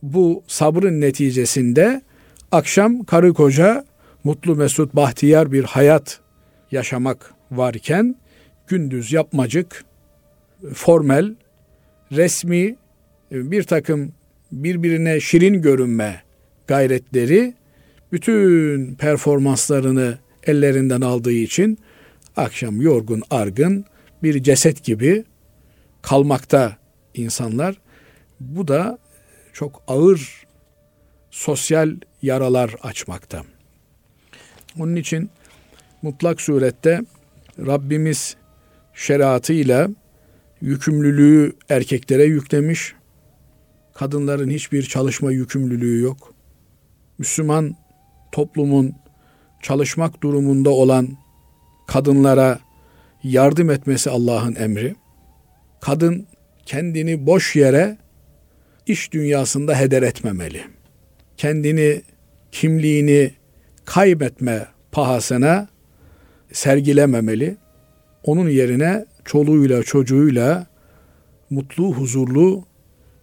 Bu 0.03 0.43
sabrın 0.47 1.01
neticesinde 1.01 2.03
akşam 2.53 3.05
karı 3.05 3.35
koca 3.35 3.85
mutlu 4.25 4.57
mesut 4.57 4.97
bahtiyar 4.97 5.53
bir 5.53 5.65
hayat 5.65 6.21
yaşamak 6.71 7.35
varken 7.51 8.15
gündüz 8.69 9.13
yapmacık, 9.13 9.85
formel, 10.75 11.35
resmi 12.13 12.77
bir 13.31 13.63
takım 13.63 14.13
birbirine 14.53 15.21
şirin 15.21 15.63
görünme 15.63 16.23
gayretleri 16.67 17.55
bütün 18.13 18.95
performanslarını 18.95 20.19
ellerinden 20.47 21.01
aldığı 21.01 21.33
için 21.33 21.79
akşam 22.39 22.81
yorgun 22.81 23.23
argın 23.31 23.85
bir 24.23 24.43
ceset 24.43 24.85
gibi 24.85 25.25
kalmakta 26.03 26.77
insanlar. 27.15 27.81
Bu 28.41 28.69
da 28.69 28.99
çok 29.53 29.83
ağır 29.89 30.47
sosyal 31.31 31.97
yaralar 32.23 32.75
açmakta. 32.83 33.45
Onun 34.79 34.97
için 34.97 35.31
mutlak 36.03 36.41
surette 36.41 37.01
Rabbimiz 37.59 38.37
şeriatıyla 38.95 39.89
yükümlülüğü 40.61 41.53
erkeklere 41.69 42.25
yüklemiş. 42.25 42.95
Kadınların 43.95 44.51
hiçbir 44.51 44.83
çalışma 44.83 45.33
yükümlülüğü 45.33 46.01
yok. 46.01 46.35
Müslüman 47.19 47.77
toplumun 48.33 48.95
çalışmak 49.63 50.23
durumunda 50.23 50.71
olan 50.71 51.09
kadınlara 51.89 52.59
yardım 53.23 53.71
etmesi 53.71 54.11
Allah'ın 54.11 54.55
emri. 54.55 54.95
Kadın 55.81 56.27
kendini 56.67 57.27
boş 57.27 57.57
yere 57.57 57.97
iş 58.87 59.13
dünyasında 59.13 59.81
heder 59.81 60.03
etmemeli. 60.03 60.65
Kendini, 61.37 62.03
kimliğini 62.53 63.31
kaybetme 63.85 64.67
pahasına 64.93 65.69
sergilememeli. 66.53 67.57
Onun 68.25 68.49
yerine 68.49 69.07
çoluğuyla 69.25 69.83
çocuğuyla 69.83 70.67
mutlu, 71.51 71.95
huzurlu 71.95 72.65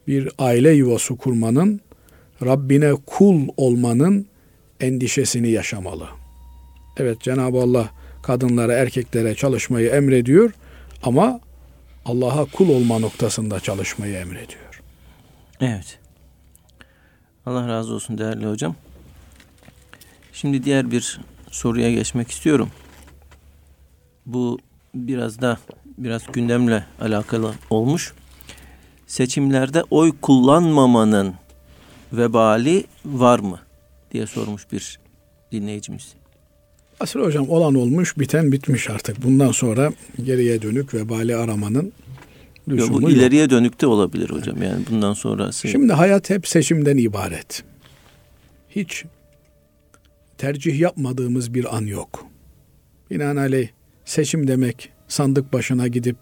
bir 0.07 0.29
aile 0.37 0.71
yuvası 0.71 1.15
kurmanın, 1.15 1.81
Rabbine 2.45 2.93
kul 3.05 3.47
olmanın 3.57 4.27
endişesini 4.79 5.49
yaşamalı. 5.49 6.07
Evet 6.97 7.21
Cenab-ı 7.21 7.57
Allah 7.57 7.89
kadınlara, 8.25 8.73
erkeklere 8.73 9.35
çalışmayı 9.35 9.89
emrediyor 9.89 10.51
ama 11.03 11.39
Allah'a 12.05 12.45
kul 12.45 12.69
olma 12.69 12.99
noktasında 12.99 13.59
çalışmayı 13.59 14.15
emrediyor. 14.15 14.81
Evet. 15.61 15.99
Allah 17.45 17.67
razı 17.67 17.93
olsun 17.93 18.17
değerli 18.17 18.47
hocam. 18.47 18.75
Şimdi 20.33 20.63
diğer 20.63 20.91
bir 20.91 21.19
soruya 21.51 21.91
geçmek 21.91 22.31
istiyorum. 22.31 22.69
Bu 24.25 24.59
biraz 24.95 25.41
da 25.41 25.57
biraz 25.97 26.21
gündemle 26.33 26.85
alakalı 27.01 27.53
olmuş. 27.69 28.13
Seçimlerde 29.07 29.83
oy 29.91 30.11
kullanmamanın 30.21 31.35
vebali 32.13 32.85
var 33.05 33.39
mı 33.39 33.59
diye 34.11 34.27
sormuş 34.27 34.71
bir 34.71 34.99
dinleyicimiz. 35.51 36.14
Asıl 36.99 37.19
hocam 37.19 37.49
olan 37.49 37.75
olmuş, 37.75 38.17
biten 38.17 38.51
bitmiş 38.51 38.89
artık. 38.89 39.23
Bundan 39.23 39.51
sonra 39.51 39.93
geriye 40.23 40.61
dönük 40.61 40.93
vebali 40.93 41.35
aramanın 41.35 41.91
lüzumu 42.67 42.93
yok. 42.93 43.01
Bu 43.01 43.09
ileriye 43.09 43.41
yok. 43.41 43.51
dönük 43.51 43.81
de 43.81 43.87
olabilir 43.87 44.29
hocam. 44.29 44.63
Yani 44.63 44.83
bundan 44.91 45.13
sonrası. 45.13 45.67
Şimdi 45.67 45.93
hayat 45.93 46.29
hep 46.29 46.47
seçimden 46.47 46.97
ibaret. 46.97 47.63
Hiç 48.69 49.05
tercih 50.37 50.79
yapmadığımız 50.79 51.53
bir 51.53 51.75
an 51.77 51.85
yok. 51.85 52.25
Binaenaleyh 53.11 53.67
seçim 54.05 54.47
demek 54.47 54.89
sandık 55.07 55.53
başına 55.53 55.87
gidip 55.87 56.17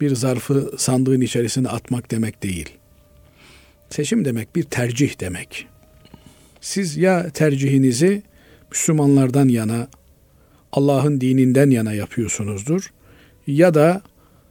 bir 0.00 0.14
zarfı 0.14 0.72
sandığın 0.78 1.20
içerisine 1.20 1.68
atmak 1.68 2.10
demek 2.10 2.42
değil. 2.42 2.70
Seçim 3.90 4.24
demek 4.24 4.56
bir 4.56 4.62
tercih 4.62 5.20
demek. 5.20 5.66
Siz 6.60 6.96
ya 6.96 7.30
tercihinizi 7.30 8.22
Müslümanlardan 8.70 9.48
yana, 9.48 9.88
Allah'ın 10.72 11.20
dininden 11.20 11.70
yana 11.70 11.92
yapıyorsunuzdur 11.92 12.92
ya 13.46 13.74
da 13.74 14.02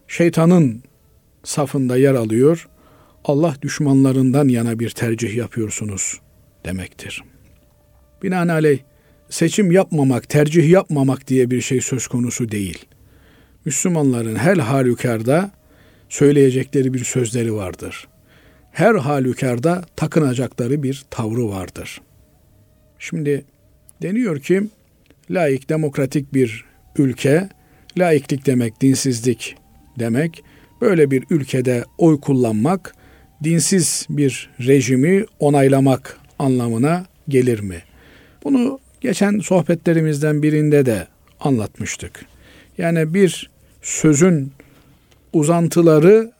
şeytanın 0.07 0.83
safında 1.43 1.97
yer 1.97 2.13
alıyor, 2.13 2.67
Allah 3.25 3.55
düşmanlarından 3.61 4.47
yana 4.47 4.79
bir 4.79 4.89
tercih 4.89 5.35
yapıyorsunuz 5.35 6.19
demektir. 6.65 7.23
Binaenaleyh 8.23 8.79
seçim 9.29 9.71
yapmamak, 9.71 10.29
tercih 10.29 10.69
yapmamak 10.69 11.27
diye 11.27 11.51
bir 11.51 11.61
şey 11.61 11.81
söz 11.81 12.07
konusu 12.07 12.51
değil. 12.51 12.85
Müslümanların 13.65 14.35
her 14.35 14.57
halükarda 14.57 15.51
söyleyecekleri 16.09 16.93
bir 16.93 17.03
sözleri 17.03 17.53
vardır. 17.53 18.07
Her 18.71 18.95
halükarda 18.95 19.85
takınacakları 19.95 20.83
bir 20.83 21.05
tavrı 21.09 21.49
vardır. 21.49 22.01
Şimdi 22.99 23.45
deniyor 24.01 24.39
ki 24.39 24.63
laik 25.31 25.69
demokratik 25.69 26.33
bir 26.33 26.65
ülke, 26.97 27.49
laiklik 27.97 28.45
demek 28.45 28.81
dinsizlik 28.81 29.55
demek. 29.99 30.43
Böyle 30.81 31.11
bir 31.11 31.23
ülkede 31.29 31.85
oy 31.97 32.19
kullanmak 32.19 32.95
dinsiz 33.43 34.05
bir 34.09 34.49
rejimi 34.59 35.25
onaylamak 35.39 36.19
anlamına 36.39 37.05
gelir 37.29 37.59
mi? 37.59 37.81
Bunu 38.43 38.79
geçen 39.01 39.39
sohbetlerimizden 39.39 40.43
birinde 40.43 40.85
de 40.85 41.07
anlatmıştık. 41.39 42.25
Yani 42.77 43.13
bir 43.13 43.49
sözün 43.81 44.51
uzantıları 45.33 46.31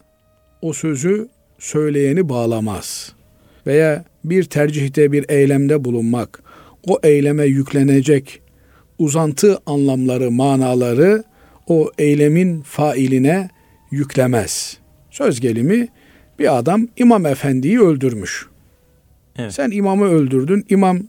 o 0.61 0.73
sözü 0.73 1.27
söyleyeni 1.59 2.29
bağlamaz. 2.29 3.13
Veya 3.67 4.05
bir 4.23 4.43
tercihte 4.43 5.11
bir 5.11 5.25
eylemde 5.29 5.83
bulunmak, 5.85 6.43
o 6.87 6.99
eyleme 7.03 7.45
yüklenecek 7.45 8.40
uzantı 8.99 9.59
anlamları, 9.65 10.31
manaları 10.31 11.23
o 11.67 11.91
eylemin 11.97 12.61
failine 12.61 13.49
yüklemez. 13.91 14.77
Söz 15.11 15.39
gelimi 15.39 15.87
bir 16.39 16.57
adam 16.57 16.87
imam 16.97 17.25
efendiyi 17.25 17.81
öldürmüş. 17.81 18.45
Evet. 19.35 19.53
Sen 19.53 19.71
imamı 19.71 20.05
öldürdün. 20.05 20.65
İmam 20.69 20.99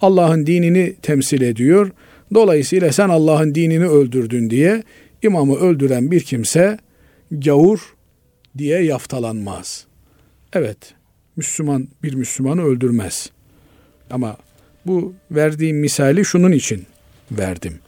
Allah'ın 0.00 0.46
dinini 0.46 0.94
temsil 1.02 1.42
ediyor. 1.42 1.90
Dolayısıyla 2.34 2.92
sen 2.92 3.08
Allah'ın 3.08 3.54
dinini 3.54 3.86
öldürdün 3.86 4.50
diye 4.50 4.82
imamı 5.22 5.56
öldüren 5.56 6.10
bir 6.10 6.20
kimse 6.20 6.78
gavur 7.30 7.94
diye 8.58 8.82
yaftalanmaz. 8.82 9.86
Evet, 10.52 10.94
Müslüman 11.36 11.88
bir 12.02 12.14
Müslümanı 12.14 12.62
öldürmez. 12.62 13.30
Ama 14.10 14.36
bu 14.86 15.14
verdiğim 15.30 15.76
misali 15.76 16.24
şunun 16.24 16.52
için 16.52 16.86
verdim. 17.32 17.78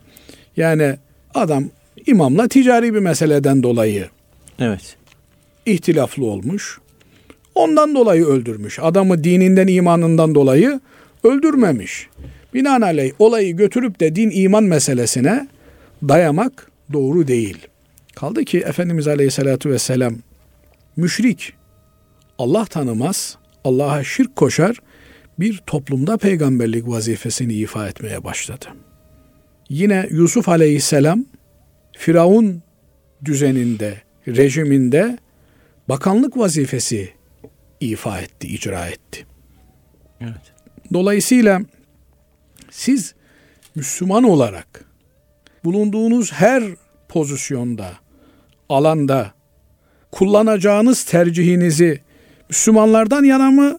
Yani 0.57 0.97
adam 1.35 1.65
imamla 2.07 2.49
ticari 2.49 2.95
bir 2.95 2.99
meseleden 2.99 3.63
dolayı 3.63 4.09
evet 4.59 4.97
ihtilaflı 5.67 6.25
olmuş. 6.25 6.79
Ondan 7.55 7.95
dolayı 7.95 8.25
öldürmüş. 8.25 8.79
Adamı 8.79 9.25
dininden, 9.25 9.67
imanından 9.67 10.35
dolayı 10.35 10.81
öldürmemiş. 11.25 12.09
Binaenaleyh 12.55 13.13
olayı 13.19 13.57
götürüp 13.57 14.01
de 14.01 14.17
din 14.17 14.31
iman 14.35 14.65
meselesine 14.65 15.49
dayamak 16.09 16.71
doğru 16.93 17.29
değil. 17.29 17.59
Kaldı 18.15 18.45
ki 18.45 18.59
Efendimiz 18.59 19.09
Aleyhisselatü 19.09 19.71
Vesselam 19.71 20.15
müşrik, 20.97 21.53
Allah 22.39 22.65
tanımaz, 22.65 23.37
Allah'a 23.65 24.05
şirk 24.05 24.37
koşar, 24.37 24.77
bir 25.39 25.63
toplumda 25.67 26.17
peygamberlik 26.17 26.89
vazifesini 26.89 27.55
ifa 27.55 27.89
etmeye 27.89 28.25
başladı. 28.25 28.67
Yine 29.73 30.09
Yusuf 30.11 30.49
Aleyhisselam 30.49 31.25
Firavun 31.93 32.63
düzeninde, 33.25 34.03
rejiminde 34.29 35.19
bakanlık 35.89 36.39
vazifesi 36.39 37.13
ifa 37.81 38.21
etti, 38.21 38.49
icra 38.49 38.87
etti. 38.87 39.27
Evet. 40.21 40.53
Dolayısıyla 40.93 41.61
siz 42.71 43.15
Müslüman 43.75 44.25
olarak 44.25 44.85
bulunduğunuz 45.65 46.33
her 46.33 46.63
pozisyonda, 47.09 47.93
alanda 48.69 49.33
kullanacağınız 50.11 51.05
tercihinizi 51.05 52.01
Müslümanlardan 52.49 53.25
yana 53.25 53.51
mı, 53.51 53.79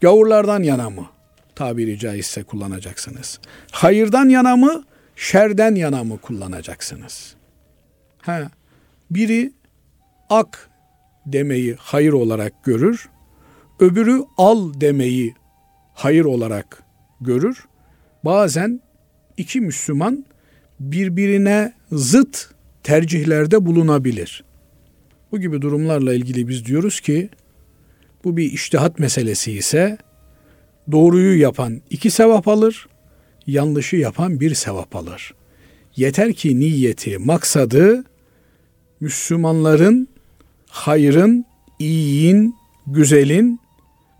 gavurlardan 0.00 0.62
yana 0.62 0.90
mı 0.90 1.06
tabiri 1.54 1.98
caizse 1.98 2.42
kullanacaksınız? 2.42 3.40
Hayırdan 3.70 4.28
yana 4.28 4.56
mı, 4.56 4.84
şerden 5.20 5.74
yana 5.74 6.04
mı 6.04 6.18
kullanacaksınız? 6.18 7.34
Ha, 8.22 8.50
biri 9.10 9.52
ak 10.30 10.70
demeyi 11.26 11.76
hayır 11.78 12.12
olarak 12.12 12.64
görür, 12.64 13.08
öbürü 13.80 14.22
al 14.36 14.72
demeyi 14.80 15.34
hayır 15.94 16.24
olarak 16.24 16.82
görür. 17.20 17.64
Bazen 18.24 18.80
iki 19.36 19.60
Müslüman 19.60 20.24
birbirine 20.80 21.72
zıt 21.92 22.50
tercihlerde 22.82 23.66
bulunabilir. 23.66 24.44
Bu 25.32 25.40
gibi 25.40 25.62
durumlarla 25.62 26.14
ilgili 26.14 26.48
biz 26.48 26.64
diyoruz 26.64 27.00
ki 27.00 27.28
bu 28.24 28.36
bir 28.36 28.52
iştihat 28.52 28.98
meselesi 28.98 29.52
ise 29.52 29.98
doğruyu 30.92 31.40
yapan 31.40 31.80
iki 31.90 32.10
sevap 32.10 32.48
alır, 32.48 32.88
yanlışı 33.46 33.96
yapan 33.96 34.40
bir 34.40 34.54
sevap 34.54 34.96
alır. 34.96 35.34
Yeter 35.96 36.32
ki 36.32 36.60
niyeti, 36.60 37.18
maksadı 37.18 38.04
Müslümanların 39.00 40.08
hayrın, 40.66 41.44
iyiyin, 41.78 42.54
güzelin 42.86 43.60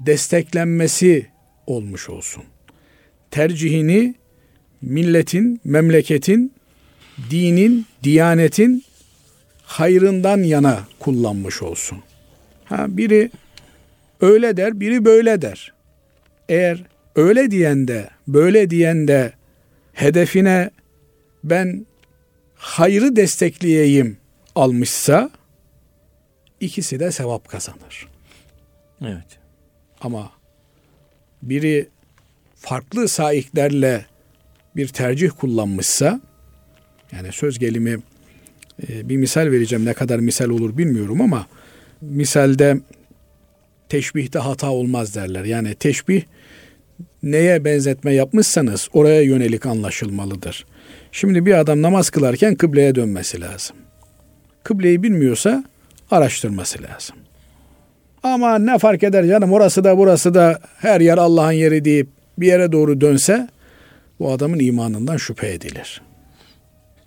desteklenmesi 0.00 1.26
olmuş 1.66 2.08
olsun. 2.08 2.42
Tercihini 3.30 4.14
milletin, 4.82 5.60
memleketin, 5.64 6.52
dinin, 7.30 7.86
diyanetin 8.02 8.84
hayrından 9.62 10.42
yana 10.42 10.80
kullanmış 10.98 11.62
olsun. 11.62 11.98
Ha 12.64 12.86
biri 12.88 13.30
öyle 14.20 14.56
der, 14.56 14.80
biri 14.80 15.04
böyle 15.04 15.42
der. 15.42 15.72
Eğer 16.48 16.84
öyle 17.20 17.50
diyen 17.50 17.88
de, 17.88 18.10
böyle 18.28 18.70
diyen 18.70 19.08
de 19.08 19.32
hedefine 19.92 20.70
ben 21.44 21.86
hayrı 22.54 23.16
destekleyeyim 23.16 24.16
almışsa 24.54 25.30
ikisi 26.60 27.00
de 27.00 27.12
sevap 27.12 27.48
kazanır. 27.48 28.08
Evet. 29.02 29.38
Ama 30.00 30.32
biri 31.42 31.88
farklı 32.54 33.08
saiklerle 33.08 34.06
bir 34.76 34.88
tercih 34.88 35.30
kullanmışsa 35.38 36.20
yani 37.12 37.32
söz 37.32 37.58
gelimi 37.58 37.98
e, 38.88 39.08
bir 39.08 39.16
misal 39.16 39.46
vereceğim 39.50 39.84
ne 39.84 39.94
kadar 39.94 40.18
misal 40.18 40.50
olur 40.50 40.78
bilmiyorum 40.78 41.20
ama 41.20 41.46
misalde 42.00 42.80
teşbihte 43.88 44.38
hata 44.38 44.70
olmaz 44.70 45.14
derler. 45.14 45.44
Yani 45.44 45.74
teşbih 45.74 46.22
neye 47.22 47.64
benzetme 47.64 48.14
yapmışsanız 48.14 48.88
oraya 48.92 49.22
yönelik 49.22 49.66
anlaşılmalıdır. 49.66 50.66
Şimdi 51.12 51.46
bir 51.46 51.59
adam 51.59 51.82
namaz 51.82 52.11
kılarken 52.11 52.55
kıbleye 52.55 52.94
dönmesi 52.94 53.40
lazım. 53.40 53.76
Kıbleyi 54.62 55.03
bilmiyorsa 55.03 55.64
araştırması 56.11 56.78
lazım. 56.82 57.16
Ama 58.22 58.59
ne 58.59 58.78
fark 58.78 59.03
eder 59.03 59.26
canım 59.26 59.53
orası 59.53 59.84
da 59.84 59.98
burası 59.98 60.34
da 60.34 60.61
her 60.78 61.01
yer 61.01 61.18
Allah'ın 61.18 61.53
yeri 61.53 61.84
deyip 61.84 62.09
bir 62.38 62.46
yere 62.46 62.72
doğru 62.72 63.01
dönse 63.01 63.48
bu 64.20 64.32
adamın 64.32 64.59
imanından 64.59 65.16
şüphe 65.16 65.53
edilir. 65.53 66.03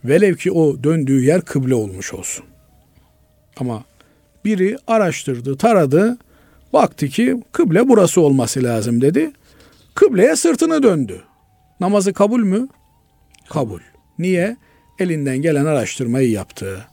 Velev 0.06 0.36
ki 0.36 0.52
o 0.52 0.84
döndüğü 0.84 1.26
yer 1.26 1.42
kıble 1.42 1.76
olmuş 1.76 2.14
olsun. 2.14 2.46
Ama 3.58 3.84
biri 4.46 4.78
araştırdı, 4.88 5.58
taradı, 5.58 6.18
baktı 6.74 7.08
ki 7.08 7.44
kıble 7.52 7.90
burası 7.90 8.22
olması 8.22 8.64
lazım 8.64 9.02
dedi. 9.02 9.32
Kıbleye 9.96 10.36
sırtını 10.36 10.84
döndü. 10.84 11.24
Namazı 11.80 12.14
kabul 12.14 12.44
mü? 12.44 12.68
Kabul. 13.50 13.80
Niye? 14.20 14.58
Elinden 15.00 15.38
gelen 15.38 15.66
araştırmayı 15.66 16.30
yaptı. 16.32 16.88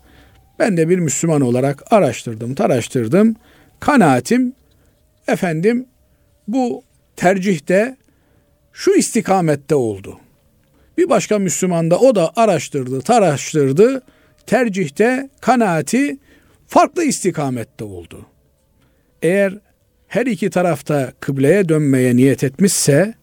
Ben 0.58 0.76
de 0.76 0.88
bir 0.88 0.98
Müslüman 0.98 1.40
olarak 1.40 1.92
araştırdım, 1.92 2.54
taraştırdım. 2.54 3.36
Kanaatim 3.80 4.52
efendim 5.28 5.86
bu 6.48 6.82
tercihte 7.16 7.96
şu 8.72 8.94
istikamette 8.94 9.74
oldu. 9.74 10.18
Bir 10.98 11.08
başka 11.08 11.38
Müslüman 11.38 11.90
da 11.90 11.98
o 11.98 12.14
da 12.14 12.32
araştırdı, 12.36 13.00
taraştırdı. 13.00 14.02
Tercihte 14.46 15.30
kanaati 15.40 16.18
farklı 16.66 17.04
istikamette 17.04 17.84
oldu. 17.84 18.26
Eğer 19.22 19.58
her 20.10 20.26
iki 20.26 20.50
tarafta 20.50 21.12
kıbleye 21.20 21.68
dönmeye 21.68 22.16
niyet 22.16 22.44
etmişse 22.44 23.14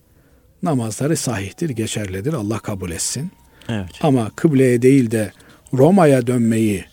namazları 0.63 1.17
sahihtir, 1.17 1.69
geçerlidir. 1.69 2.33
Allah 2.33 2.59
kabul 2.59 2.91
etsin. 2.91 3.31
Evet. 3.69 3.89
Ama 4.01 4.31
kıbleye 4.35 4.81
değil 4.81 5.11
de 5.11 5.31
Roma'ya 5.73 6.27
dönmeyi, 6.27 6.85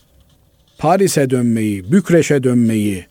Paris'e 0.79 1.31
dönmeyi, 1.31 1.93
Bükreş'e 1.93 2.43
dönmeyi 2.43 3.07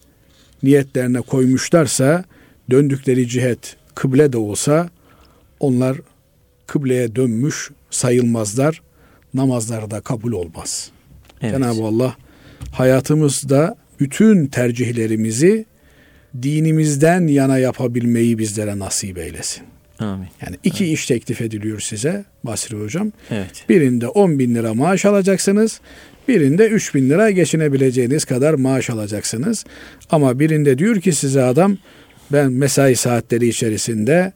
niyetlerine 0.63 1.21
koymuşlarsa 1.21 2.23
döndükleri 2.69 3.27
cihet 3.27 3.75
kıble 3.95 4.33
de 4.33 4.37
olsa 4.37 4.89
onlar 5.59 5.97
kıbleye 6.67 7.15
dönmüş 7.15 7.71
sayılmazlar. 7.89 8.81
Namazları 9.33 9.91
da 9.91 10.01
kabul 10.01 10.31
olmaz. 10.31 10.91
Evet. 11.41 11.53
Cenab-ı 11.53 11.83
Allah 11.83 12.15
hayatımızda 12.71 13.75
bütün 13.99 14.45
tercihlerimizi 14.45 15.65
dinimizden 16.41 17.27
yana 17.27 17.57
yapabilmeyi 17.57 18.37
bizlere 18.37 18.79
nasip 18.79 19.17
eylesin. 19.17 19.63
Amin. 19.99 20.27
Yani 20.45 20.57
iki 20.63 20.83
evet. 20.83 20.93
iş 20.93 21.05
teklif 21.05 21.41
ediliyor 21.41 21.79
size 21.79 22.25
Basri 22.43 22.77
Hocam. 22.77 23.11
Evet. 23.31 23.65
Birinde 23.69 24.07
10 24.07 24.39
bin 24.39 24.55
lira 24.55 24.73
maaş 24.73 25.05
alacaksınız. 25.05 25.81
Birinde 26.27 26.67
3 26.67 26.95
bin 26.95 27.09
lira 27.09 27.31
geçinebileceğiniz 27.31 28.25
kadar 28.25 28.53
maaş 28.53 28.89
alacaksınız. 28.89 29.65
Ama 30.09 30.39
birinde 30.39 30.77
diyor 30.77 31.01
ki 31.01 31.11
size 31.11 31.43
adam 31.43 31.77
ben 32.31 32.51
mesai 32.51 32.95
saatleri 32.95 33.47
içerisinde 33.47 34.33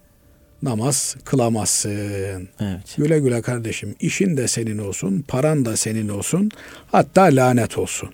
namaz 0.63 1.15
kılamazsın. 1.25 2.49
Evet. 2.59 2.95
Güle 2.97 3.19
güle 3.19 3.41
kardeşim 3.41 3.95
işin 3.99 4.37
de 4.37 4.47
senin 4.47 4.77
olsun, 4.77 5.25
paran 5.27 5.65
da 5.65 5.77
senin 5.77 6.09
olsun, 6.09 6.51
hatta 6.91 7.21
lanet 7.21 7.77
olsun. 7.77 8.09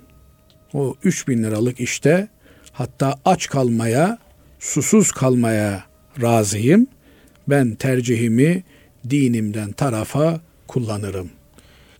O 0.73 0.95
3 1.03 1.27
bin 1.27 1.43
liralık 1.43 1.79
işte 1.79 2.27
hatta 2.73 3.15
aç 3.25 3.47
kalmaya, 3.47 4.17
susuz 4.59 5.11
kalmaya 5.11 5.83
razıyım. 6.21 6.87
Ben 7.47 7.75
tercihimi 7.75 8.63
dinimden 9.09 9.71
tarafa 9.71 10.39
kullanırım. 10.67 11.29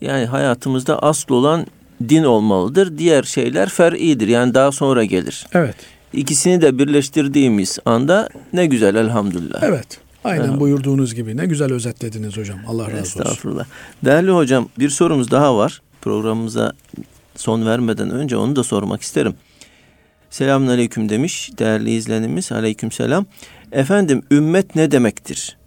Yani 0.01 0.25
hayatımızda 0.25 1.03
asıl 1.03 1.35
olan 1.35 1.67
din 2.09 2.23
olmalıdır. 2.23 2.97
Diğer 2.97 3.23
şeyler 3.23 3.69
fer'idir. 3.69 4.27
Yani 4.27 4.53
daha 4.53 4.71
sonra 4.71 5.03
gelir. 5.03 5.47
Evet. 5.53 5.75
İkisini 6.13 6.61
de 6.61 6.77
birleştirdiğimiz 6.77 7.79
anda 7.85 8.29
ne 8.53 8.65
güzel 8.65 8.95
elhamdülillah. 8.95 9.63
Evet. 9.63 9.99
Aynen 10.23 10.49
evet. 10.49 10.59
buyurduğunuz 10.59 11.15
gibi. 11.15 11.37
Ne 11.37 11.45
güzel 11.45 11.73
özetlediniz 11.73 12.37
hocam. 12.37 12.59
Allah 12.67 12.83
razı 12.83 12.97
olsun. 12.97 13.19
Estağfurullah. 13.19 13.65
Değerli 14.05 14.31
hocam 14.31 14.69
bir 14.79 14.89
sorumuz 14.89 15.31
daha 15.31 15.57
var. 15.57 15.81
Programımıza 16.01 16.73
son 17.35 17.65
vermeden 17.65 18.09
önce 18.09 18.37
onu 18.37 18.55
da 18.55 18.63
sormak 18.63 19.01
isterim. 19.01 19.33
Selamun 20.33 20.67
aleyküm 20.67 21.09
demiş 21.09 21.51
değerli 21.59 21.91
izlenimiz. 21.91 22.51
Aleyküm 22.51 22.91
selam. 22.91 23.25
Efendim 23.71 24.21
ümmet 24.31 24.75
ne 24.75 24.91
demektir? 24.91 25.57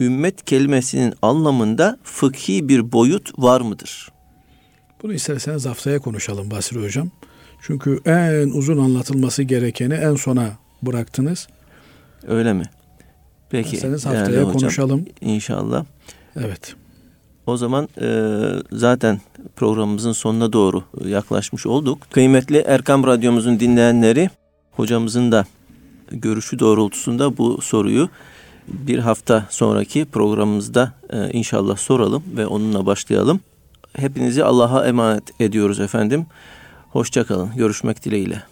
Ümmet 0.00 0.44
kelimesinin 0.44 1.14
anlamında 1.22 1.98
fıkhi 2.02 2.68
bir 2.68 2.92
boyut 2.92 3.38
var 3.38 3.60
mıdır? 3.60 4.08
Bunu 5.02 5.12
isterseniz 5.12 5.66
haftaya 5.66 5.98
konuşalım 5.98 6.50
Basri 6.50 6.82
Hocam. 6.82 7.10
Çünkü 7.62 8.00
en 8.04 8.48
uzun 8.48 8.78
anlatılması 8.78 9.42
gerekeni 9.42 9.94
en 9.94 10.14
sona 10.14 10.50
bıraktınız. 10.82 11.48
Öyle 12.28 12.52
mi? 12.52 12.64
Peki. 13.50 13.76
İsterseniz 13.76 14.06
haftaya 14.06 14.40
hocam, 14.40 14.52
konuşalım. 14.52 15.06
İnşallah. 15.20 15.84
Evet. 16.36 16.74
O 17.50 17.56
zaman 17.56 17.88
e, 18.00 18.08
zaten 18.72 19.20
programımızın 19.56 20.12
sonuna 20.12 20.52
doğru 20.52 20.82
yaklaşmış 21.04 21.66
olduk. 21.66 21.98
Kıymetli 22.10 22.58
Erkam 22.58 23.06
Radyomuzun 23.06 23.60
dinleyenleri 23.60 24.30
hocamızın 24.72 25.32
da 25.32 25.44
görüşü 26.10 26.58
doğrultusunda 26.58 27.36
bu 27.38 27.60
soruyu 27.60 28.08
bir 28.68 28.98
hafta 28.98 29.46
sonraki 29.50 30.04
programımızda 30.04 30.92
e, 31.10 31.30
inşallah 31.30 31.76
soralım 31.76 32.22
ve 32.36 32.46
onunla 32.46 32.86
başlayalım. 32.86 33.40
Hepinizi 33.96 34.44
Allah'a 34.44 34.86
emanet 34.86 35.40
ediyoruz 35.40 35.80
efendim. 35.80 36.26
Hoşçakalın. 36.90 37.50
Görüşmek 37.56 38.04
dileğiyle. 38.04 38.49